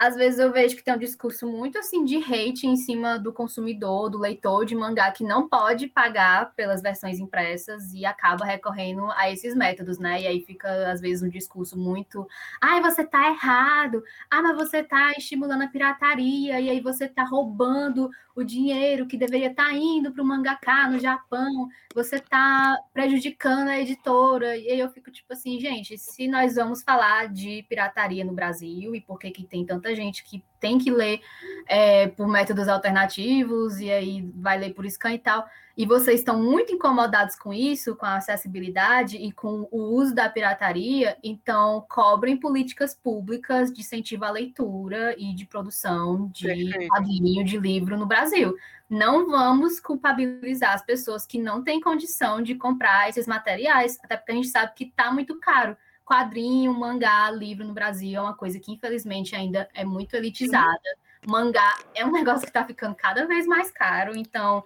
[0.00, 3.34] às vezes eu vejo que tem um discurso muito assim de hate em cima do
[3.34, 9.10] consumidor, do leitor de mangá que não pode pagar pelas versões impressas e acaba recorrendo
[9.10, 10.22] a esses métodos, né?
[10.22, 12.26] E aí fica às vezes um discurso muito,
[12.62, 14.02] ai, você tá errado.
[14.30, 19.16] Ah, mas você tá estimulando a pirataria e aí você tá roubando o dinheiro que
[19.16, 24.56] deveria estar tá indo para o mangaká no Japão, você está prejudicando a editora.
[24.56, 28.94] E aí eu fico tipo assim, gente, se nós vamos falar de pirataria no Brasil
[28.94, 31.20] e por que, que tem tanta gente que tem que ler
[31.66, 36.38] é, por métodos alternativos e aí vai ler por scan e tal, e vocês estão
[36.38, 42.36] muito incomodados com isso, com a acessibilidade e com o uso da pirataria, então cobrem
[42.36, 48.54] políticas públicas de incentivo à leitura e de produção de quadrinho, de livro no Brasil.
[48.90, 54.32] Não vamos culpabilizar as pessoas que não têm condição de comprar esses materiais, até porque
[54.32, 55.76] a gente sabe que está muito caro
[56.10, 60.80] quadrinho, mangá, livro no Brasil é uma coisa que infelizmente ainda é muito elitizada.
[61.22, 61.30] Sim.
[61.30, 64.64] Mangá é um negócio que está ficando cada vez mais caro, então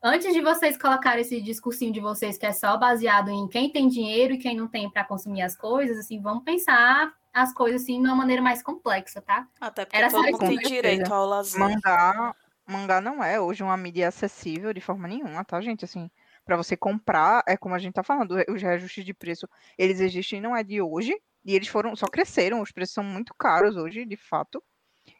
[0.00, 3.88] antes de vocês colocarem esse discursinho de vocês que é só baseado em quem tem
[3.88, 8.00] dinheiro e quem não tem para consumir as coisas, assim, vamos pensar as coisas assim
[8.00, 9.48] de uma maneira mais complexa, tá?
[9.60, 11.58] Até porque Era todo mundo tem direito ao lazer.
[11.58, 15.84] Mangá, mangá não é hoje uma mídia acessível de forma nenhuma, tá, gente?
[15.84, 16.08] Assim,
[16.44, 19.48] para você comprar, é como a gente está falando, os reajustes de preço,
[19.78, 23.34] eles existem não é de hoje, e eles foram só cresceram, os preços são muito
[23.34, 24.62] caros hoje, de fato.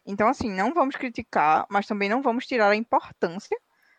[0.05, 3.57] Então, assim, não vamos criticar, mas também não vamos tirar a importância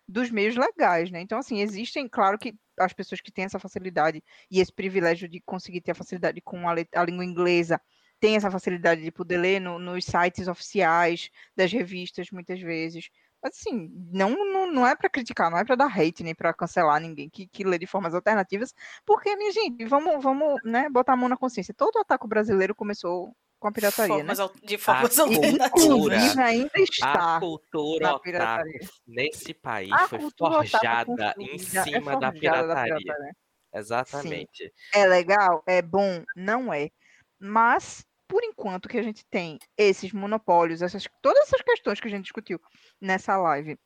[0.09, 1.21] dos meios legais, né?
[1.21, 5.41] Então, assim, existem, claro que as pessoas que têm essa facilidade e esse privilégio de
[5.41, 7.81] conseguir ter a facilidade com a, a língua inglesa,
[8.21, 13.11] têm essa facilidade de poder ler no, nos sites oficiais das revistas, muitas vezes
[13.43, 17.01] assim, não, não, não é para criticar, não é para dar hate, nem para cancelar
[17.01, 21.17] ninguém que, que lê de formas alternativas, porque, minha gente, vamos, vamos né, botar a
[21.17, 21.75] mão na consciência.
[21.75, 24.49] Todo ataque brasileiro começou com a pirataria, formas, né?
[24.63, 26.39] De formas a alternativas.
[26.39, 28.69] ainda está a cultura otaku
[29.07, 32.75] nesse país a foi forjada em é cima é forjada da, pirataria.
[32.75, 33.37] da pirataria.
[33.75, 34.65] Exatamente.
[34.65, 34.71] Sim.
[34.95, 35.63] É legal?
[35.67, 36.25] É bom?
[36.35, 36.91] Não é.
[37.39, 42.11] Mas por enquanto que a gente tem esses monopólios, essas, todas essas questões que a
[42.11, 42.61] gente discutiu
[43.01, 43.79] nessa live,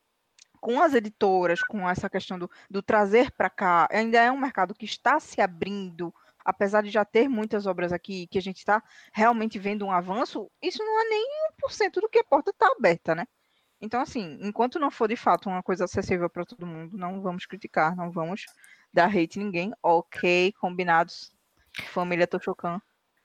[0.60, 4.74] com as editoras, com essa questão do, do trazer para cá, ainda é um mercado
[4.74, 6.14] que está se abrindo,
[6.44, 10.50] apesar de já ter muitas obras aqui, que a gente está realmente vendo um avanço,
[10.62, 11.26] isso não é nem
[11.62, 13.26] 1% do que a porta está aberta, né?
[13.80, 17.46] Então, assim, enquanto não for de fato uma coisa acessível para todo mundo, não vamos
[17.46, 18.44] criticar, não vamos
[18.92, 19.72] dar hate em ninguém.
[19.82, 21.32] Ok, combinados.
[21.86, 22.80] Família Toshokan.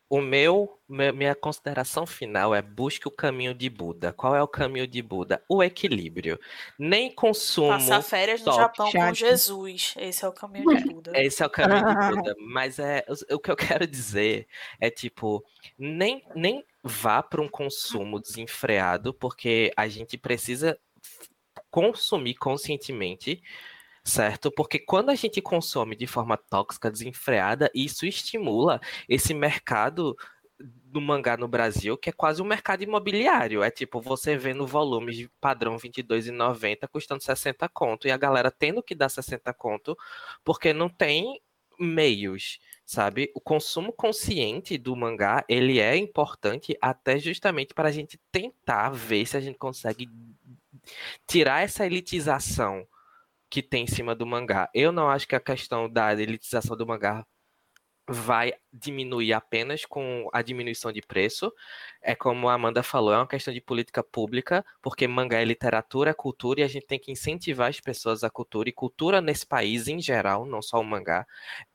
[0.10, 4.14] O meu, minha consideração final é busque o caminho de Buda.
[4.14, 5.44] Qual é o caminho de Buda?
[5.50, 6.40] O equilíbrio.
[6.78, 7.70] Nem consumo.
[7.70, 9.96] Passar férias no Japão com Jesus.
[9.98, 11.12] Esse é o caminho de Buda.
[11.20, 12.36] Esse é o caminho de Buda.
[12.40, 14.48] Mas é o que eu quero dizer
[14.80, 15.44] é tipo,
[15.78, 20.78] nem, nem vá para um consumo desenfreado, porque a gente precisa
[21.72, 23.42] consumir conscientemente
[24.06, 24.52] certo?
[24.52, 28.80] Porque quando a gente consome de forma tóxica, desenfreada, isso estimula
[29.10, 30.16] esse mercado
[30.60, 33.64] do mangá no Brasil, que é quase um mercado imobiliário.
[33.64, 38.84] É tipo, você vendo volumes de padrão 22,90 custando 60 conto, e a galera tendo
[38.84, 39.98] que dar 60 conto,
[40.44, 41.42] porque não tem
[41.80, 43.32] meios, sabe?
[43.36, 49.26] O consumo consciente do mangá, ele é importante até justamente para a gente tentar ver
[49.26, 50.08] se a gente consegue
[51.28, 52.88] tirar essa elitização
[53.50, 54.70] que tem em cima do mangá.
[54.74, 57.26] Eu não acho que a questão da elitização do mangá
[58.08, 61.52] vai diminuir apenas com a diminuição de preço.
[62.02, 66.12] É como a Amanda falou, é uma questão de política pública, porque mangá é literatura,
[66.12, 68.70] é cultura, e a gente tem que incentivar as pessoas à cultura.
[68.70, 71.26] E cultura nesse país, em geral, não só o mangá,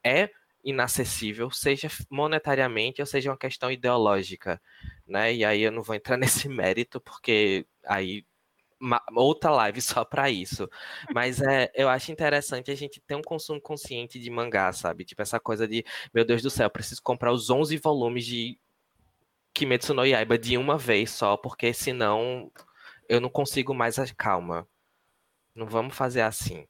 [0.04, 0.30] é
[0.62, 4.60] inacessível, seja monetariamente ou seja uma questão ideológica,
[5.06, 5.34] né?
[5.34, 8.24] E aí eu não vou entrar nesse mérito, porque aí
[9.14, 10.68] outra live só para isso.
[11.14, 15.04] Mas é, eu acho interessante a gente ter um consumo consciente de mangá, sabe?
[15.04, 18.58] Tipo, essa coisa de, meu Deus do céu, preciso comprar os 11 volumes de
[19.52, 22.50] Kimetsu no Yaiba de uma vez só, porque senão
[23.08, 24.66] eu não consigo mais a calma.
[25.54, 26.66] Não vamos fazer assim.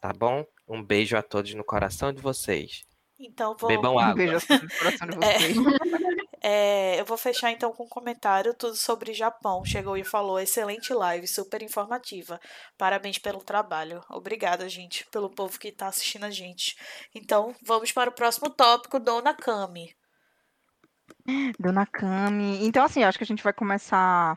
[0.00, 0.44] Tá bom?
[0.66, 2.84] Um beijo a todos no coração de vocês.
[3.18, 3.68] Então vou...
[3.68, 4.12] Bebam água.
[4.12, 5.56] Um beijo no coração de vocês.
[5.56, 6.21] É...
[6.44, 9.64] É, eu vou fechar então com um comentário tudo sobre Japão.
[9.64, 12.40] Chegou e falou: excelente live, super informativa.
[12.76, 14.02] Parabéns pelo trabalho.
[14.10, 16.76] Obrigada, gente, pelo povo que está assistindo a gente.
[17.14, 19.94] Então, vamos para o próximo tópico, Dona Kami.
[21.60, 22.66] Dona Kami.
[22.66, 24.36] Então, assim, acho que a gente vai começar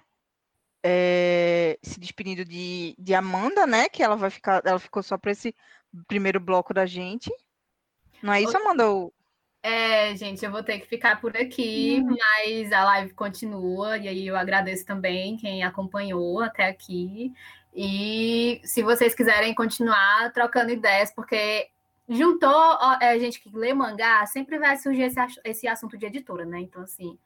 [0.84, 3.90] é, se despedindo de, de Amanda, né?
[3.90, 4.62] Que ela vai ficar.
[4.64, 5.56] Ela ficou só para esse
[6.08, 7.32] primeiro bloco da gente.
[8.22, 8.84] Não é isso, Amanda?
[9.68, 12.16] É, gente, eu vou ter que ficar por aqui, uhum.
[12.16, 17.34] mas a live continua, e aí eu agradeço também quem acompanhou até aqui.
[17.74, 21.68] E se vocês quiserem continuar trocando ideias, porque
[22.08, 26.46] juntou a é, gente que lê mangá, sempre vai surgir esse, esse assunto de editora,
[26.46, 26.60] né?
[26.60, 27.18] Então, assim,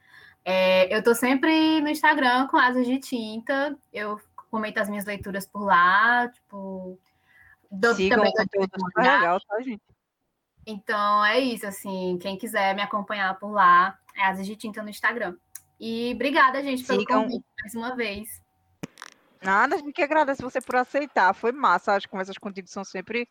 [0.45, 4.17] é, eu tô sempre no Instagram com asas de tinta, eu
[4.49, 6.97] comento as minhas leituras por lá, tipo.
[7.69, 9.88] Dou, Sigam também o conteúdo legal, tá, gente?
[10.69, 14.89] Então é isso, assim, quem quiser me acompanhar por lá, é Asas de Tinta no
[14.89, 15.35] Instagram.
[15.79, 17.23] E obrigada, gente, pelo Sigam...
[17.23, 18.41] convite mais uma vez.
[19.41, 21.33] Nada, a gente que agradece você por aceitar.
[21.33, 23.27] Foi massa, as conversas contigo são sempre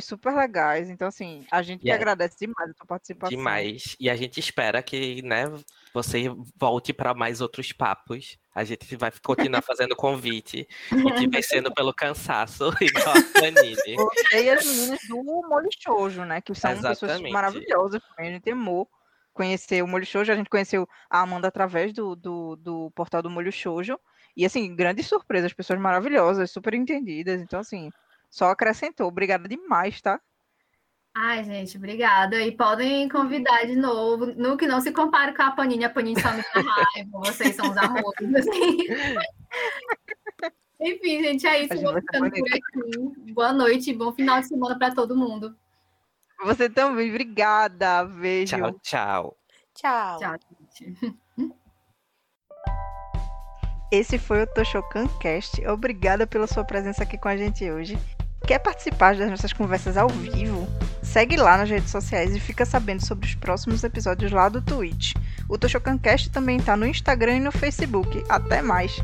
[0.00, 0.88] super legais.
[0.88, 2.00] Então, assim, a gente yeah.
[2.00, 3.36] agradece demais a sua participação.
[3.36, 3.96] Demais.
[3.98, 5.44] E a gente espera que, né,
[5.92, 6.24] você
[6.56, 8.38] volte para mais outros papos.
[8.54, 13.20] A gente vai continuar fazendo convite e te vencendo pelo cansaço, igual a.
[13.20, 16.40] Você e as meninas do Molho Shoujo, né?
[16.40, 17.00] Que são Exatamente.
[17.00, 18.30] pessoas maravilhosas também.
[18.30, 18.88] A gente amou
[19.32, 20.32] conhecer o Molho Shoujo.
[20.32, 23.98] A gente conheceu a Amanda através do, do, do portal do Molho Shoujo.
[24.36, 27.40] E, assim, grandes surpresas, pessoas maravilhosas, super entendidas.
[27.40, 27.90] Então, assim,
[28.32, 29.06] só acrescentou.
[29.08, 30.18] Obrigada demais, tá?
[31.14, 32.40] Ai, gente, obrigada.
[32.40, 34.26] E podem convidar de novo.
[34.26, 37.10] No que não se compare com a Panini, a Panini só me dá raiva.
[37.18, 38.78] Vocês são os amores, assim.
[40.80, 41.82] Enfim, gente, é isso.
[41.82, 43.32] Vou ficando por aqui.
[43.34, 45.54] Boa noite e bom final de semana para todo mundo.
[46.42, 48.04] Você também, obrigada.
[48.06, 48.56] Beijo.
[48.56, 49.36] Tchau, tchau.
[49.74, 50.18] Tchau.
[50.18, 50.38] Tchau,
[50.78, 51.14] gente.
[53.92, 55.64] Esse foi o Toshokan Cast.
[55.66, 57.98] Obrigada pela sua presença aqui com a gente hoje.
[58.52, 60.68] Quer participar das nossas conversas ao vivo?
[61.02, 65.14] Segue lá nas redes sociais e fica sabendo sobre os próximos episódios lá do Twitch.
[65.48, 68.22] O Toshokancast também está no Instagram e no Facebook.
[68.28, 69.02] Até mais!